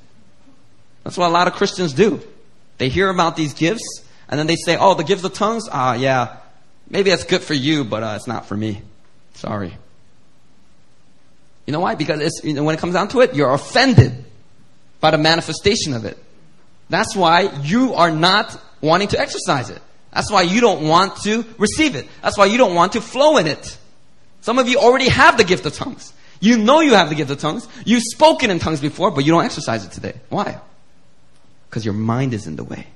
That's 1.04 1.18
what 1.18 1.28
a 1.28 1.34
lot 1.34 1.48
of 1.48 1.54
Christians 1.54 1.94
do. 1.94 2.22
They 2.78 2.90
hear 2.90 3.10
about 3.10 3.36
these 3.36 3.54
gifts 3.54 4.04
and 4.30 4.40
then 4.40 4.48
they 4.48 4.56
say, 4.56 4.78
oh, 4.80 4.94
the 4.94 5.04
gift 5.04 5.24
of 5.24 5.34
tongues? 5.34 5.68
Ah, 5.72 5.94
yeah, 5.94 6.38
maybe 6.90 7.10
that's 7.10 7.24
good 7.24 7.42
for 7.42 7.54
you, 7.54 7.84
but 7.84 8.04
uh, 8.04 8.14
it's 8.16 8.28
not 8.28 8.46
for 8.46 8.56
me. 8.56 8.82
Sorry. 9.36 9.74
You 11.66 11.72
know 11.72 11.80
why? 11.80 11.96
Because 11.96 12.42
you 12.44 12.54
know, 12.54 12.64
when 12.64 12.76
it 12.76 12.82
comes 12.82 12.94
down 12.94 13.08
to 13.10 13.22
it, 13.22 13.36
you're 13.36 13.54
offended 13.54 14.24
by 15.00 15.12
the 15.12 15.18
manifestation 15.18 15.94
of 15.94 16.06
it. 16.06 16.18
That's 16.90 17.16
why 17.16 17.52
you 17.62 17.94
are 17.94 18.12
not 18.12 18.60
wanting 18.82 19.08
to 19.10 19.20
exercise 19.20 19.70
it. 19.70 19.82
That's 20.14 20.32
why 20.32 20.44
you 20.44 20.62
don't 20.62 20.88
want 20.88 21.18
to 21.24 21.46
receive 21.58 21.96
it. 21.96 22.08
That's 22.22 22.38
why 22.38 22.46
you 22.46 22.58
don't 22.58 22.76
want 22.76 22.94
to 22.94 23.02
flow 23.02 23.38
in 23.38 23.48
it. 23.48 23.78
Some 24.42 24.60
of 24.60 24.68
you 24.68 24.78
already 24.78 25.10
have 25.10 25.38
the 25.38 25.44
gift 25.44 25.66
of 25.66 25.74
tongues. 25.74 26.14
You 26.40 26.58
know 26.58 26.82
you 26.82 26.94
have 26.94 27.10
the 27.10 27.16
gift 27.16 27.32
of 27.32 27.40
tongues. 27.40 27.68
You've 27.86 28.04
spoken 28.04 28.52
in 28.52 28.60
tongues 28.60 28.82
before, 28.82 29.12
but 29.12 29.26
you 29.26 29.32
don't 29.32 29.46
exercise 29.46 29.86
it 29.86 29.92
today. 29.92 30.14
Why? 30.30 30.60
Because 31.70 31.86
your 31.86 31.94
mind 31.94 32.34
is 32.34 32.46
in 32.46 32.58
the 32.58 32.64
way. 32.64 32.88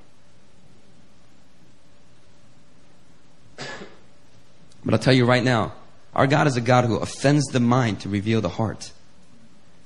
But 4.84 4.94
I'll 4.94 5.00
tell 5.00 5.14
you 5.14 5.24
right 5.24 5.42
now, 5.42 5.72
our 6.14 6.26
God 6.26 6.46
is 6.46 6.56
a 6.56 6.60
God 6.60 6.84
who 6.84 6.96
offends 6.96 7.46
the 7.46 7.60
mind 7.60 8.00
to 8.00 8.08
reveal 8.08 8.40
the 8.40 8.48
heart. 8.48 8.92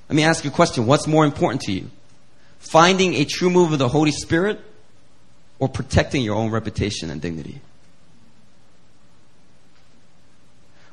Let 0.08 0.16
me 0.16 0.24
ask 0.24 0.44
you 0.44 0.50
a 0.50 0.52
question. 0.52 0.86
What's 0.86 1.06
more 1.06 1.24
important 1.24 1.62
to 1.62 1.72
you? 1.72 1.90
Finding 2.58 3.14
a 3.14 3.24
true 3.24 3.50
move 3.50 3.72
of 3.72 3.78
the 3.78 3.88
Holy 3.88 4.12
Spirit 4.12 4.60
or 5.62 5.68
protecting 5.68 6.22
your 6.22 6.34
own 6.34 6.50
reputation 6.50 7.08
and 7.08 7.20
dignity? 7.20 7.60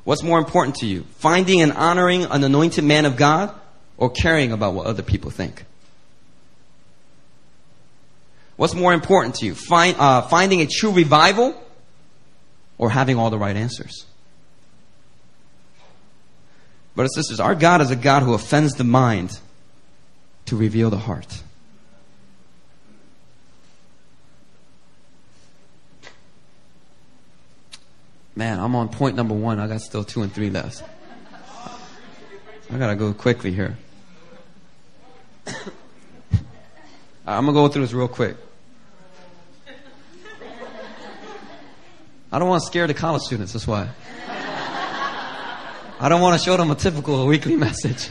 What's 0.04 0.22
more 0.22 0.38
important 0.38 0.76
to 0.76 0.86
you? 0.86 1.02
Finding 1.18 1.60
and 1.60 1.72
honoring 1.72 2.22
an 2.22 2.44
anointed 2.44 2.84
man 2.84 3.04
of 3.04 3.16
God 3.16 3.52
or 3.96 4.10
caring 4.10 4.52
about 4.52 4.74
what 4.74 4.86
other 4.86 5.02
people 5.02 5.32
think? 5.32 5.64
What's 8.54 8.72
more 8.72 8.94
important 8.94 9.34
to 9.36 9.46
you? 9.46 9.56
Find, 9.56 9.96
uh, 9.98 10.22
finding 10.28 10.60
a 10.60 10.68
true 10.68 10.92
revival 10.92 11.60
or 12.78 12.90
having 12.90 13.18
all 13.18 13.30
the 13.30 13.38
right 13.38 13.56
answers? 13.56 14.06
Brothers 16.94 17.16
and 17.16 17.24
sisters, 17.24 17.40
our 17.40 17.56
God 17.56 17.80
is 17.80 17.90
a 17.90 17.96
God 17.96 18.22
who 18.22 18.34
offends 18.34 18.74
the 18.74 18.84
mind 18.84 19.36
to 20.46 20.54
reveal 20.54 20.90
the 20.90 20.98
heart. 20.98 21.42
Man, 28.36 28.58
I'm 28.58 28.74
on 28.76 28.88
point 28.88 29.16
number 29.16 29.34
one. 29.34 29.58
I 29.58 29.66
got 29.66 29.80
still 29.80 30.04
two 30.04 30.22
and 30.22 30.32
three 30.32 30.50
left. 30.50 30.82
I 32.72 32.78
gotta 32.78 32.94
go 32.94 33.12
quickly 33.12 33.52
here. 33.52 33.76
I'm 37.26 37.46
gonna 37.46 37.52
go 37.52 37.68
through 37.68 37.82
this 37.82 37.92
real 37.92 38.08
quick. 38.08 38.36
I 42.32 42.38
don't 42.38 42.48
want 42.48 42.62
to 42.62 42.66
scare 42.66 42.86
the 42.86 42.94
college 42.94 43.22
students, 43.22 43.52
that's 43.52 43.66
why. 43.66 43.88
I 45.98 46.08
don't 46.08 46.20
want 46.20 46.40
to 46.40 46.44
show 46.44 46.56
them 46.56 46.70
a 46.70 46.76
typical 46.76 47.26
weekly 47.26 47.56
message. 47.66 48.08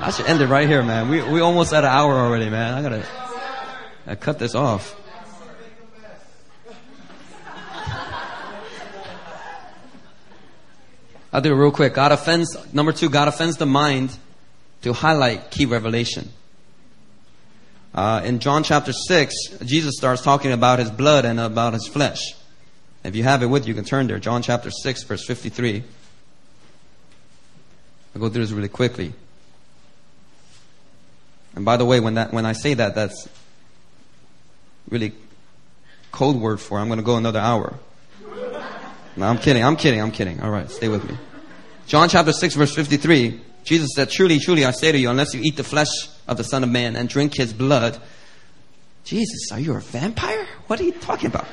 I 0.00 0.10
should 0.14 0.26
end 0.26 0.42
it 0.42 0.48
right 0.48 0.68
here, 0.68 0.82
man. 0.82 1.08
We 1.08 1.22
we 1.22 1.40
almost 1.40 1.72
at 1.72 1.84
an 1.84 1.90
hour 1.90 2.12
already, 2.12 2.50
man. 2.50 2.74
I 2.74 2.82
gotta 2.82 3.06
I 4.06 4.14
cut 4.16 4.38
this 4.38 4.54
off. 4.54 5.00
I'll 11.34 11.40
do 11.40 11.52
it 11.52 11.56
real 11.56 11.72
quick. 11.72 11.94
God 11.94 12.12
offends, 12.12 12.56
number 12.72 12.92
two, 12.92 13.10
God 13.10 13.26
offends 13.26 13.56
the 13.56 13.66
mind 13.66 14.16
to 14.82 14.92
highlight 14.92 15.50
key 15.50 15.66
revelation. 15.66 16.30
Uh, 17.92 18.22
in 18.24 18.38
John 18.38 18.62
chapter 18.62 18.92
6, 18.92 19.34
Jesus 19.64 19.96
starts 19.96 20.22
talking 20.22 20.52
about 20.52 20.78
his 20.78 20.92
blood 20.92 21.24
and 21.24 21.40
about 21.40 21.72
his 21.72 21.88
flesh. 21.88 22.36
If 23.02 23.16
you 23.16 23.24
have 23.24 23.42
it 23.42 23.46
with 23.46 23.66
you, 23.66 23.70
you 23.70 23.74
can 23.74 23.84
turn 23.84 24.06
there. 24.06 24.20
John 24.20 24.42
chapter 24.42 24.70
6, 24.70 25.02
verse 25.02 25.26
53. 25.26 25.82
I'll 28.14 28.20
go 28.20 28.28
through 28.28 28.42
this 28.42 28.52
really 28.52 28.68
quickly. 28.68 29.12
And 31.56 31.64
by 31.64 31.76
the 31.76 31.84
way, 31.84 31.98
when 31.98 32.14
that 32.14 32.32
when 32.32 32.46
I 32.46 32.52
say 32.52 32.74
that, 32.74 32.94
that's 32.94 33.28
really 34.88 35.12
code 36.12 36.36
word 36.36 36.60
for 36.60 36.78
I'm 36.78 36.86
going 36.86 37.00
to 37.00 37.04
go 37.04 37.16
another 37.16 37.40
hour. 37.40 37.74
No, 39.16 39.26
I'm 39.26 39.38
kidding. 39.38 39.64
I'm 39.64 39.76
kidding. 39.76 40.00
I'm 40.00 40.10
kidding. 40.10 40.40
All 40.40 40.50
right, 40.50 40.70
stay 40.70 40.88
with 40.88 41.08
me. 41.08 41.16
John 41.86 42.08
chapter 42.08 42.32
6 42.32 42.54
verse 42.54 42.74
53. 42.74 43.40
Jesus 43.64 43.90
said, 43.94 44.10
truly, 44.10 44.38
truly, 44.38 44.64
I 44.64 44.72
say 44.72 44.92
to 44.92 44.98
you, 44.98 45.08
unless 45.08 45.32
you 45.34 45.40
eat 45.42 45.56
the 45.56 45.64
flesh 45.64 45.88
of 46.28 46.36
the 46.36 46.44
Son 46.44 46.62
of 46.62 46.70
Man 46.70 46.96
and 46.96 47.08
drink 47.08 47.34
his 47.34 47.52
blood, 47.52 47.98
Jesus, 49.04 49.50
are 49.52 49.60
you 49.60 49.74
a 49.74 49.80
vampire? 49.80 50.46
What 50.66 50.80
are 50.80 50.84
you 50.84 50.92
talking 50.92 51.26
about? 51.26 51.46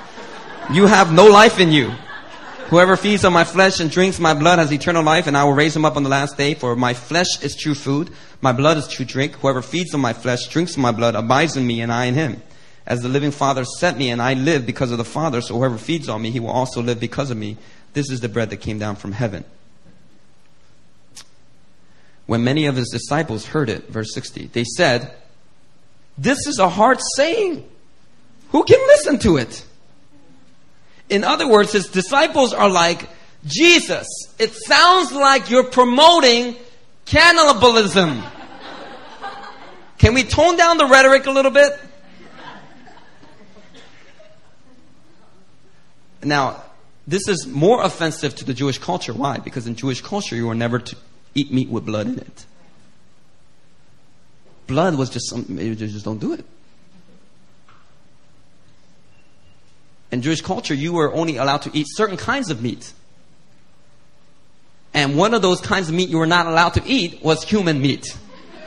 You 0.73 0.87
have 0.87 1.13
no 1.13 1.27
life 1.27 1.59
in 1.59 1.71
you. 1.71 1.91
Whoever 2.69 2.95
feeds 2.95 3.25
on 3.25 3.33
my 3.33 3.43
flesh 3.43 3.81
and 3.81 3.91
drinks 3.91 4.19
my 4.19 4.33
blood 4.33 4.59
has 4.59 4.71
eternal 4.71 5.03
life, 5.03 5.27
and 5.27 5.37
I 5.37 5.43
will 5.43 5.53
raise 5.53 5.75
him 5.75 5.83
up 5.83 5.97
on 5.97 6.03
the 6.03 6.09
last 6.09 6.37
day. 6.37 6.53
For 6.53 6.75
my 6.75 6.93
flesh 6.93 7.43
is 7.43 7.55
true 7.55 7.75
food, 7.75 8.09
my 8.39 8.53
blood 8.53 8.77
is 8.77 8.87
true 8.87 9.05
drink. 9.05 9.33
Whoever 9.33 9.61
feeds 9.61 9.93
on 9.93 9.99
my 9.99 10.13
flesh, 10.13 10.47
drinks 10.47 10.77
my 10.77 10.91
blood, 10.91 11.15
abides 11.15 11.57
in 11.57 11.67
me, 11.67 11.81
and 11.81 11.91
I 11.91 12.05
in 12.05 12.13
him. 12.13 12.41
As 12.85 13.01
the 13.01 13.09
living 13.09 13.31
Father 13.31 13.63
sent 13.63 13.97
me, 13.97 14.09
and 14.09 14.21
I 14.21 14.33
live 14.33 14.65
because 14.65 14.91
of 14.91 14.97
the 14.97 15.05
Father, 15.05 15.41
so 15.41 15.55
whoever 15.55 15.77
feeds 15.77 16.09
on 16.09 16.21
me, 16.21 16.31
he 16.31 16.39
will 16.39 16.49
also 16.49 16.81
live 16.81 16.99
because 16.99 17.29
of 17.29 17.37
me. 17.37 17.57
This 17.93 18.09
is 18.09 18.21
the 18.21 18.29
bread 18.29 18.49
that 18.49 18.57
came 18.57 18.79
down 18.79 18.95
from 18.95 19.11
heaven. 19.11 19.43
When 22.25 22.43
many 22.43 22.65
of 22.65 22.75
his 22.75 22.89
disciples 22.89 23.45
heard 23.45 23.69
it, 23.69 23.89
verse 23.89 24.13
60, 24.13 24.47
they 24.47 24.63
said, 24.63 25.13
This 26.17 26.47
is 26.47 26.59
a 26.59 26.69
hard 26.69 26.99
saying. 27.15 27.67
Who 28.51 28.63
can 28.63 28.79
listen 28.87 29.19
to 29.19 29.37
it? 29.37 29.65
In 31.09 31.23
other 31.23 31.47
words, 31.47 31.73
his 31.73 31.87
disciples 31.87 32.53
are 32.53 32.69
like, 32.69 33.09
Jesus, 33.45 34.07
it 34.39 34.53
sounds 34.53 35.11
like 35.11 35.49
you're 35.49 35.65
promoting 35.65 36.55
cannibalism. 37.05 38.23
Can 39.97 40.13
we 40.13 40.23
tone 40.23 40.57
down 40.57 40.77
the 40.77 40.85
rhetoric 40.85 41.25
a 41.25 41.31
little 41.31 41.51
bit? 41.51 41.77
Now, 46.23 46.63
this 47.07 47.27
is 47.27 47.47
more 47.47 47.83
offensive 47.83 48.35
to 48.35 48.45
the 48.45 48.53
Jewish 48.53 48.77
culture. 48.77 49.13
Why? 49.13 49.37
Because 49.37 49.67
in 49.67 49.75
Jewish 49.75 50.01
culture, 50.01 50.35
you 50.35 50.47
were 50.47 50.55
never 50.55 50.79
to 50.79 50.95
eat 51.33 51.51
meat 51.51 51.69
with 51.69 51.85
blood 51.85 52.07
in 52.07 52.19
it. 52.19 52.45
Blood 54.67 54.95
was 54.95 55.09
just 55.09 55.29
something, 55.29 55.57
you 55.57 55.75
just 55.75 56.05
don't 56.05 56.19
do 56.19 56.33
it. 56.33 56.45
In 60.11 60.21
Jewish 60.21 60.41
culture, 60.41 60.73
you 60.73 60.93
were 60.93 61.13
only 61.13 61.37
allowed 61.37 61.61
to 61.63 61.71
eat 61.73 61.87
certain 61.89 62.17
kinds 62.17 62.49
of 62.49 62.61
meat. 62.61 62.93
And 64.93 65.17
one 65.17 65.33
of 65.33 65.41
those 65.41 65.61
kinds 65.61 65.87
of 65.87 65.95
meat 65.95 66.09
you 66.09 66.17
were 66.17 66.27
not 66.27 66.47
allowed 66.47 66.73
to 66.75 66.83
eat 66.85 67.23
was 67.23 67.43
human 67.43 67.81
meat. 67.81 68.17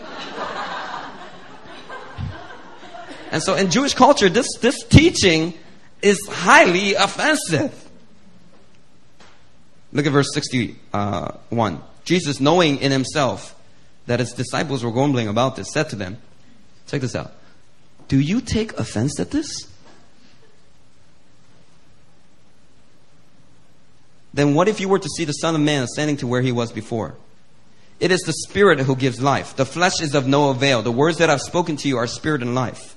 and 3.31 3.43
so 3.43 3.55
in 3.55 3.71
Jewish 3.71 3.93
culture, 3.93 4.31
this, 4.31 4.49
this 4.61 4.83
teaching 4.85 5.53
is 6.05 6.27
highly 6.29 6.95
offensive. 6.95 7.73
Look 9.93 10.07
at 10.07 10.13
verse 10.13 10.33
61. 10.35 11.83
Jesus, 12.05 12.41
knowing 12.41 12.79
in 12.79 12.93
himself 12.93 13.55
that 14.07 14.21
his 14.21 14.33
disciples 14.33 14.85
were 14.85 14.91
grumbling 14.91 15.29
about 15.29 15.57
this, 15.57 15.73
said 15.73 15.89
to 15.91 15.97
them, 15.97 16.19
Check 16.87 17.01
this 17.01 17.15
out. 17.15 17.33
Do 18.09 18.21
you 18.21 18.43
take 18.43 18.75
offense 18.75 19.19
at 19.19 19.31
this? 19.31 19.69
then 24.35 24.55
what 24.55 24.67
if 24.67 24.81
you 24.81 24.89
were 24.89 24.99
to 24.99 25.09
see 25.17 25.25
the 25.25 25.33
Son 25.33 25.55
of 25.55 25.61
Man 25.61 25.85
ascending 25.85 26.17
to 26.19 26.27
where 26.27 26.43
he 26.43 26.51
was 26.51 26.73
before? 26.73 27.15
It 28.01 28.11
is 28.11 28.21
the 28.23 28.33
Spirit 28.33 28.81
who 28.81 28.97
gives 28.97 29.23
life. 29.23 29.55
The 29.55 29.65
flesh 29.65 30.03
is 30.03 30.15
of 30.17 30.27
no 30.27 30.51
avail. 30.51 30.83
The 30.83 30.91
words 30.91 31.19
that 31.19 31.31
I've 31.31 31.41
spoken 31.41 31.77
to 31.77 31.89
you 31.89 31.97
are 31.99 32.09
spirit 32.09 32.43
and 32.43 32.53
life. 32.53 32.97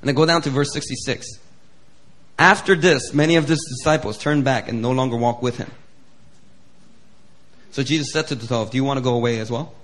And 0.00 0.08
then 0.08 0.14
go 0.14 0.26
down 0.26 0.42
to 0.42 0.50
verse 0.50 0.72
66. 0.72 1.26
After 2.38 2.76
this, 2.76 3.12
many 3.12 3.36
of 3.36 3.48
his 3.48 3.58
disciples 3.68 4.16
turned 4.16 4.44
back 4.44 4.68
and 4.68 4.80
no 4.80 4.92
longer 4.92 5.16
walked 5.16 5.42
with 5.42 5.56
him. 5.56 5.70
So 7.72 7.82
Jesus 7.82 8.12
said 8.12 8.28
to 8.28 8.34
the 8.34 8.46
twelve, 8.46 8.70
Do 8.70 8.76
you 8.76 8.84
want 8.84 8.98
to 8.98 9.02
go 9.02 9.14
away 9.14 9.40
as 9.40 9.50
well? 9.50 9.74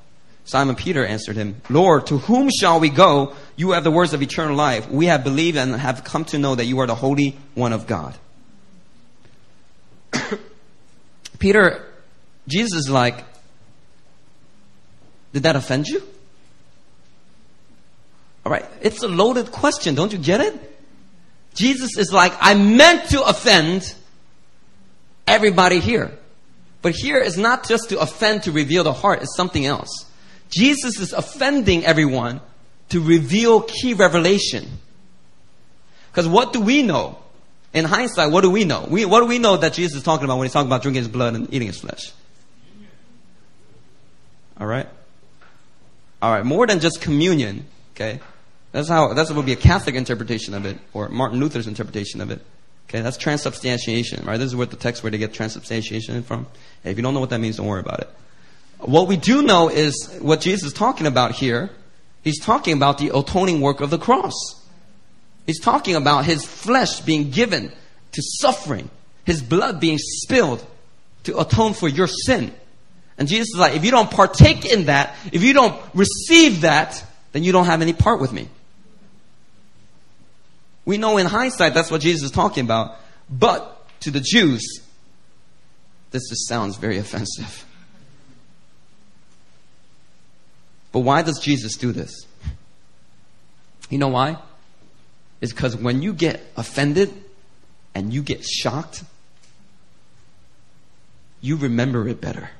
Simon 0.44 0.76
Peter 0.76 1.04
answered 1.04 1.36
him, 1.36 1.60
Lord, 1.70 2.06
to 2.08 2.18
whom 2.18 2.50
shall 2.50 2.78
we 2.78 2.90
go? 2.90 3.34
You 3.56 3.70
have 3.70 3.82
the 3.82 3.90
words 3.90 4.12
of 4.12 4.22
eternal 4.22 4.54
life. 4.54 4.88
We 4.90 5.06
have 5.06 5.24
believed 5.24 5.56
and 5.56 5.74
have 5.74 6.04
come 6.04 6.24
to 6.26 6.38
know 6.38 6.54
that 6.54 6.66
you 6.66 6.78
are 6.80 6.86
the 6.86 6.94
Holy 6.94 7.36
One 7.54 7.72
of 7.72 7.86
God. 7.86 8.14
Peter, 11.38 11.86
Jesus 12.46 12.80
is 12.80 12.90
like, 12.90 13.24
Did 15.32 15.44
that 15.44 15.56
offend 15.56 15.86
you? 15.88 16.02
All 18.44 18.52
right, 18.52 18.64
it's 18.82 19.02
a 19.02 19.08
loaded 19.08 19.50
question. 19.52 19.94
Don't 19.94 20.12
you 20.12 20.18
get 20.18 20.40
it? 20.40 20.72
Jesus 21.54 21.96
is 21.96 22.12
like, 22.12 22.32
I 22.40 22.54
meant 22.54 23.10
to 23.10 23.22
offend 23.22 23.94
everybody 25.26 25.80
here. 25.80 26.16
But 26.82 26.94
here 26.94 27.18
is 27.18 27.38
not 27.38 27.66
just 27.66 27.88
to 27.90 28.00
offend 28.00 28.42
to 28.42 28.52
reveal 28.52 28.84
the 28.84 28.92
heart, 28.92 29.22
it's 29.22 29.36
something 29.36 29.64
else. 29.64 29.88
Jesus 30.50 31.00
is 31.00 31.12
offending 31.12 31.84
everyone 31.86 32.40
to 32.90 33.00
reveal 33.00 33.62
key 33.62 33.94
revelation. 33.94 34.68
Because 36.10 36.28
what 36.28 36.52
do 36.52 36.60
we 36.60 36.82
know? 36.82 37.18
In 37.72 37.84
hindsight, 37.84 38.30
what 38.30 38.42
do 38.42 38.50
we 38.50 38.64
know? 38.64 38.86
We, 38.88 39.04
what 39.04 39.20
do 39.20 39.26
we 39.26 39.38
know 39.38 39.56
that 39.56 39.72
Jesus 39.72 39.96
is 39.96 40.02
talking 40.02 40.24
about 40.24 40.36
when 40.38 40.44
he's 40.44 40.52
talking 40.52 40.68
about 40.68 40.82
drinking 40.82 41.02
his 41.02 41.08
blood 41.08 41.34
and 41.34 41.52
eating 41.52 41.66
his 41.66 41.80
flesh? 41.80 42.12
All 44.60 44.66
right? 44.66 44.86
All 46.22 46.30
right, 46.30 46.44
more 46.44 46.66
than 46.66 46.80
just 46.80 47.00
communion, 47.00 47.66
okay? 47.94 48.20
That's 48.74 48.88
how, 48.88 49.14
that's 49.14 49.30
what 49.30 49.36
would 49.36 49.46
be 49.46 49.52
a 49.52 49.56
Catholic 49.56 49.94
interpretation 49.94 50.52
of 50.52 50.66
it, 50.66 50.76
or 50.92 51.08
Martin 51.08 51.38
Luther's 51.38 51.68
interpretation 51.68 52.20
of 52.20 52.32
it. 52.32 52.40
Okay, 52.88 53.02
that's 53.02 53.16
transubstantiation, 53.16 54.26
right? 54.26 54.36
This 54.36 54.48
is 54.48 54.56
where 54.56 54.66
the 54.66 54.74
text 54.74 55.04
where 55.04 55.12
they 55.12 55.18
get 55.18 55.32
transubstantiation 55.32 56.24
from. 56.24 56.48
if 56.82 56.96
you 56.96 57.02
don't 57.04 57.14
know 57.14 57.20
what 57.20 57.30
that 57.30 57.38
means, 57.38 57.58
don't 57.58 57.68
worry 57.68 57.78
about 57.78 58.00
it. 58.00 58.08
What 58.80 59.06
we 59.06 59.16
do 59.16 59.42
know 59.42 59.68
is 59.68 60.18
what 60.20 60.40
Jesus 60.40 60.66
is 60.66 60.72
talking 60.72 61.06
about 61.06 61.36
here. 61.36 61.70
He's 62.24 62.40
talking 62.40 62.76
about 62.76 62.98
the 62.98 63.16
atoning 63.16 63.60
work 63.60 63.80
of 63.80 63.90
the 63.90 63.98
cross. 63.98 64.34
He's 65.46 65.60
talking 65.60 65.94
about 65.94 66.24
his 66.24 66.44
flesh 66.44 67.00
being 67.00 67.30
given 67.30 67.70
to 68.10 68.22
suffering, 68.40 68.90
his 69.24 69.40
blood 69.40 69.78
being 69.78 69.98
spilled 69.98 70.66
to 71.22 71.38
atone 71.38 71.74
for 71.74 71.86
your 71.86 72.08
sin. 72.08 72.52
And 73.18 73.28
Jesus 73.28 73.50
is 73.54 73.56
like, 73.56 73.76
if 73.76 73.84
you 73.84 73.92
don't 73.92 74.10
partake 74.10 74.64
in 74.64 74.86
that, 74.86 75.14
if 75.30 75.44
you 75.44 75.52
don't 75.52 75.80
receive 75.94 76.62
that, 76.62 77.04
then 77.30 77.44
you 77.44 77.52
don't 77.52 77.66
have 77.66 77.80
any 77.80 77.92
part 77.92 78.20
with 78.20 78.32
me. 78.32 78.48
We 80.84 80.98
know 80.98 81.16
in 81.16 81.26
hindsight 81.26 81.74
that's 81.74 81.90
what 81.90 82.00
Jesus 82.00 82.24
is 82.24 82.30
talking 82.30 82.64
about. 82.64 82.96
But 83.30 83.88
to 84.00 84.10
the 84.10 84.20
Jews, 84.20 84.62
this 86.10 86.28
just 86.28 86.46
sounds 86.46 86.76
very 86.76 86.98
offensive. 86.98 87.64
But 90.92 91.00
why 91.00 91.22
does 91.22 91.40
Jesus 91.40 91.76
do 91.76 91.90
this? 91.90 92.26
You 93.90 93.98
know 93.98 94.08
why? 94.08 94.36
It's 95.40 95.52
because 95.52 95.76
when 95.76 96.02
you 96.02 96.14
get 96.14 96.40
offended 96.56 97.12
and 97.94 98.12
you 98.12 98.22
get 98.22 98.44
shocked, 98.44 99.04
you 101.40 101.56
remember 101.56 102.08
it 102.08 102.20
better. 102.20 102.50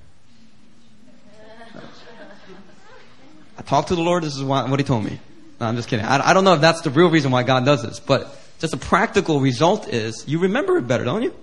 I 3.56 3.62
talked 3.62 3.88
to 3.88 3.94
the 3.94 4.02
Lord, 4.02 4.24
this 4.24 4.36
is 4.36 4.42
what 4.42 4.78
he 4.78 4.84
told 4.84 5.04
me. 5.04 5.20
No, 5.60 5.66
I'm 5.66 5.76
just 5.76 5.88
kidding. 5.88 6.04
I, 6.04 6.30
I 6.30 6.32
don't 6.34 6.44
know 6.44 6.54
if 6.54 6.60
that's 6.60 6.82
the 6.82 6.90
real 6.90 7.10
reason 7.10 7.30
why 7.30 7.42
God 7.42 7.64
does 7.64 7.82
this, 7.82 8.00
but 8.00 8.36
just 8.58 8.74
a 8.74 8.78
practical 8.78 9.40
result 9.40 9.88
is 9.88 10.24
you 10.26 10.40
remember 10.40 10.76
it 10.78 10.86
better, 10.86 11.04
don't 11.04 11.22
you? 11.22 11.34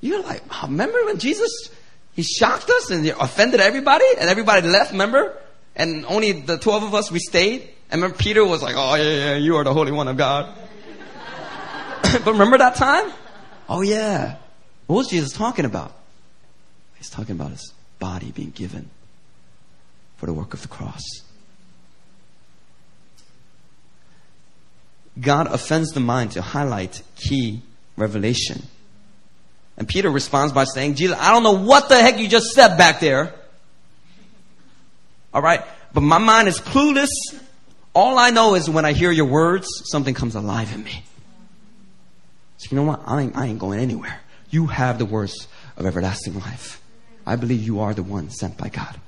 You're 0.00 0.22
like, 0.22 0.42
oh, 0.50 0.66
remember 0.66 1.04
when 1.04 1.18
Jesus, 1.18 1.68
he 2.14 2.22
shocked 2.22 2.70
us 2.70 2.90
and 2.90 3.06
offended 3.20 3.60
everybody 3.60 4.06
and 4.18 4.28
everybody 4.28 4.66
left, 4.66 4.92
remember? 4.92 5.36
and 5.76 6.04
only 6.06 6.32
the 6.32 6.58
12 6.58 6.82
of 6.84 6.94
us, 6.94 7.10
we 7.10 7.18
stayed. 7.18 7.62
And 7.90 8.02
remember 8.02 8.18
Peter 8.18 8.44
was 8.44 8.62
like, 8.62 8.74
oh 8.76 8.94
yeah, 8.94 9.02
yeah, 9.02 9.36
you 9.36 9.56
are 9.56 9.64
the 9.64 9.72
Holy 9.72 9.92
One 9.92 10.08
of 10.08 10.16
God. 10.16 10.54
but 12.02 12.26
remember 12.26 12.58
that 12.58 12.76
time? 12.76 13.12
Oh 13.68 13.80
yeah. 13.80 14.36
What 14.86 14.96
was 14.96 15.08
Jesus 15.08 15.32
talking 15.32 15.64
about? 15.64 15.92
He's 16.96 17.10
talking 17.10 17.34
about 17.34 17.50
his 17.52 17.72
body 17.98 18.30
being 18.30 18.50
given 18.50 18.90
for 20.16 20.26
the 20.26 20.32
work 20.32 20.54
of 20.54 20.62
the 20.62 20.68
cross. 20.68 21.02
God 25.20 25.46
offends 25.48 25.92
the 25.92 26.00
mind 26.00 26.32
to 26.32 26.42
highlight 26.42 27.02
key 27.16 27.62
revelation. 27.96 28.62
And 29.76 29.88
Peter 29.88 30.10
responds 30.10 30.52
by 30.52 30.64
saying, 30.64 30.94
Jesus, 30.94 31.16
I 31.18 31.32
don't 31.32 31.42
know 31.42 31.64
what 31.64 31.88
the 31.88 32.00
heck 32.00 32.18
you 32.18 32.28
just 32.28 32.52
said 32.52 32.76
back 32.76 33.00
there. 33.00 33.34
All 35.32 35.42
right? 35.42 35.62
But 35.92 36.02
my 36.02 36.18
mind 36.18 36.48
is 36.48 36.60
clueless. 36.60 37.08
All 37.94 38.18
I 38.18 38.30
know 38.30 38.54
is 38.54 38.70
when 38.70 38.84
I 38.84 38.92
hear 38.92 39.10
your 39.10 39.26
words, 39.26 39.68
something 39.84 40.14
comes 40.14 40.34
alive 40.34 40.72
in 40.74 40.84
me. 40.84 41.02
So 42.58 42.68
you 42.70 42.76
know 42.76 42.84
what? 42.84 43.02
I 43.06 43.20
ain't, 43.22 43.36
I 43.36 43.46
ain't 43.46 43.58
going 43.58 43.80
anywhere. 43.80 44.20
You 44.50 44.66
have 44.66 44.98
the 44.98 45.06
words 45.06 45.48
of 45.76 45.86
everlasting 45.86 46.38
life. 46.38 46.82
I 47.26 47.36
believe 47.36 47.62
you 47.62 47.80
are 47.80 47.94
the 47.94 48.02
one 48.02 48.30
sent 48.30 48.56
by 48.58 48.68
God. 48.68 49.00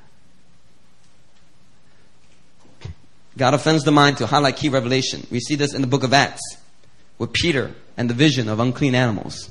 God 3.37 3.55
offends 3.55 3.85
the 3.85 3.93
mind 3.93 4.19
to 4.19 4.27
highlight 4.27 4.57
key 4.57 4.69
revelation. 4.69 5.27
We 5.31 5.41
see 5.41 5.55
this 5.55 5.75
in 5.75 5.81
the 5.81 5.87
book 5.87 6.05
of 6.05 6.13
Acts 6.13 6.43
with 7.19 7.33
Peter 7.33 7.73
and 7.97 8.11
the 8.11 8.15
vision 8.15 8.49
of 8.49 8.61
unclean 8.61 8.95
animals. 8.95 9.51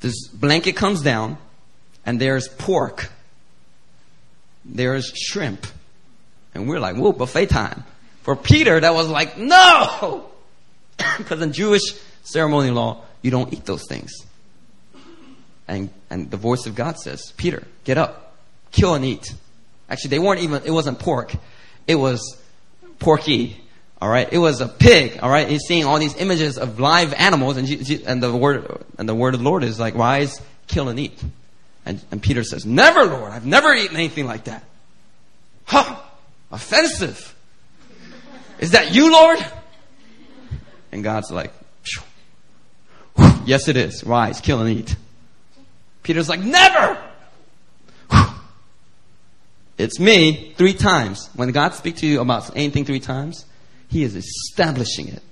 This 0.00 0.28
blanket 0.28 0.76
comes 0.76 1.02
down 1.02 1.38
and 2.04 2.20
there's 2.20 2.48
pork 2.48 3.10
there's 4.64 5.12
shrimp. 5.14 5.66
And 6.54 6.68
we're 6.68 6.80
like, 6.80 6.96
whoa, 6.96 7.12
buffet 7.12 7.46
time. 7.46 7.84
For 8.22 8.36
Peter, 8.36 8.80
that 8.80 8.94
was 8.94 9.08
like, 9.08 9.38
no! 9.38 10.30
Because 11.18 11.42
in 11.42 11.52
Jewish 11.52 11.82
ceremonial 12.22 12.76
law, 12.76 13.02
you 13.20 13.30
don't 13.30 13.52
eat 13.52 13.64
those 13.64 13.84
things. 13.88 14.12
And, 15.66 15.90
and 16.08 16.30
the 16.30 16.36
voice 16.36 16.66
of 16.66 16.74
God 16.74 16.98
says, 16.98 17.32
Peter, 17.36 17.64
get 17.84 17.98
up, 17.98 18.36
kill 18.70 18.94
and 18.94 19.04
eat. 19.04 19.34
Actually, 19.88 20.10
they 20.10 20.18
weren't 20.18 20.40
even, 20.40 20.62
it 20.64 20.70
wasn't 20.70 20.98
pork. 20.98 21.34
It 21.86 21.96
was 21.96 22.40
porky. 22.98 23.60
All 24.00 24.08
right. 24.08 24.28
It 24.30 24.38
was 24.38 24.60
a 24.60 24.68
pig. 24.68 25.18
All 25.22 25.30
right. 25.30 25.48
He's 25.48 25.62
seeing 25.66 25.84
all 25.84 25.98
these 25.98 26.16
images 26.16 26.58
of 26.58 26.80
live 26.80 27.12
animals 27.14 27.56
and, 27.56 27.68
and 28.06 28.22
the 28.22 28.34
word, 28.34 28.84
and 28.98 29.08
the 29.08 29.14
word 29.14 29.34
of 29.34 29.40
the 29.40 29.44
Lord 29.48 29.64
is 29.64 29.78
like, 29.78 29.94
rise, 29.94 30.40
kill 30.66 30.88
and 30.88 30.98
eat. 30.98 31.22
And, 31.86 32.02
and 32.10 32.22
Peter 32.22 32.44
says, 32.44 32.64
Never, 32.64 33.04
Lord. 33.04 33.32
I've 33.32 33.46
never 33.46 33.74
eaten 33.74 33.96
anything 33.96 34.26
like 34.26 34.44
that. 34.44 34.64
Huh. 35.64 35.96
Offensive. 36.50 37.34
Is 38.58 38.70
that 38.70 38.94
you, 38.94 39.12
Lord? 39.12 39.38
And 40.92 41.04
God's 41.04 41.30
like, 41.30 41.52
Yes, 43.44 43.68
it 43.68 43.76
is. 43.76 44.04
Why? 44.04 44.28
Rise, 44.28 44.40
kill, 44.40 44.60
and 44.60 44.78
eat. 44.78 44.96
Peter's 46.02 46.28
like, 46.28 46.40
Never! 46.40 47.02
It's 49.76 49.98
me 49.98 50.54
three 50.56 50.74
times. 50.74 51.28
When 51.34 51.50
God 51.50 51.74
speaks 51.74 52.00
to 52.00 52.06
you 52.06 52.20
about 52.20 52.56
anything 52.56 52.84
three 52.84 53.00
times, 53.00 53.44
He 53.88 54.04
is 54.04 54.14
establishing 54.14 55.08
it. 55.08 55.22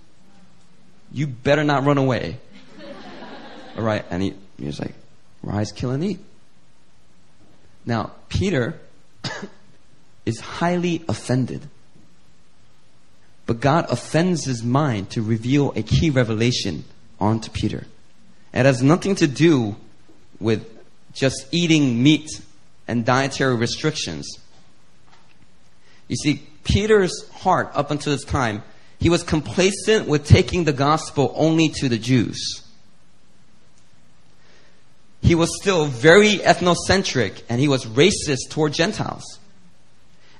You 1.12 1.26
better 1.26 1.64
not 1.64 1.84
run 1.84 1.98
away. 1.98 2.38
All 3.76 3.84
right. 3.84 4.04
And 4.10 4.22
he, 4.22 4.34
he's 4.58 4.80
like, 4.80 4.94
rise, 5.42 5.72
kill, 5.72 5.90
and 5.90 6.02
eat. 6.02 6.20
Now, 7.84 8.12
Peter 8.28 8.80
is 10.26 10.40
highly 10.40 11.04
offended. 11.08 11.68
But 13.44 13.60
God 13.60 13.86
offends 13.90 14.44
his 14.44 14.62
mind 14.62 15.10
to 15.10 15.22
reveal 15.22 15.72
a 15.76 15.82
key 15.82 16.10
revelation 16.10 16.84
onto 17.20 17.50
Peter. 17.50 17.86
It 18.54 18.66
has 18.66 18.82
nothing 18.82 19.14
to 19.16 19.26
do 19.26 19.76
with 20.38 20.68
just 21.12 21.46
eating 21.50 22.02
meat 22.02 22.40
and 22.92 23.04
dietary 23.04 23.56
restrictions. 23.56 24.38
You 26.06 26.16
see, 26.16 26.46
Peter's 26.62 27.28
heart 27.30 27.70
up 27.74 27.90
until 27.90 28.12
this 28.12 28.24
time, 28.24 28.62
he 29.00 29.10
was 29.10 29.24
complacent 29.24 30.06
with 30.06 30.24
taking 30.26 30.62
the 30.62 30.72
gospel 30.72 31.32
only 31.34 31.70
to 31.80 31.88
the 31.88 31.98
Jews 31.98 32.62
he 35.22 35.34
was 35.36 35.56
still 35.60 35.86
very 35.86 36.34
ethnocentric 36.38 37.42
and 37.48 37.60
he 37.60 37.68
was 37.68 37.86
racist 37.86 38.50
toward 38.50 38.72
Gentiles. 38.72 39.38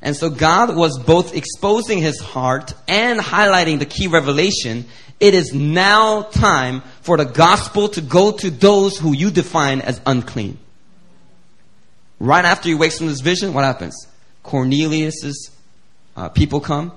And 0.03 0.17
so 0.17 0.29
God 0.29 0.75
was 0.75 0.99
both 0.99 1.37
exposing 1.37 1.99
his 1.99 2.19
heart 2.19 2.75
and 2.89 3.21
highlighting 3.21 3.79
the 3.79 3.87
key 3.87 4.09
revelation 4.09 4.85
It 5.21 5.35
is 5.35 5.55
now 5.55 6.23
time 6.23 6.83
for 7.03 7.17
the 7.17 7.25
gospel 7.25 7.89
to 7.91 8.01
go 8.01 8.33
to 8.33 8.51
those 8.51 8.99
who 8.99 9.15
you 9.15 9.31
define 9.31 9.81
as 9.81 10.01
unclean. 10.05 10.59
Right 12.23 12.45
after 12.45 12.69
he 12.69 12.77
wakes 12.77 12.99
from 12.99 13.09
this 13.09 13.21
vision, 13.21 13.53
what 13.53 13.65
happens? 13.65 14.07
Cornelius's 14.45 15.51
uh, 16.17 16.29
people 16.29 16.61
come, 16.61 16.93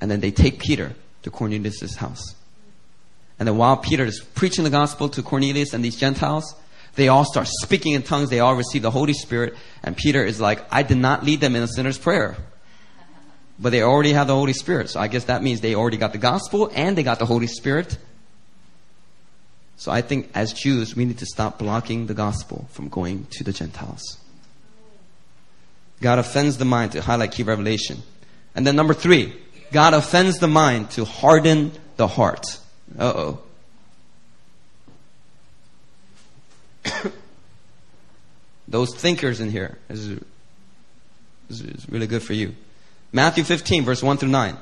and 0.00 0.10
then 0.10 0.18
they 0.18 0.32
take 0.32 0.58
Peter 0.58 0.96
to 1.22 1.30
Cornelius's 1.30 1.94
house. 1.94 2.34
And 3.38 3.46
then 3.46 3.56
while 3.56 3.76
Peter 3.76 4.04
is 4.04 4.18
preaching 4.34 4.64
the 4.64 4.70
gospel 4.70 5.08
to 5.10 5.22
Cornelius 5.22 5.72
and 5.72 5.84
these 5.84 5.94
Gentiles, 5.94 6.56
they 6.96 7.06
all 7.06 7.24
start 7.24 7.46
speaking 7.46 7.92
in 7.92 8.02
tongues. 8.02 8.28
They 8.28 8.40
all 8.40 8.56
receive 8.56 8.82
the 8.82 8.90
Holy 8.90 9.12
Spirit. 9.12 9.54
And 9.84 9.96
Peter 9.96 10.24
is 10.24 10.40
like, 10.40 10.64
I 10.68 10.82
did 10.82 10.98
not 10.98 11.24
lead 11.24 11.40
them 11.40 11.54
in 11.54 11.62
a 11.62 11.68
sinner's 11.68 11.96
prayer. 11.96 12.36
But 13.60 13.70
they 13.70 13.82
already 13.82 14.14
have 14.14 14.26
the 14.26 14.34
Holy 14.34 14.52
Spirit. 14.52 14.90
So 14.90 14.98
I 14.98 15.06
guess 15.06 15.26
that 15.26 15.44
means 15.44 15.60
they 15.60 15.76
already 15.76 15.96
got 15.96 16.10
the 16.10 16.18
gospel 16.18 16.72
and 16.74 16.98
they 16.98 17.04
got 17.04 17.20
the 17.20 17.26
Holy 17.26 17.46
Spirit. 17.46 17.98
So 19.76 19.92
I 19.92 20.02
think 20.02 20.30
as 20.34 20.52
Jews, 20.52 20.96
we 20.96 21.04
need 21.04 21.18
to 21.18 21.26
stop 21.26 21.60
blocking 21.60 22.06
the 22.06 22.14
gospel 22.14 22.66
from 22.72 22.88
going 22.88 23.28
to 23.30 23.44
the 23.44 23.52
Gentiles. 23.52 24.18
God 26.04 26.18
offends 26.18 26.58
the 26.58 26.66
mind 26.66 26.92
to 26.92 27.00
highlight 27.00 27.32
key 27.32 27.44
revelation. 27.44 28.02
And 28.54 28.66
then 28.66 28.76
number 28.76 28.92
three, 28.92 29.32
God 29.72 29.94
offends 29.94 30.38
the 30.38 30.46
mind 30.46 30.90
to 30.90 31.06
harden 31.06 31.72
the 31.96 32.06
heart. 32.06 32.44
Uh 32.98 33.12
oh. 33.16 33.40
Those 38.68 38.94
thinkers 38.94 39.40
in 39.40 39.48
here 39.48 39.78
is, 39.88 40.08
is, 41.48 41.62
is 41.62 41.88
really 41.88 42.06
good 42.06 42.22
for 42.22 42.34
you. 42.34 42.54
Matthew 43.10 43.42
15, 43.42 43.86
verse 43.86 44.02
1 44.02 44.18
through 44.18 44.28
9. 44.28 44.58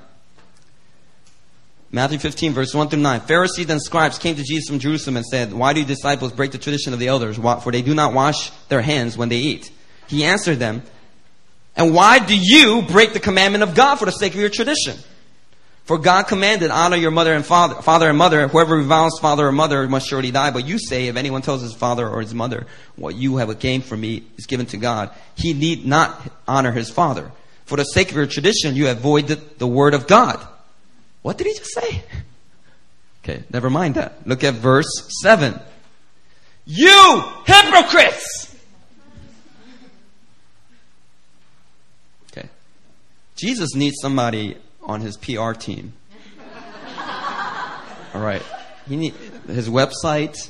Matthew 1.91 2.21
15, 2.21 2.53
verse 2.53 2.73
1 2.73 2.89
through 2.89 3.01
9. 3.01 3.21
Pharisees 3.23 3.69
and 3.69 3.83
scribes 3.83 4.21
came 4.21 4.37
to 4.37 4.45
Jesus 4.45 4.69
from 4.69 4.79
Jerusalem 4.79 5.17
and 5.17 5.27
said, 5.27 5.53
Why 5.53 5.73
do 5.73 5.81
you 5.81 5.87
disciples 5.87 6.31
break 6.31 6.53
the 6.53 6.59
tradition 6.59 6.93
of 6.93 7.01
the 7.01 7.09
elders? 7.09 7.37
For 7.37 7.73
they 7.73 7.83
do 7.83 7.97
not 7.97 8.15
wash 8.15 8.51
their 8.69 8.83
hands 8.83 9.19
when 9.19 9.29
they 9.29 9.39
eat. 9.39 9.73
He 10.07 10.23
answered 10.25 10.61
them, 10.61 10.85
And 11.77 11.95
why 11.95 12.19
do 12.19 12.37
you 12.37 12.83
break 12.83 13.13
the 13.13 13.21
commandment 13.21 13.63
of 13.63 13.75
God 13.75 13.97
for 13.97 14.05
the 14.05 14.13
sake 14.13 14.35
of 14.35 14.41
your 14.41 14.51
tradition? 14.51 14.97
For 15.85 15.99
God 15.99 16.25
commanded, 16.25 16.71
honor 16.71 16.97
your 16.97 17.11
mother 17.11 17.33
and 17.35 17.45
father, 17.45 17.83
father 17.83 18.09
and 18.09 18.17
mother. 18.17 18.47
Whoever 18.47 18.77
reviles 18.77 19.19
father 19.21 19.49
or 19.49 19.53
mother 19.53 19.89
must 19.89 20.09
surely 20.09 20.31
die. 20.31 20.53
But 20.53 20.67
you 20.67 20.79
say, 20.79 21.09
if 21.09 21.17
anyone 21.17 21.43
tells 21.43 21.61
his 21.61 21.75
father 21.75 22.09
or 22.09 22.21
his 22.21 22.35
mother, 22.35 22.67
what 22.95 23.17
you 23.17 23.39
have 23.39 23.59
gained 23.59 23.85
from 23.85 24.01
me 24.01 24.23
is 24.37 24.47
given 24.47 24.67
to 24.67 24.77
God, 24.77 25.11
he 25.35 25.55
need 25.55 25.85
not 25.85 26.21
honor 26.47 26.71
his 26.71 26.89
father. 26.89 27.33
For 27.65 27.77
the 27.77 27.85
sake 27.85 28.11
of 28.11 28.17
your 28.17 28.27
tradition, 28.27 28.77
you 28.77 28.87
have 28.87 28.99
voided 28.99 29.59
the 29.59 29.67
word 29.67 29.95
of 29.95 30.07
God. 30.07 30.47
What 31.23 31.39
did 31.39 31.47
he 31.49 31.55
just 31.55 31.75
say? 31.75 32.03
Okay, 33.25 33.45
never 33.51 33.71
mind 33.71 33.95
that. 33.95 34.27
Look 34.27 34.43
at 34.43 34.55
verse 34.55 35.09
7. 35.23 35.57
You 36.67 37.23
hypocrites! 37.47 38.52
Jesus 43.43 43.75
needs 43.75 43.97
somebody 44.01 44.57
on 44.85 45.01
his 45.01 45.17
PR 45.17 45.51
team. 45.51 45.95
All 48.15 48.21
right. 48.21 48.41
He 48.87 48.95
need, 48.95 49.15
his 49.49 49.69
website, 49.69 50.49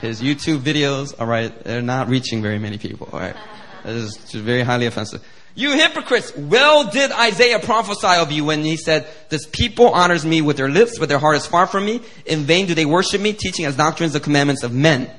his 0.00 0.22
YouTube 0.22 0.58
videos, 0.60 1.12
all 1.18 1.26
right, 1.26 1.52
they're 1.64 1.82
not 1.82 2.08
reaching 2.08 2.40
very 2.40 2.58
many 2.60 2.78
people, 2.78 3.08
all 3.12 3.18
right. 3.18 3.36
It 3.84 3.94
is 3.94 4.16
very 4.32 4.62
highly 4.62 4.86
offensive. 4.86 5.24
You 5.56 5.72
hypocrites, 5.72 6.32
well 6.36 6.88
did 6.90 7.10
Isaiah 7.10 7.58
prophesy 7.58 8.20
of 8.20 8.30
you 8.30 8.44
when 8.44 8.62
he 8.62 8.76
said, 8.76 9.08
This 9.28 9.46
people 9.46 9.88
honors 9.88 10.24
me 10.24 10.40
with 10.40 10.56
their 10.56 10.68
lips, 10.68 10.98
but 11.00 11.08
their 11.08 11.18
heart 11.18 11.36
is 11.36 11.46
far 11.46 11.66
from 11.66 11.84
me. 11.84 12.00
In 12.26 12.40
vain 12.44 12.66
do 12.66 12.74
they 12.74 12.86
worship 12.86 13.20
me, 13.20 13.32
teaching 13.32 13.64
as 13.64 13.76
doctrines 13.76 14.12
the 14.12 14.20
commandments 14.20 14.62
of 14.62 14.72
men. 14.72 15.10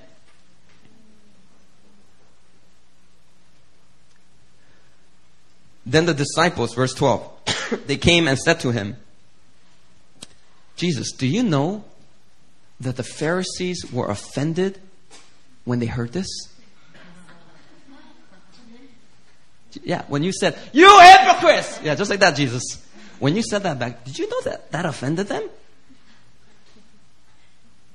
Then 5.85 6.05
the 6.05 6.13
disciples, 6.13 6.73
verse 6.73 6.93
12, 6.93 7.31
they 7.87 7.97
came 7.97 8.27
and 8.27 8.37
said 8.37 8.59
to 8.61 8.71
him, 8.71 8.97
Jesus, 10.75 11.11
do 11.11 11.27
you 11.27 11.43
know 11.43 11.83
that 12.79 12.97
the 12.97 13.03
Pharisees 13.03 13.91
were 13.91 14.09
offended 14.09 14.79
when 15.65 15.79
they 15.79 15.85
heard 15.85 16.13
this? 16.13 16.27
Yeah, 19.83 20.03
when 20.07 20.23
you 20.23 20.33
said, 20.33 20.57
You 20.73 20.99
hypocrites! 20.99 21.79
Yeah, 21.83 21.95
just 21.95 22.09
like 22.09 22.19
that, 22.19 22.35
Jesus. 22.35 22.85
When 23.19 23.35
you 23.35 23.43
said 23.43 23.63
that 23.63 23.79
back, 23.79 24.03
did 24.03 24.17
you 24.17 24.29
know 24.29 24.41
that 24.41 24.71
that 24.71 24.85
offended 24.85 25.27
them? 25.27 25.47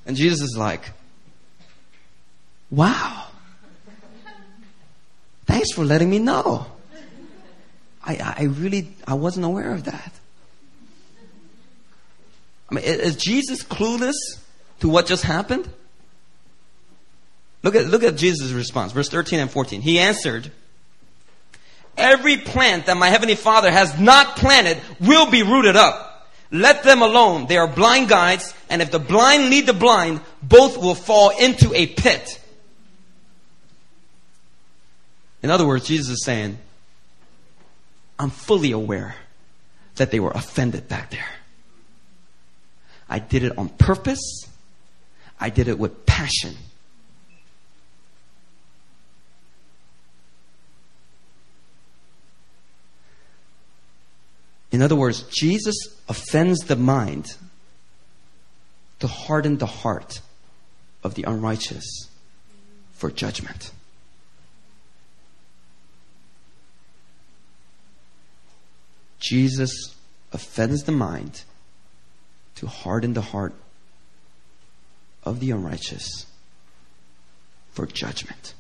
And 0.06 0.16
Jesus 0.16 0.40
is 0.40 0.56
like, 0.56 0.90
Wow. 2.70 3.26
Thanks 5.44 5.72
for 5.72 5.84
letting 5.84 6.10
me 6.10 6.18
know. 6.18 6.66
I, 8.06 8.34
I 8.38 8.42
really, 8.44 8.88
I 9.06 9.14
wasn't 9.14 9.44
aware 9.44 9.72
of 9.72 9.84
that. 9.84 10.12
I 12.70 12.74
mean, 12.74 12.84
is 12.84 13.16
Jesus 13.16 13.62
clueless 13.62 14.14
to 14.80 14.88
what 14.88 15.06
just 15.06 15.24
happened? 15.24 15.68
Look 17.62 17.74
at, 17.74 17.86
look 17.86 18.04
at 18.04 18.16
Jesus' 18.16 18.52
response, 18.52 18.92
verse 18.92 19.08
13 19.08 19.40
and 19.40 19.50
14. 19.50 19.80
He 19.80 19.98
answered, 19.98 20.52
Every 21.96 22.36
plant 22.36 22.86
that 22.86 22.96
my 22.96 23.08
heavenly 23.08 23.34
Father 23.34 23.70
has 23.70 23.98
not 23.98 24.36
planted 24.36 24.80
will 25.00 25.30
be 25.30 25.42
rooted 25.42 25.76
up. 25.76 26.28
Let 26.52 26.84
them 26.84 27.02
alone. 27.02 27.46
They 27.46 27.56
are 27.56 27.66
blind 27.66 28.08
guides, 28.08 28.54
and 28.70 28.80
if 28.80 28.92
the 28.92 28.98
blind 28.98 29.50
lead 29.50 29.66
the 29.66 29.72
blind, 29.72 30.20
both 30.42 30.76
will 30.76 30.94
fall 30.94 31.30
into 31.30 31.74
a 31.74 31.86
pit. 31.86 32.40
In 35.42 35.50
other 35.50 35.66
words, 35.66 35.86
Jesus 35.86 36.10
is 36.10 36.24
saying, 36.24 36.58
I'm 38.18 38.30
fully 38.30 38.72
aware 38.72 39.16
that 39.96 40.10
they 40.10 40.20
were 40.20 40.30
offended 40.30 40.88
back 40.88 41.10
there. 41.10 41.28
I 43.08 43.18
did 43.18 43.44
it 43.44 43.56
on 43.56 43.68
purpose. 43.68 44.46
I 45.38 45.50
did 45.50 45.68
it 45.68 45.78
with 45.78 46.06
passion. 46.06 46.54
In 54.72 54.82
other 54.82 54.96
words, 54.96 55.22
Jesus 55.22 55.76
offends 56.08 56.60
the 56.60 56.76
mind 56.76 57.36
to 58.98 59.06
harden 59.06 59.58
the 59.58 59.66
heart 59.66 60.20
of 61.02 61.14
the 61.14 61.22
unrighteous 61.22 62.08
for 62.92 63.10
judgment. 63.10 63.70
Jesus 69.18 69.94
offends 70.32 70.84
the 70.84 70.92
mind 70.92 71.42
to 72.56 72.66
harden 72.66 73.14
the 73.14 73.22
heart 73.22 73.54
of 75.24 75.40
the 75.40 75.50
unrighteous 75.50 76.26
for 77.72 77.86
judgment. 77.86 78.54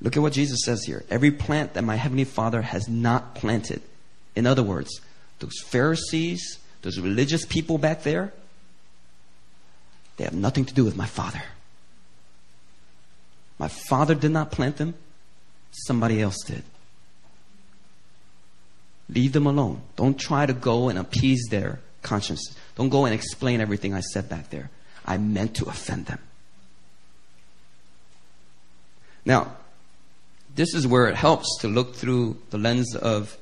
Look 0.00 0.16
at 0.16 0.22
what 0.22 0.32
Jesus 0.32 0.60
says 0.64 0.84
here. 0.84 1.04
Every 1.10 1.30
plant 1.30 1.74
that 1.74 1.82
my 1.82 1.96
heavenly 1.96 2.24
Father 2.24 2.62
has 2.62 2.88
not 2.88 3.34
planted 3.34 3.80
in 4.36 4.46
other 4.46 4.62
words, 4.62 5.00
those 5.38 5.60
Pharisees, 5.64 6.58
those 6.82 6.98
religious 6.98 7.44
people 7.44 7.78
back 7.78 8.02
there, 8.02 8.32
they 10.16 10.24
have 10.24 10.34
nothing 10.34 10.64
to 10.64 10.74
do 10.74 10.84
with 10.84 10.96
my 10.96 11.06
father. 11.06 11.42
My 13.58 13.68
father 13.68 14.14
did 14.14 14.30
not 14.30 14.50
plant 14.50 14.76
them, 14.76 14.94
somebody 15.70 16.20
else 16.20 16.42
did. 16.44 16.62
Leave 19.08 19.32
them 19.32 19.46
alone. 19.46 19.82
Don't 19.96 20.18
try 20.18 20.46
to 20.46 20.52
go 20.52 20.88
and 20.88 20.98
appease 20.98 21.46
their 21.50 21.80
conscience. 22.02 22.54
Don't 22.76 22.88
go 22.88 23.04
and 23.04 23.14
explain 23.14 23.60
everything 23.60 23.94
I 23.94 24.00
said 24.00 24.28
back 24.28 24.50
there. 24.50 24.70
I 25.04 25.18
meant 25.18 25.56
to 25.56 25.66
offend 25.66 26.06
them. 26.06 26.18
Now, 29.24 29.56
this 30.54 30.74
is 30.74 30.86
where 30.86 31.08
it 31.08 31.16
helps 31.16 31.58
to 31.60 31.68
look 31.68 31.96
through 31.96 32.38
the 32.50 32.58
lens 32.58 32.94
of 32.94 33.36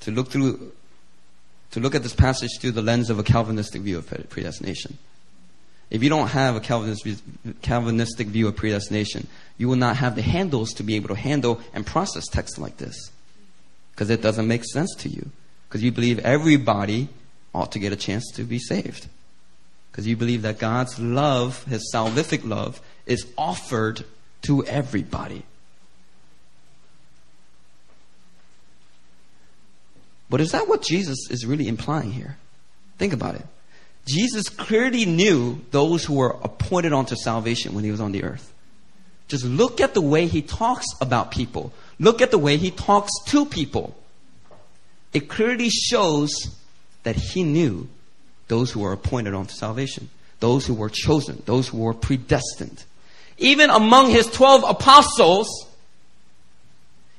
to 0.00 0.10
look 0.10 0.30
through 0.30 0.72
to 1.72 1.80
look 1.80 1.94
at 1.94 2.02
this 2.02 2.14
passage 2.14 2.50
through 2.60 2.72
the 2.72 2.82
lens 2.82 3.10
of 3.10 3.18
a 3.18 3.22
Calvinistic 3.22 3.82
view 3.82 3.98
of 3.98 4.06
predestination. 4.28 4.98
If 5.90 6.02
you 6.02 6.08
don't 6.08 6.28
have 6.28 6.56
a 6.56 6.60
Calvinistic 6.60 8.28
view 8.28 8.48
of 8.48 8.56
predestination, 8.56 9.28
you 9.58 9.68
will 9.68 9.76
not 9.76 9.96
have 9.96 10.16
the 10.16 10.22
handles 10.22 10.72
to 10.74 10.82
be 10.82 10.94
able 10.96 11.08
to 11.08 11.16
handle 11.16 11.60
and 11.74 11.86
process 11.86 12.26
text 12.26 12.58
like 12.58 12.76
this. 12.78 13.10
Because 13.92 14.10
it 14.10 14.22
doesn't 14.22 14.46
make 14.46 14.64
sense 14.64 14.94
to 14.96 15.08
you. 15.08 15.30
Because 15.68 15.82
you 15.82 15.92
believe 15.92 16.18
everybody 16.20 17.08
ought 17.54 17.72
to 17.72 17.78
get 17.78 17.92
a 17.92 17.96
chance 17.96 18.30
to 18.34 18.44
be 18.44 18.58
saved. 18.58 19.08
Because 19.90 20.06
you 20.06 20.16
believe 20.16 20.42
that 20.42 20.58
God's 20.58 20.98
love, 20.98 21.64
His 21.64 21.90
salvific 21.94 22.46
love, 22.48 22.80
is 23.06 23.26
offered 23.36 24.04
to 24.42 24.64
everybody. 24.64 25.44
But 30.30 30.40
is 30.40 30.52
that 30.52 30.68
what 30.68 30.82
Jesus 30.82 31.18
is 31.28 31.44
really 31.44 31.66
implying 31.66 32.12
here? 32.12 32.36
Think 32.98 33.12
about 33.12 33.34
it. 33.34 33.44
Jesus 34.06 34.48
clearly 34.48 35.04
knew 35.04 35.60
those 35.72 36.04
who 36.04 36.14
were 36.14 36.36
appointed 36.42 36.92
unto 36.92 37.16
salvation 37.16 37.74
when 37.74 37.84
he 37.84 37.90
was 37.90 38.00
on 38.00 38.12
the 38.12 38.22
earth. 38.22 38.52
Just 39.28 39.44
look 39.44 39.80
at 39.80 39.94
the 39.94 40.00
way 40.00 40.26
he 40.26 40.42
talks 40.42 40.86
about 41.00 41.30
people. 41.30 41.72
Look 42.00 42.22
at 42.22 42.30
the 42.30 42.38
way 42.38 42.56
he 42.56 42.70
talks 42.70 43.12
to 43.26 43.44
people. 43.44 43.94
It 45.12 45.28
clearly 45.28 45.68
shows 45.68 46.32
that 47.02 47.14
he 47.14 47.44
knew 47.44 47.88
those 48.48 48.72
who 48.72 48.80
were 48.80 48.92
appointed 48.92 49.34
unto 49.34 49.52
salvation, 49.52 50.08
those 50.40 50.66
who 50.66 50.74
were 50.74 50.88
chosen, 50.88 51.42
those 51.44 51.68
who 51.68 51.78
were 51.78 51.92
predestined. 51.94 52.84
Even 53.36 53.68
among 53.68 54.10
his 54.10 54.26
12 54.28 54.64
apostles, 54.68 55.68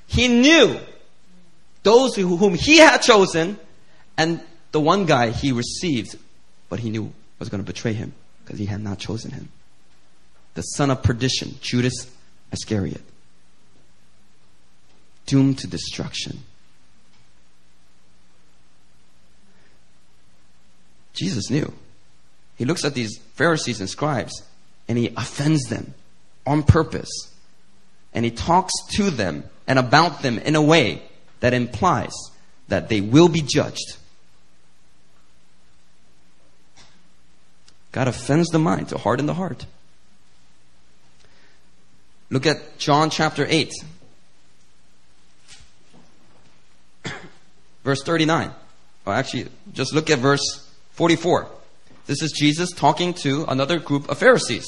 he 0.07 0.27
knew 0.27 0.79
those 1.83 2.15
whom 2.15 2.55
he 2.55 2.77
had 2.77 2.99
chosen 2.99 3.59
and 4.17 4.41
the 4.71 4.79
one 4.79 5.05
guy 5.05 5.29
he 5.29 5.51
received, 5.51 6.17
but 6.69 6.79
he 6.79 6.89
knew 6.89 7.13
was 7.37 7.49
going 7.49 7.63
to 7.63 7.71
betray 7.71 7.93
him 7.93 8.13
because 8.43 8.59
he 8.59 8.65
had 8.65 8.81
not 8.81 8.97
chosen 8.97 9.31
him. 9.31 9.49
The 10.55 10.61
son 10.63 10.89
of 10.89 11.03
perdition, 11.03 11.55
Judas 11.61 12.09
Iscariot, 12.51 13.01
doomed 15.25 15.59
to 15.59 15.67
destruction. 15.67 16.43
Jesus 21.13 21.49
knew. 21.49 21.73
He 22.57 22.65
looks 22.65 22.85
at 22.85 22.93
these 22.93 23.17
Pharisees 23.35 23.79
and 23.79 23.89
scribes 23.89 24.43
and 24.87 24.97
he 24.97 25.13
offends 25.15 25.63
them 25.63 25.93
on 26.45 26.63
purpose. 26.63 27.09
And 28.13 28.25
he 28.25 28.31
talks 28.31 28.73
to 28.95 29.09
them 29.09 29.43
and 29.67 29.79
about 29.79 30.21
them 30.21 30.37
in 30.39 30.55
a 30.55 30.61
way 30.61 31.01
that 31.39 31.53
implies 31.53 32.13
that 32.67 32.89
they 32.89 33.01
will 33.01 33.29
be 33.29 33.41
judged. 33.41 33.97
God 37.91 38.07
offends 38.07 38.49
the 38.49 38.59
mind 38.59 38.89
to 38.89 38.97
harden 38.97 39.25
the 39.25 39.33
heart. 39.33 39.65
Look 42.29 42.45
at 42.45 42.77
John 42.77 43.09
chapter 43.09 43.45
8, 43.47 43.71
verse 47.83 48.03
39. 48.03 48.51
Or 49.05 49.13
actually, 49.13 49.47
just 49.73 49.93
look 49.93 50.09
at 50.09 50.19
verse 50.19 50.69
44. 50.91 51.47
This 52.05 52.21
is 52.21 52.31
Jesus 52.31 52.71
talking 52.71 53.13
to 53.15 53.45
another 53.45 53.79
group 53.79 54.09
of 54.09 54.17
Pharisees. 54.17 54.65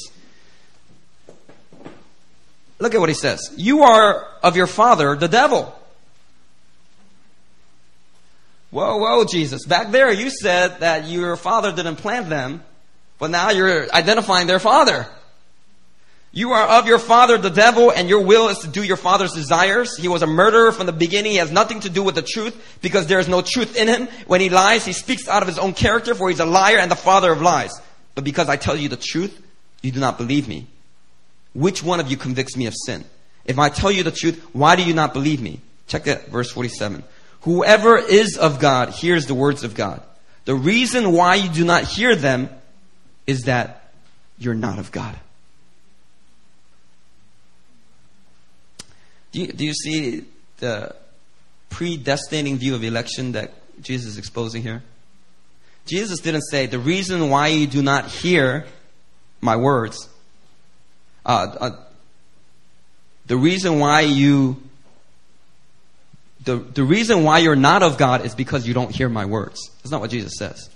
Look 2.78 2.94
at 2.94 3.00
what 3.00 3.08
he 3.08 3.14
says. 3.14 3.52
You 3.56 3.82
are 3.82 4.26
of 4.42 4.56
your 4.56 4.66
father, 4.66 5.16
the 5.16 5.28
devil. 5.28 5.74
Whoa, 8.70 8.96
whoa, 8.96 9.24
Jesus. 9.24 9.64
Back 9.66 9.92
there, 9.92 10.12
you 10.12 10.30
said 10.30 10.80
that 10.80 11.06
your 11.06 11.36
father 11.36 11.70
didn't 11.72 11.96
plant 11.96 12.28
them, 12.28 12.64
but 13.20 13.30
now 13.30 13.50
you're 13.50 13.92
identifying 13.94 14.48
their 14.48 14.58
father. 14.58 15.06
You 16.36 16.50
are 16.50 16.80
of 16.80 16.88
your 16.88 16.98
father, 16.98 17.38
the 17.38 17.48
devil, 17.48 17.92
and 17.92 18.08
your 18.08 18.24
will 18.24 18.48
is 18.48 18.58
to 18.58 18.66
do 18.66 18.82
your 18.82 18.96
father's 18.96 19.32
desires. 19.32 19.96
He 19.96 20.08
was 20.08 20.22
a 20.22 20.26
murderer 20.26 20.72
from 20.72 20.86
the 20.86 20.92
beginning. 20.92 21.30
He 21.30 21.38
has 21.38 21.52
nothing 21.52 21.78
to 21.80 21.88
do 21.88 22.02
with 22.02 22.16
the 22.16 22.22
truth 22.22 22.76
because 22.82 23.06
there 23.06 23.20
is 23.20 23.28
no 23.28 23.40
truth 23.40 23.76
in 23.76 23.86
him. 23.86 24.08
When 24.26 24.40
he 24.40 24.50
lies, 24.50 24.84
he 24.84 24.92
speaks 24.92 25.28
out 25.28 25.42
of 25.42 25.48
his 25.48 25.60
own 25.60 25.74
character, 25.74 26.12
for 26.12 26.28
he's 26.28 26.40
a 26.40 26.44
liar 26.44 26.78
and 26.78 26.90
the 26.90 26.96
father 26.96 27.30
of 27.30 27.40
lies. 27.40 27.80
But 28.16 28.24
because 28.24 28.48
I 28.48 28.56
tell 28.56 28.74
you 28.74 28.88
the 28.88 28.96
truth, 28.96 29.40
you 29.80 29.92
do 29.92 30.00
not 30.00 30.18
believe 30.18 30.48
me. 30.48 30.66
Which 31.52 31.84
one 31.84 32.00
of 32.00 32.10
you 32.10 32.16
convicts 32.16 32.56
me 32.56 32.66
of 32.66 32.74
sin? 32.84 33.04
If 33.44 33.60
I 33.60 33.68
tell 33.68 33.92
you 33.92 34.02
the 34.02 34.10
truth, 34.10 34.44
why 34.52 34.74
do 34.74 34.82
you 34.82 34.92
not 34.92 35.12
believe 35.12 35.40
me? 35.40 35.60
Check 35.86 36.04
that, 36.04 36.30
verse 36.30 36.50
47. 36.50 37.04
Whoever 37.42 37.96
is 37.96 38.36
of 38.38 38.58
God 38.58 38.88
hears 38.88 39.26
the 39.26 39.34
words 39.34 39.62
of 39.62 39.76
God. 39.76 40.02
The 40.46 40.56
reason 40.56 41.12
why 41.12 41.36
you 41.36 41.48
do 41.48 41.64
not 41.64 41.84
hear 41.84 42.16
them 42.16 42.48
is 43.24 43.42
that 43.42 43.92
you're 44.36 44.54
not 44.54 44.80
of 44.80 44.90
God. 44.90 45.16
Do 49.34 49.40
you, 49.40 49.46
do 49.48 49.64
you 49.64 49.74
see 49.74 50.24
the 50.58 50.94
predestinating 51.68 52.56
view 52.58 52.76
of 52.76 52.84
election 52.84 53.32
that 53.32 53.52
Jesus 53.82 54.12
is 54.12 54.18
exposing 54.18 54.62
here? 54.62 54.84
Jesus 55.86 56.20
didn't 56.20 56.42
say, 56.42 56.66
the 56.66 56.78
reason 56.78 57.30
why 57.30 57.48
you 57.48 57.66
do 57.66 57.82
not 57.82 58.06
hear 58.06 58.64
my 59.40 59.56
words, 59.56 60.08
uh, 61.26 61.56
uh, 61.60 61.70
the 63.26 63.36
reason 63.36 63.80
why 63.80 64.02
you, 64.02 64.62
the, 66.44 66.54
the 66.54 66.84
reason 66.84 67.24
why 67.24 67.38
you're 67.38 67.56
not 67.56 67.82
of 67.82 67.98
God 67.98 68.24
is 68.24 68.36
because 68.36 68.68
you 68.68 68.72
don't 68.72 68.94
hear 68.94 69.08
my 69.08 69.24
words. 69.24 69.68
That's 69.78 69.90
not 69.90 70.00
what 70.00 70.10
Jesus 70.10 70.34
says. 70.38 70.70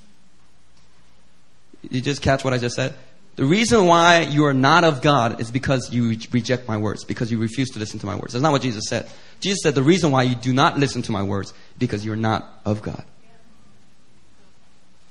You 1.89 2.01
just 2.01 2.23
catch 2.23 2.43
what 2.43 2.53
I 2.53 2.59
just 2.59 2.75
said? 2.75 2.97
The 3.39 3.45
reason 3.45 3.87
why 3.87 4.23
you 4.23 4.47
are 4.47 4.53
not 4.53 4.83
of 4.83 5.01
God 5.01 5.41
is 5.41 5.53
because 5.53 5.93
you 5.93 6.19
reject 6.33 6.67
my 6.67 6.77
words, 6.77 7.05
because 7.05 7.31
you 7.31 7.39
refuse 7.39 7.71
to 7.71 7.79
listen 7.79 8.01
to 8.01 8.07
my 8.07 8.17
words. 8.17 8.33
That's 8.33 8.43
not 8.43 8.51
what 8.51 8.63
Jesus 8.63 8.89
said. 8.89 9.09
Jesus 9.39 9.61
said 9.63 9.77
the 9.77 9.83
reason 9.85 10.11
why 10.11 10.25
you 10.25 10.35
do 10.35 10.53
not 10.53 10.77
listen 10.77 11.03
to 11.03 11.13
my 11.13 11.23
words 11.23 11.55
because 11.79 12.05
you're 12.05 12.17
not 12.17 12.45
of 12.65 12.83
God. 12.83 13.05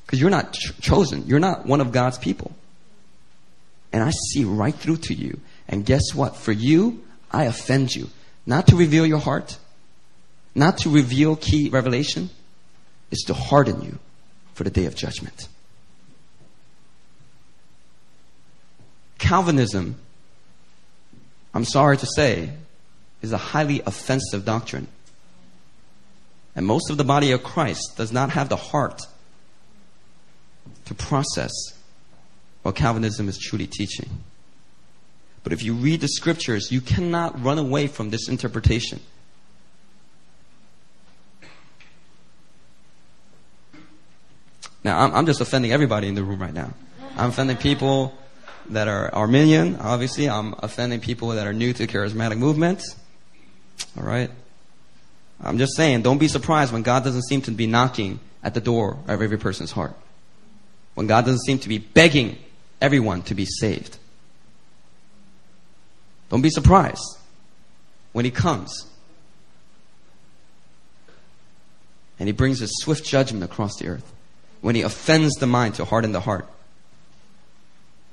Because 0.05 0.19
you're 0.19 0.29
not 0.29 0.51
ch- 0.51 0.77
chosen. 0.81 1.25
You're 1.25 1.39
not 1.39 1.65
one 1.65 1.79
of 1.79 1.93
God's 1.93 2.17
people. 2.17 2.51
And 3.93 4.03
I 4.03 4.11
see 4.11 4.43
right 4.43 4.75
through 4.75 4.97
to 4.97 5.13
you. 5.13 5.39
And 5.69 5.85
guess 5.85 6.13
what? 6.13 6.35
For 6.35 6.51
you, 6.51 7.05
I 7.31 7.45
offend 7.45 7.95
you. 7.95 8.09
Not 8.45 8.67
to 8.67 8.75
reveal 8.75 9.05
your 9.05 9.19
heart, 9.19 9.57
not 10.53 10.79
to 10.79 10.89
reveal 10.89 11.37
key 11.37 11.69
revelation, 11.69 12.29
is 13.09 13.23
to 13.27 13.33
harden 13.33 13.83
you 13.83 13.99
for 14.53 14.65
the 14.65 14.69
day 14.69 14.83
of 14.83 14.95
judgment. 14.95 15.47
Calvinism, 19.17 19.95
I'm 21.53 21.65
sorry 21.65 21.97
to 21.97 22.05
say, 22.05 22.51
is 23.21 23.31
a 23.31 23.37
highly 23.37 23.81
offensive 23.85 24.45
doctrine. 24.45 24.87
And 26.55 26.65
most 26.65 26.89
of 26.89 26.97
the 26.97 27.03
body 27.03 27.31
of 27.31 27.43
Christ 27.43 27.97
does 27.97 28.11
not 28.11 28.31
have 28.31 28.49
the 28.49 28.55
heart 28.55 29.01
to 30.85 30.95
process 30.95 31.51
what 32.63 32.75
Calvinism 32.75 33.29
is 33.29 33.37
truly 33.37 33.67
teaching. 33.67 34.09
But 35.43 35.53
if 35.53 35.63
you 35.63 35.73
read 35.73 36.01
the 36.01 36.07
scriptures, 36.07 36.71
you 36.71 36.81
cannot 36.81 37.41
run 37.41 37.57
away 37.57 37.87
from 37.87 38.09
this 38.09 38.27
interpretation. 38.27 38.99
Now, 44.83 44.99
I'm, 44.99 45.13
I'm 45.13 45.25
just 45.25 45.41
offending 45.41 45.71
everybody 45.71 46.07
in 46.07 46.15
the 46.15 46.23
room 46.23 46.41
right 46.41 46.53
now. 46.53 46.73
I'm 47.15 47.29
offending 47.29 47.57
people 47.57 48.17
that 48.69 48.87
are 48.87 49.13
Arminian. 49.13 49.77
obviously. 49.77 50.29
I'm 50.29 50.55
offending 50.59 50.99
people 50.99 51.29
that 51.29 51.47
are 51.47 51.53
new 51.53 51.73
to 51.73 51.87
charismatic 51.87 52.37
movements. 52.37 52.95
All 53.97 54.03
right? 54.03 54.29
I'm 55.41 55.57
just 55.57 55.75
saying, 55.75 56.01
don't 56.01 56.17
be 56.17 56.27
surprised 56.27 56.73
when 56.73 56.81
God 56.81 57.03
doesn't 57.03 57.23
seem 57.23 57.41
to 57.43 57.51
be 57.51 57.67
knocking 57.67 58.19
at 58.43 58.53
the 58.53 58.61
door 58.61 58.97
of 59.07 59.21
every 59.21 59.37
person's 59.37 59.71
heart. 59.71 59.93
When 60.95 61.07
God 61.07 61.25
doesn't 61.25 61.45
seem 61.45 61.59
to 61.59 61.69
be 61.69 61.77
begging 61.77 62.37
everyone 62.81 63.21
to 63.23 63.35
be 63.35 63.45
saved. 63.45 63.97
Don't 66.29 66.41
be 66.41 66.49
surprised 66.49 67.17
when 68.13 68.25
He 68.25 68.31
comes 68.31 68.87
and 72.19 72.27
He 72.27 72.33
brings 72.33 72.59
His 72.59 72.71
swift 72.81 73.05
judgment 73.05 73.43
across 73.43 73.77
the 73.77 73.87
earth. 73.87 74.11
When 74.61 74.75
He 74.75 74.81
offends 74.81 75.35
the 75.35 75.47
mind 75.47 75.75
to 75.75 75.85
harden 75.85 76.11
the 76.11 76.21
heart. 76.21 76.47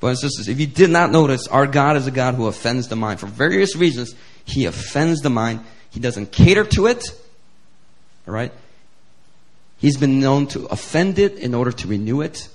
Brothers 0.04 0.22
and 0.22 0.32
sisters, 0.32 0.48
if 0.48 0.60
you 0.60 0.66
did 0.66 0.90
not 0.90 1.10
notice, 1.10 1.48
our 1.48 1.66
God 1.66 1.96
is 1.96 2.06
a 2.06 2.10
God 2.10 2.34
who 2.34 2.46
offends 2.46 2.88
the 2.88 2.94
mind. 2.94 3.20
For 3.20 3.26
various 3.26 3.74
reasons, 3.74 4.14
He 4.44 4.66
offends 4.66 5.22
the 5.22 5.30
mind. 5.30 5.60
He 5.88 5.98
doesn't 5.98 6.30
cater 6.30 6.62
to 6.62 6.88
it. 6.88 7.18
All 8.28 8.34
right? 8.34 8.52
He's 9.78 9.96
been 9.96 10.20
known 10.20 10.46
to 10.48 10.66
offend 10.66 11.18
it 11.18 11.38
in 11.38 11.54
order 11.54 11.72
to 11.72 11.88
renew 11.88 12.20
it, 12.20 12.48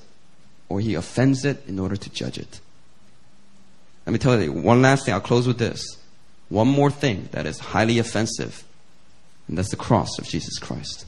or 0.70 0.80
He 0.80 0.94
offends 0.94 1.44
it 1.44 1.68
in 1.68 1.80
order 1.80 1.96
to 1.96 2.10
judge 2.12 2.38
it. 2.38 2.60
Let 4.06 4.14
me 4.14 4.20
tell 4.20 4.40
you 4.40 4.54
one 4.54 4.84
last 4.84 5.06
thing. 5.06 5.16
I'll 5.16 5.20
close 5.20 5.48
with 5.48 5.58
this. 5.58 5.98
One 6.50 6.68
more 6.68 6.92
thing 6.92 7.30
that 7.32 7.48
is 7.48 7.58
highly 7.58 7.98
offensive, 7.98 8.64
and 9.48 9.58
that's 9.58 9.72
the 9.72 9.76
cross 9.76 10.20
of 10.20 10.28
Jesus 10.28 10.60
Christ. 10.60 11.08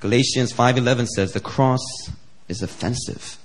Galatians 0.00 0.52
5:11 0.52 1.06
says 1.06 1.32
the 1.32 1.40
cross 1.40 1.80
is 2.48 2.62
offensive. 2.62 3.38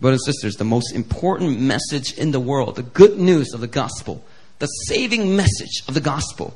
Brothers 0.00 0.22
and 0.26 0.34
sisters, 0.34 0.56
the 0.56 0.64
most 0.64 0.92
important 0.92 1.60
message 1.60 2.18
in 2.18 2.32
the 2.32 2.40
world, 2.40 2.76
the 2.76 2.82
good 2.82 3.18
news 3.18 3.54
of 3.54 3.60
the 3.60 3.68
gospel, 3.68 4.24
the 4.58 4.66
saving 4.66 5.36
message 5.36 5.82
of 5.86 5.94
the 5.94 6.00
gospel, 6.00 6.54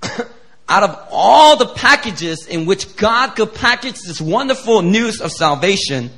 out 0.68 0.82
of 0.82 1.08
all 1.10 1.56
the 1.56 1.66
packages 1.66 2.46
in 2.46 2.66
which 2.66 2.94
God 2.96 3.34
could 3.34 3.52
package 3.54 3.96
this 4.06 4.20
wonderful 4.20 4.82
news 4.82 5.20
of 5.20 5.32
salvation, 5.32 6.10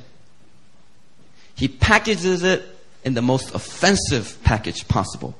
He 1.55 1.67
packages 1.67 2.43
it 2.43 2.63
in 3.03 3.13
the 3.15 3.21
most 3.21 3.55
offensive 3.55 4.37
package 4.43 4.87
possible. 4.87 5.35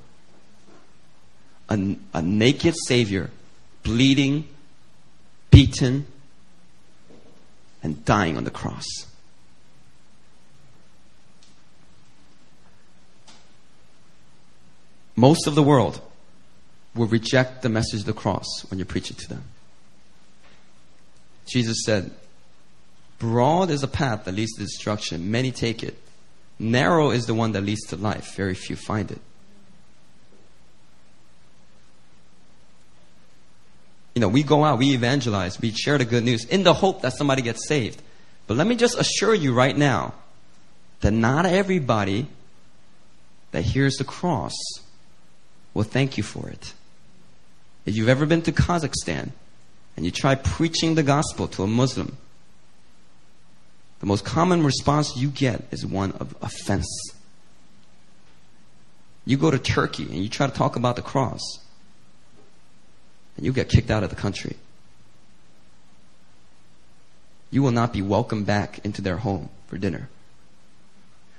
A, 1.69 1.97
a 2.13 2.21
naked 2.21 2.75
Savior 2.87 3.29
bleeding, 3.83 4.47
beaten, 5.51 6.07
and 7.83 8.03
dying 8.05 8.37
on 8.37 8.43
the 8.43 8.51
cross. 8.51 8.85
Most 15.15 15.47
of 15.47 15.55
the 15.55 15.63
world 15.63 15.99
will 16.95 17.07
reject 17.07 17.61
the 17.61 17.69
message 17.69 18.01
of 18.01 18.05
the 18.05 18.13
cross 18.13 18.45
when 18.69 18.79
you 18.79 18.85
preach 18.85 19.09
it 19.09 19.17
to 19.17 19.29
them. 19.29 19.43
Jesus 21.47 21.77
said, 21.85 22.11
Broad 23.19 23.71
is 23.71 23.81
a 23.81 23.87
path 23.87 24.25
that 24.25 24.35
leads 24.35 24.53
to 24.53 24.61
destruction. 24.61 25.31
Many 25.31 25.51
take 25.51 25.83
it. 25.83 25.97
Narrow 26.59 27.09
is 27.09 27.25
the 27.25 27.33
one 27.33 27.51
that 27.53 27.61
leads 27.61 27.81
to 27.87 27.95
life. 27.95 28.35
Very 28.35 28.53
few 28.53 28.75
find 28.75 29.09
it. 29.11 29.21
You 34.17 34.21
know, 34.21 34.29
we 34.29 34.41
go 34.41 34.63
out, 34.63 34.79
we 34.79 34.95
evangelize, 34.95 35.61
we 35.61 35.69
share 35.69 35.99
the 35.99 36.03
good 36.03 36.23
news 36.23 36.43
in 36.43 36.63
the 36.63 36.73
hope 36.73 37.03
that 37.03 37.13
somebody 37.13 37.43
gets 37.43 37.67
saved. 37.67 38.01
But 38.47 38.57
let 38.57 38.65
me 38.65 38.75
just 38.75 38.97
assure 38.97 39.35
you 39.35 39.53
right 39.53 39.77
now 39.77 40.15
that 41.01 41.11
not 41.11 41.45
everybody 41.45 42.25
that 43.51 43.61
hears 43.61 43.97
the 43.97 44.03
cross 44.03 44.55
will 45.75 45.83
thank 45.83 46.17
you 46.17 46.23
for 46.23 46.49
it. 46.49 46.73
If 47.85 47.95
you've 47.95 48.09
ever 48.09 48.25
been 48.25 48.41
to 48.41 48.51
Kazakhstan 48.51 49.33
and 49.95 50.03
you 50.03 50.09
try 50.09 50.33
preaching 50.33 50.95
the 50.95 51.03
gospel 51.03 51.47
to 51.49 51.61
a 51.61 51.67
Muslim, 51.67 52.17
the 53.99 54.07
most 54.07 54.25
common 54.25 54.63
response 54.63 55.15
you 55.15 55.29
get 55.29 55.61
is 55.69 55.85
one 55.85 56.13
of 56.13 56.35
offense. 56.41 56.89
You 59.27 59.37
go 59.37 59.51
to 59.51 59.59
Turkey 59.59 60.05
and 60.05 60.23
you 60.23 60.27
try 60.27 60.47
to 60.47 60.53
talk 60.53 60.75
about 60.75 60.95
the 60.95 61.03
cross, 61.03 61.59
and 63.37 63.45
you 63.45 63.53
get 63.53 63.69
kicked 63.69 63.89
out 63.89 64.03
of 64.03 64.09
the 64.09 64.15
country. 64.15 64.57
You 67.49 67.63
will 67.63 67.71
not 67.71 67.93
be 67.93 68.01
welcomed 68.01 68.45
back 68.45 68.83
into 68.83 69.01
their 69.01 69.17
home 69.17 69.49
for 69.67 69.77
dinner. 69.77 70.09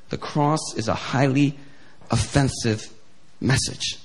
The 0.09 0.17
cross 0.17 0.75
is 0.77 0.89
a 0.89 0.95
highly 0.95 1.59
offensive 2.11 2.91
message. 3.41 3.99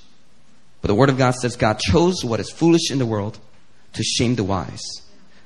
But 0.82 0.88
the 0.88 0.94
Word 0.94 1.08
of 1.08 1.16
God 1.16 1.34
says 1.34 1.56
God 1.56 1.78
chose 1.78 2.24
what 2.24 2.40
is 2.40 2.50
foolish 2.50 2.90
in 2.90 2.98
the 2.98 3.06
world 3.06 3.38
to 3.94 4.02
shame 4.02 4.34
the 4.34 4.44
wise. 4.44 4.82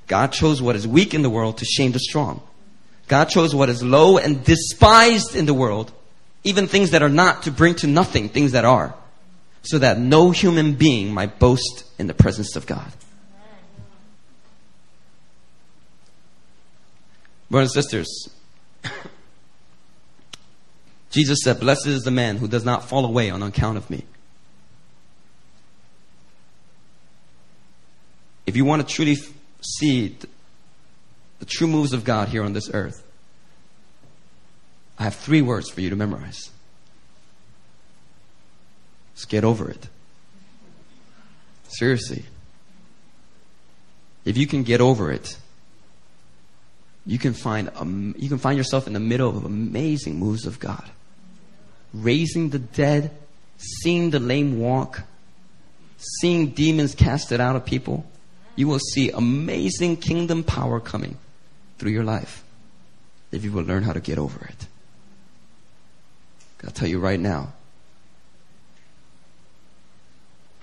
God 0.09 0.33
chose 0.33 0.61
what 0.61 0.75
is 0.75 0.89
weak 0.89 1.15
in 1.15 1.23
the 1.23 1.31
world 1.31 1.59
to 1.59 1.65
shame 1.65 1.93
the 1.93 2.01
strong. 2.01 2.43
God 3.07 3.27
chose 3.27 3.55
what 3.55 3.69
is 3.69 3.83
low 3.83 4.19
and 4.19 4.43
despised 4.43 5.37
in 5.37 5.47
the 5.47 5.55
world, 5.55 5.93
even 6.45 6.67
things 6.67 6.91
that 6.91 7.03
are 7.03 7.09
not, 7.09 7.45
to 7.45 7.51
bring 7.51 7.75
to 7.77 7.87
nothing 7.87 8.29
things 8.29 8.53
that 8.53 8.65
are, 8.65 8.95
so 9.63 9.79
that 9.79 9.99
no 9.99 10.31
human 10.31 10.75
being 10.75 11.13
might 11.13 11.39
boast 11.39 11.85
in 11.99 12.07
the 12.07 12.15
presence 12.15 12.57
of 12.57 12.67
God. 12.67 12.93
Brothers 17.51 17.75
and 17.75 17.85
sisters, 17.85 18.29
Jesus 21.11 21.41
said, 21.43 21.61
Blessed 21.61 21.87
is 21.87 22.03
the 22.03 22.11
man 22.11 22.37
who 22.37 22.49
does 22.49 22.65
not 22.65 22.85
fall 22.85 23.05
away 23.05 23.31
on 23.31 23.43
account 23.43 23.79
of 23.79 23.89
me. 23.89 24.05
If 28.47 28.57
you 28.57 28.65
want 28.65 28.87
to 28.87 28.95
truly 28.95 29.17
see 29.61 30.17
the 31.39 31.47
true 31.47 31.67
moves 31.67 31.93
of 31.93 32.05
God 32.05 32.29
here 32.29 32.43
on 32.43 32.53
this 32.53 32.71
earth, 32.73 33.03
I 34.99 35.05
have 35.05 35.15
three 35.15 35.43
words 35.43 35.71
for 35.71 35.81
you 35.81 35.91
to 35.91 35.97
memorize. 35.97 36.51
Just 39.19 39.29
get 39.29 39.43
over 39.43 39.69
it. 39.69 39.89
Seriously. 41.67 42.25
If 44.25 44.39
you 44.39 44.47
can 44.47 44.63
get 44.63 44.81
over 44.81 45.11
it, 45.11 45.37
you 47.05 47.19
can 47.19 47.33
find 47.33 47.69
um, 47.75 48.15
you 48.17 48.29
can 48.29 48.39
find 48.39 48.57
yourself 48.57 48.87
in 48.87 48.93
the 48.93 49.01
middle 49.01 49.29
of 49.37 49.45
amazing 49.45 50.21
moves 50.21 50.47
of 50.47 50.61
God. 50.61 50.85
Raising 51.93 52.51
the 52.51 52.61
dead, 52.61 53.11
seeing 53.57 54.11
the 54.11 54.21
lame 54.21 54.61
walk, 54.61 55.03
seeing 56.21 56.51
demons 56.51 56.95
casted 56.95 57.41
out 57.41 57.57
of 57.57 57.65
people. 57.65 58.07
You 58.55 58.69
will 58.69 58.79
see 58.79 59.11
amazing 59.11 59.97
kingdom 59.97 60.45
power 60.45 60.79
coming 60.79 61.19
through 61.79 61.91
your 61.91 62.05
life 62.05 62.45
if 63.33 63.43
you 63.43 63.51
will 63.51 63.65
learn 63.65 63.83
how 63.83 63.95
to 63.95 64.01
get 64.01 64.17
over 64.17 64.45
it. 64.45 64.67
I'll 66.63 66.71
tell 66.71 66.89
you 66.89 67.01
right 67.01 67.19
now 67.19 67.55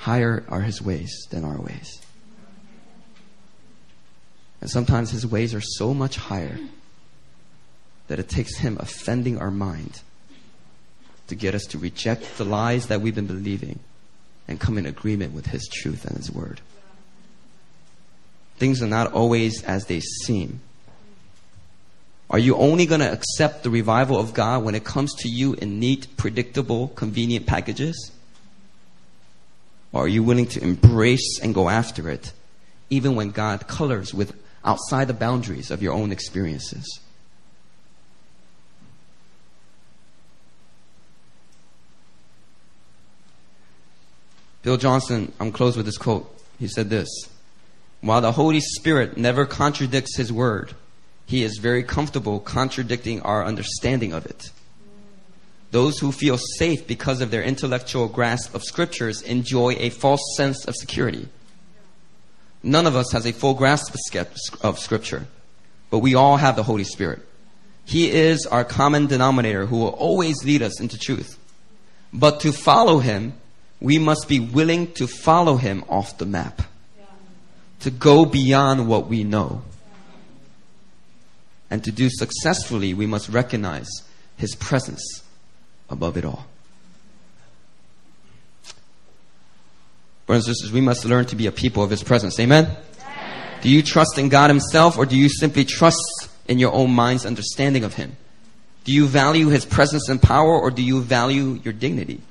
higher 0.05 0.43
are 0.49 0.61
his 0.61 0.83
ways 0.83 1.25
than 1.31 1.43
our 1.43 1.59
ways. 1.59 1.99
And 4.61 4.69
sometimes 4.69 5.09
his 5.09 5.25
ways 5.25 5.55
are 5.55 5.61
so 5.61 5.95
much 5.95 6.15
higher 6.15 6.59
that 8.07 8.19
it 8.19 8.29
takes 8.29 8.57
him 8.57 8.77
offending 8.79 9.39
our 9.39 9.49
mind 9.49 10.03
to 11.25 11.33
get 11.33 11.55
us 11.55 11.65
to 11.65 11.79
reject 11.79 12.37
the 12.37 12.45
lies 12.45 12.85
that 12.87 13.01
we've 13.01 13.15
been 13.15 13.25
believing 13.25 13.79
and 14.47 14.59
come 14.59 14.77
in 14.77 14.85
agreement 14.85 15.33
with 15.33 15.47
his 15.47 15.67
truth 15.67 16.05
and 16.05 16.15
his 16.15 16.31
word. 16.31 16.61
Things 18.57 18.83
are 18.83 18.87
not 18.87 19.11
always 19.11 19.63
as 19.63 19.87
they 19.87 20.01
seem. 20.01 20.61
Are 22.29 22.39
you 22.39 22.55
only 22.57 22.85
going 22.85 23.01
to 23.01 23.11
accept 23.11 23.63
the 23.63 23.71
revival 23.71 24.19
of 24.19 24.35
God 24.35 24.63
when 24.63 24.75
it 24.75 24.83
comes 24.83 25.15
to 25.21 25.29
you 25.29 25.55
in 25.55 25.79
neat, 25.79 26.15
predictable, 26.15 26.89
convenient 26.89 27.47
packages? 27.47 28.11
Or 29.95 30.03
are 30.03 30.07
you 30.09 30.23
willing 30.23 30.47
to 30.47 30.61
embrace 30.61 31.39
and 31.41 31.55
go 31.55 31.69
after 31.69 32.09
it, 32.09 32.33
even 32.89 33.15
when 33.15 33.31
God 33.31 33.65
colors 33.65 34.13
with 34.13 34.35
outside 34.65 35.07
the 35.07 35.13
boundaries 35.13 35.71
of 35.71 35.81
your 35.81 35.93
own 35.93 36.11
experiences? 36.11 36.99
Bill 44.63 44.75
Johnson, 44.75 45.31
I'm 45.39 45.53
close 45.53 45.77
with 45.77 45.85
this 45.85 45.97
quote. 45.97 46.29
He 46.59 46.67
said 46.67 46.89
this 46.89 47.07
While 48.01 48.19
the 48.19 48.33
Holy 48.33 48.59
Spirit 48.59 49.15
never 49.15 49.45
contradicts 49.45 50.17
His 50.17 50.29
word, 50.29 50.73
he 51.25 51.41
is 51.41 51.57
very 51.57 51.83
comfortable 51.83 52.41
contradicting 52.41 53.21
our 53.21 53.45
understanding 53.45 54.11
of 54.11 54.25
it. 54.25 54.51
Those 55.75 55.99
who 55.99 56.13
feel 56.13 56.37
safe 56.37 56.87
because 56.87 57.19
of 57.19 57.31
their 57.31 57.43
intellectual 57.43 58.07
grasp 58.07 58.55
of 58.55 58.63
scriptures 58.63 59.21
enjoy 59.21 59.75
a 59.77 59.89
false 59.89 60.21
sense 60.37 60.63
of 60.63 60.73
security. 60.73 61.27
None 62.63 62.87
of 62.87 62.95
us 62.95 63.11
has 63.11 63.25
a 63.25 63.33
full 63.33 63.55
grasp 63.55 63.93
of 64.63 64.79
scripture, 64.79 65.27
but 65.89 65.99
we 65.99 66.15
all 66.15 66.37
have 66.37 66.55
the 66.55 66.63
Holy 66.63 66.85
Spirit. 66.85 67.23
He 67.83 68.09
is 68.09 68.45
our 68.45 68.63
common 68.63 69.07
denominator 69.07 69.65
who 69.65 69.79
will 69.79 69.89
always 69.89 70.45
lead 70.45 70.61
us 70.61 70.79
into 70.79 70.97
truth. 70.97 71.37
But 72.13 72.39
to 72.39 72.53
follow 72.53 72.99
him, 72.99 73.33
we 73.81 73.97
must 73.97 74.29
be 74.29 74.39
willing 74.39 74.93
to 74.93 75.07
follow 75.07 75.57
him 75.57 75.83
off 75.89 76.17
the 76.17 76.25
map, 76.25 76.61
to 77.81 77.91
go 77.91 78.23
beyond 78.23 78.87
what 78.87 79.07
we 79.07 79.25
know. 79.25 79.63
And 81.69 81.83
to 81.83 81.91
do 81.91 82.09
successfully, 82.09 82.93
we 82.93 83.07
must 83.07 83.27
recognize 83.27 83.89
His 84.37 84.55
presence 84.55 85.23
above 85.89 86.17
it 86.17 86.25
all. 86.25 86.45
Brothers 90.25 90.47
and 90.47 90.55
sisters, 90.55 90.71
we 90.71 90.81
must 90.81 91.05
learn 91.05 91.25
to 91.27 91.35
be 91.35 91.45
a 91.45 91.51
people 91.51 91.83
of 91.83 91.89
His 91.89 92.03
presence. 92.03 92.39
Amen? 92.39 92.65
Amen? 92.65 93.59
Do 93.61 93.69
you 93.69 93.83
trust 93.83 94.17
in 94.17 94.29
God 94.29 94.49
Himself 94.49 94.97
or 94.97 95.05
do 95.05 95.15
you 95.15 95.29
simply 95.29 95.65
trust 95.65 96.29
in 96.47 96.57
your 96.57 96.73
own 96.73 96.91
mind's 96.91 97.25
understanding 97.25 97.83
of 97.83 97.93
Him? 97.93 98.17
Do 98.85 98.91
you 98.91 99.05
value 99.05 99.49
His 99.49 99.65
presence 99.65 100.09
and 100.09 100.21
power 100.21 100.59
or 100.59 100.71
do 100.71 100.81
you 100.81 101.01
value 101.01 101.59
your 101.63 101.73
dignity? 101.73 102.21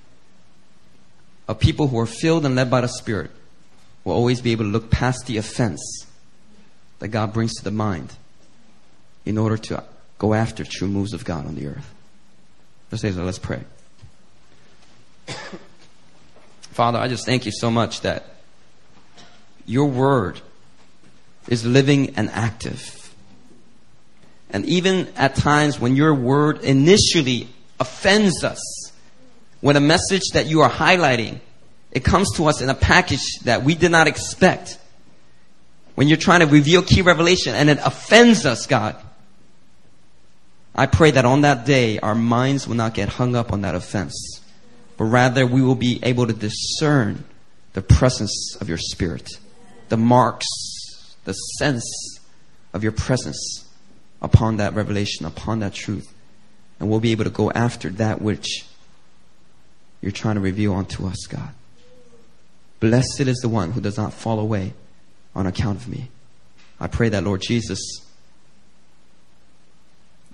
A 1.49 1.55
people 1.55 1.89
who 1.89 1.99
are 1.99 2.07
filled 2.07 2.45
and 2.45 2.57
led 2.57 2.71
by 2.71 2.81
the 2.81 2.89
Spirit 2.89 3.31
will 4.03 4.15
always 4.15 4.41
be 4.41 4.53
able 4.53 4.65
to 4.65 4.71
look 4.71 4.91
past 4.91 5.27
the 5.27 5.37
offense 5.37 6.07
that 6.99 7.09
God 7.09 7.33
brings 7.33 7.55
to 7.57 7.65
the 7.65 7.71
mind 7.71 8.15
in 9.25 9.39
order 9.39 9.57
to 9.57 9.85
go 10.19 10.35
after 10.35 10.65
true 10.65 10.89
moves 10.89 11.13
of 11.13 11.25
God 11.25 11.47
on 11.47 11.55
the 11.55 11.67
earth. 11.67 11.94
So. 12.97 13.25
Let's 13.25 13.41
pray. 13.41 13.61
Father, 16.71 16.99
I 16.99 17.09
just 17.09 17.27
thank 17.27 17.45
you 17.45 17.51
so 17.51 17.69
much 17.69 18.03
that 18.03 18.25
your 19.67 19.87
word 19.87 20.41
is 21.49 21.67
living 21.67 22.15
and 22.17 22.31
active. 22.31 23.13
And 24.51 24.65
even 24.67 25.09
at 25.17 25.35
times 25.35 25.81
when 25.81 25.97
your 25.97 26.15
word 26.15 26.63
initially 26.63 27.49
offends 27.81 28.45
us, 28.45 28.61
when 29.61 29.75
a 29.75 29.81
message 29.81 30.23
that 30.35 30.47
you 30.47 30.61
are 30.61 30.71
highlighting, 30.71 31.41
it 31.91 32.05
comes 32.05 32.33
to 32.37 32.47
us 32.47 32.61
in 32.61 32.71
a 32.71 32.75
package 32.75 33.41
that 33.43 33.65
we 33.65 33.75
did 33.75 33.91
not 33.91 34.07
expect. 34.07 34.79
When 35.97 36.07
you're 36.07 36.17
trying 36.17 36.41
to 36.41 36.47
reveal 36.47 36.83
key 36.83 37.03
revelation 37.03 37.57
and 37.57 37.69
it 37.69 37.79
offends 37.85 38.47
us, 38.47 38.67
God, 38.67 38.97
I 40.75 40.87
pray 40.87 41.13
that 41.13 41.25
on 41.25 41.43
that 41.43 41.65
day, 41.67 41.99
our 42.01 42.15
minds 42.15 42.67
will 42.67 42.75
not 42.75 42.95
get 42.95 43.09
hung 43.09 43.37
up 43.37 43.53
on 43.53 43.61
that 43.61 43.75
offense, 43.75 44.41
but 44.97 45.05
rather 45.05 45.47
we 45.47 45.63
will 45.63 45.77
be 45.77 46.01
able 46.03 46.27
to 46.27 46.33
discern 46.33 47.25
the 47.75 47.83
presence 47.83 48.57
of 48.61 48.69
your 48.69 48.79
Spirit 48.79 49.29
the 49.89 49.97
marks, 49.99 50.47
the 51.25 51.33
sense 51.33 52.19
of 52.73 52.83
your 52.83 52.93
presence 52.93 53.65
upon 54.23 54.57
that 54.57 54.75
revelation, 54.75 55.27
upon 55.27 55.61
that 55.61 55.75
truth. 55.75 56.13
And 56.81 56.89
we'll 56.89 57.01
be 57.01 57.13
able 57.13 57.25
to 57.25 57.31
go 57.31 57.51
after 57.53 57.91
that 57.91 58.21
which 58.21 58.65
you're 60.01 60.11
trying 60.11 60.35
to 60.35 60.41
reveal 60.41 60.75
unto 60.75 61.07
us, 61.07 61.27
God. 61.27 61.51
Blessed 62.81 63.21
is 63.21 63.39
the 63.39 63.49
one 63.49 63.73
who 63.73 63.81
does 63.81 63.97
not 63.97 64.13
fall 64.13 64.41
away 64.41 64.73
on 65.35 65.47
account 65.47 65.79
of 65.79 65.89
me. 65.89 66.09
I 66.81 66.89
pray 66.89 67.09
that, 67.11 67.25
Lord 67.25 67.43
Jesus, 67.43 67.81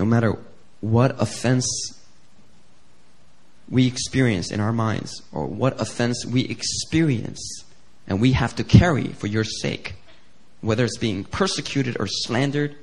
no 0.00 0.06
matter 0.06 0.34
what 0.80 1.20
offense 1.20 1.68
we 3.68 3.86
experience 3.86 4.50
in 4.50 4.58
our 4.58 4.72
minds 4.72 5.20
or 5.30 5.44
what 5.44 5.78
offense 5.78 6.24
we 6.24 6.40
experience 6.46 7.64
and 8.08 8.18
we 8.18 8.32
have 8.32 8.56
to 8.56 8.64
carry 8.64 9.08
for 9.08 9.26
your 9.26 9.44
sake, 9.44 9.94
whether 10.62 10.86
it's 10.86 10.96
being 10.96 11.22
persecuted 11.22 11.98
or 12.00 12.06
slandered, 12.06 12.74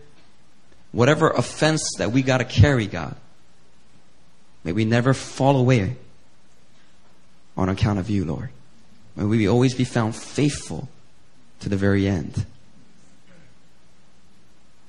whatever 0.92 1.32
offense 1.32 1.90
that 1.98 2.12
we 2.12 2.22
got 2.22 2.38
to 2.38 2.46
carry, 2.46 2.86
God, 2.86 3.16
may 4.64 4.72
we 4.72 4.86
never 4.86 5.16
fall 5.16 5.58
away 5.58 5.96
on 7.58 7.68
account 7.68 7.98
of 7.98 8.12
you, 8.12 8.26
Lord. 8.26 8.52
May 9.16 9.26
we 9.26 9.48
always 9.48 9.74
be 9.74 9.86
found 9.86 10.16
faithful 10.16 10.88
to 11.62 11.68
the 11.68 11.78
very 11.78 12.08
end. 12.08 12.46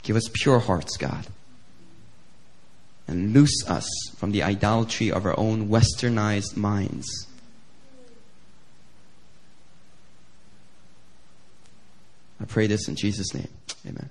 Give 0.02 0.14
us 0.14 0.28
pure 0.30 0.59
hearts, 0.59 0.98
God. 0.98 1.26
And 3.09 3.32
loose 3.32 3.64
us 3.66 3.89
from 4.18 4.32
the 4.32 4.43
idolatry 4.43 5.10
of 5.10 5.24
our 5.24 5.39
own 5.39 5.68
westernized 5.68 6.56
minds. 6.56 7.06
I 12.40 12.44
pray 12.44 12.66
this 12.66 12.86
in 12.86 12.97
Jesus' 12.97 13.35
name. 13.35 13.48
Amen. 13.86 14.10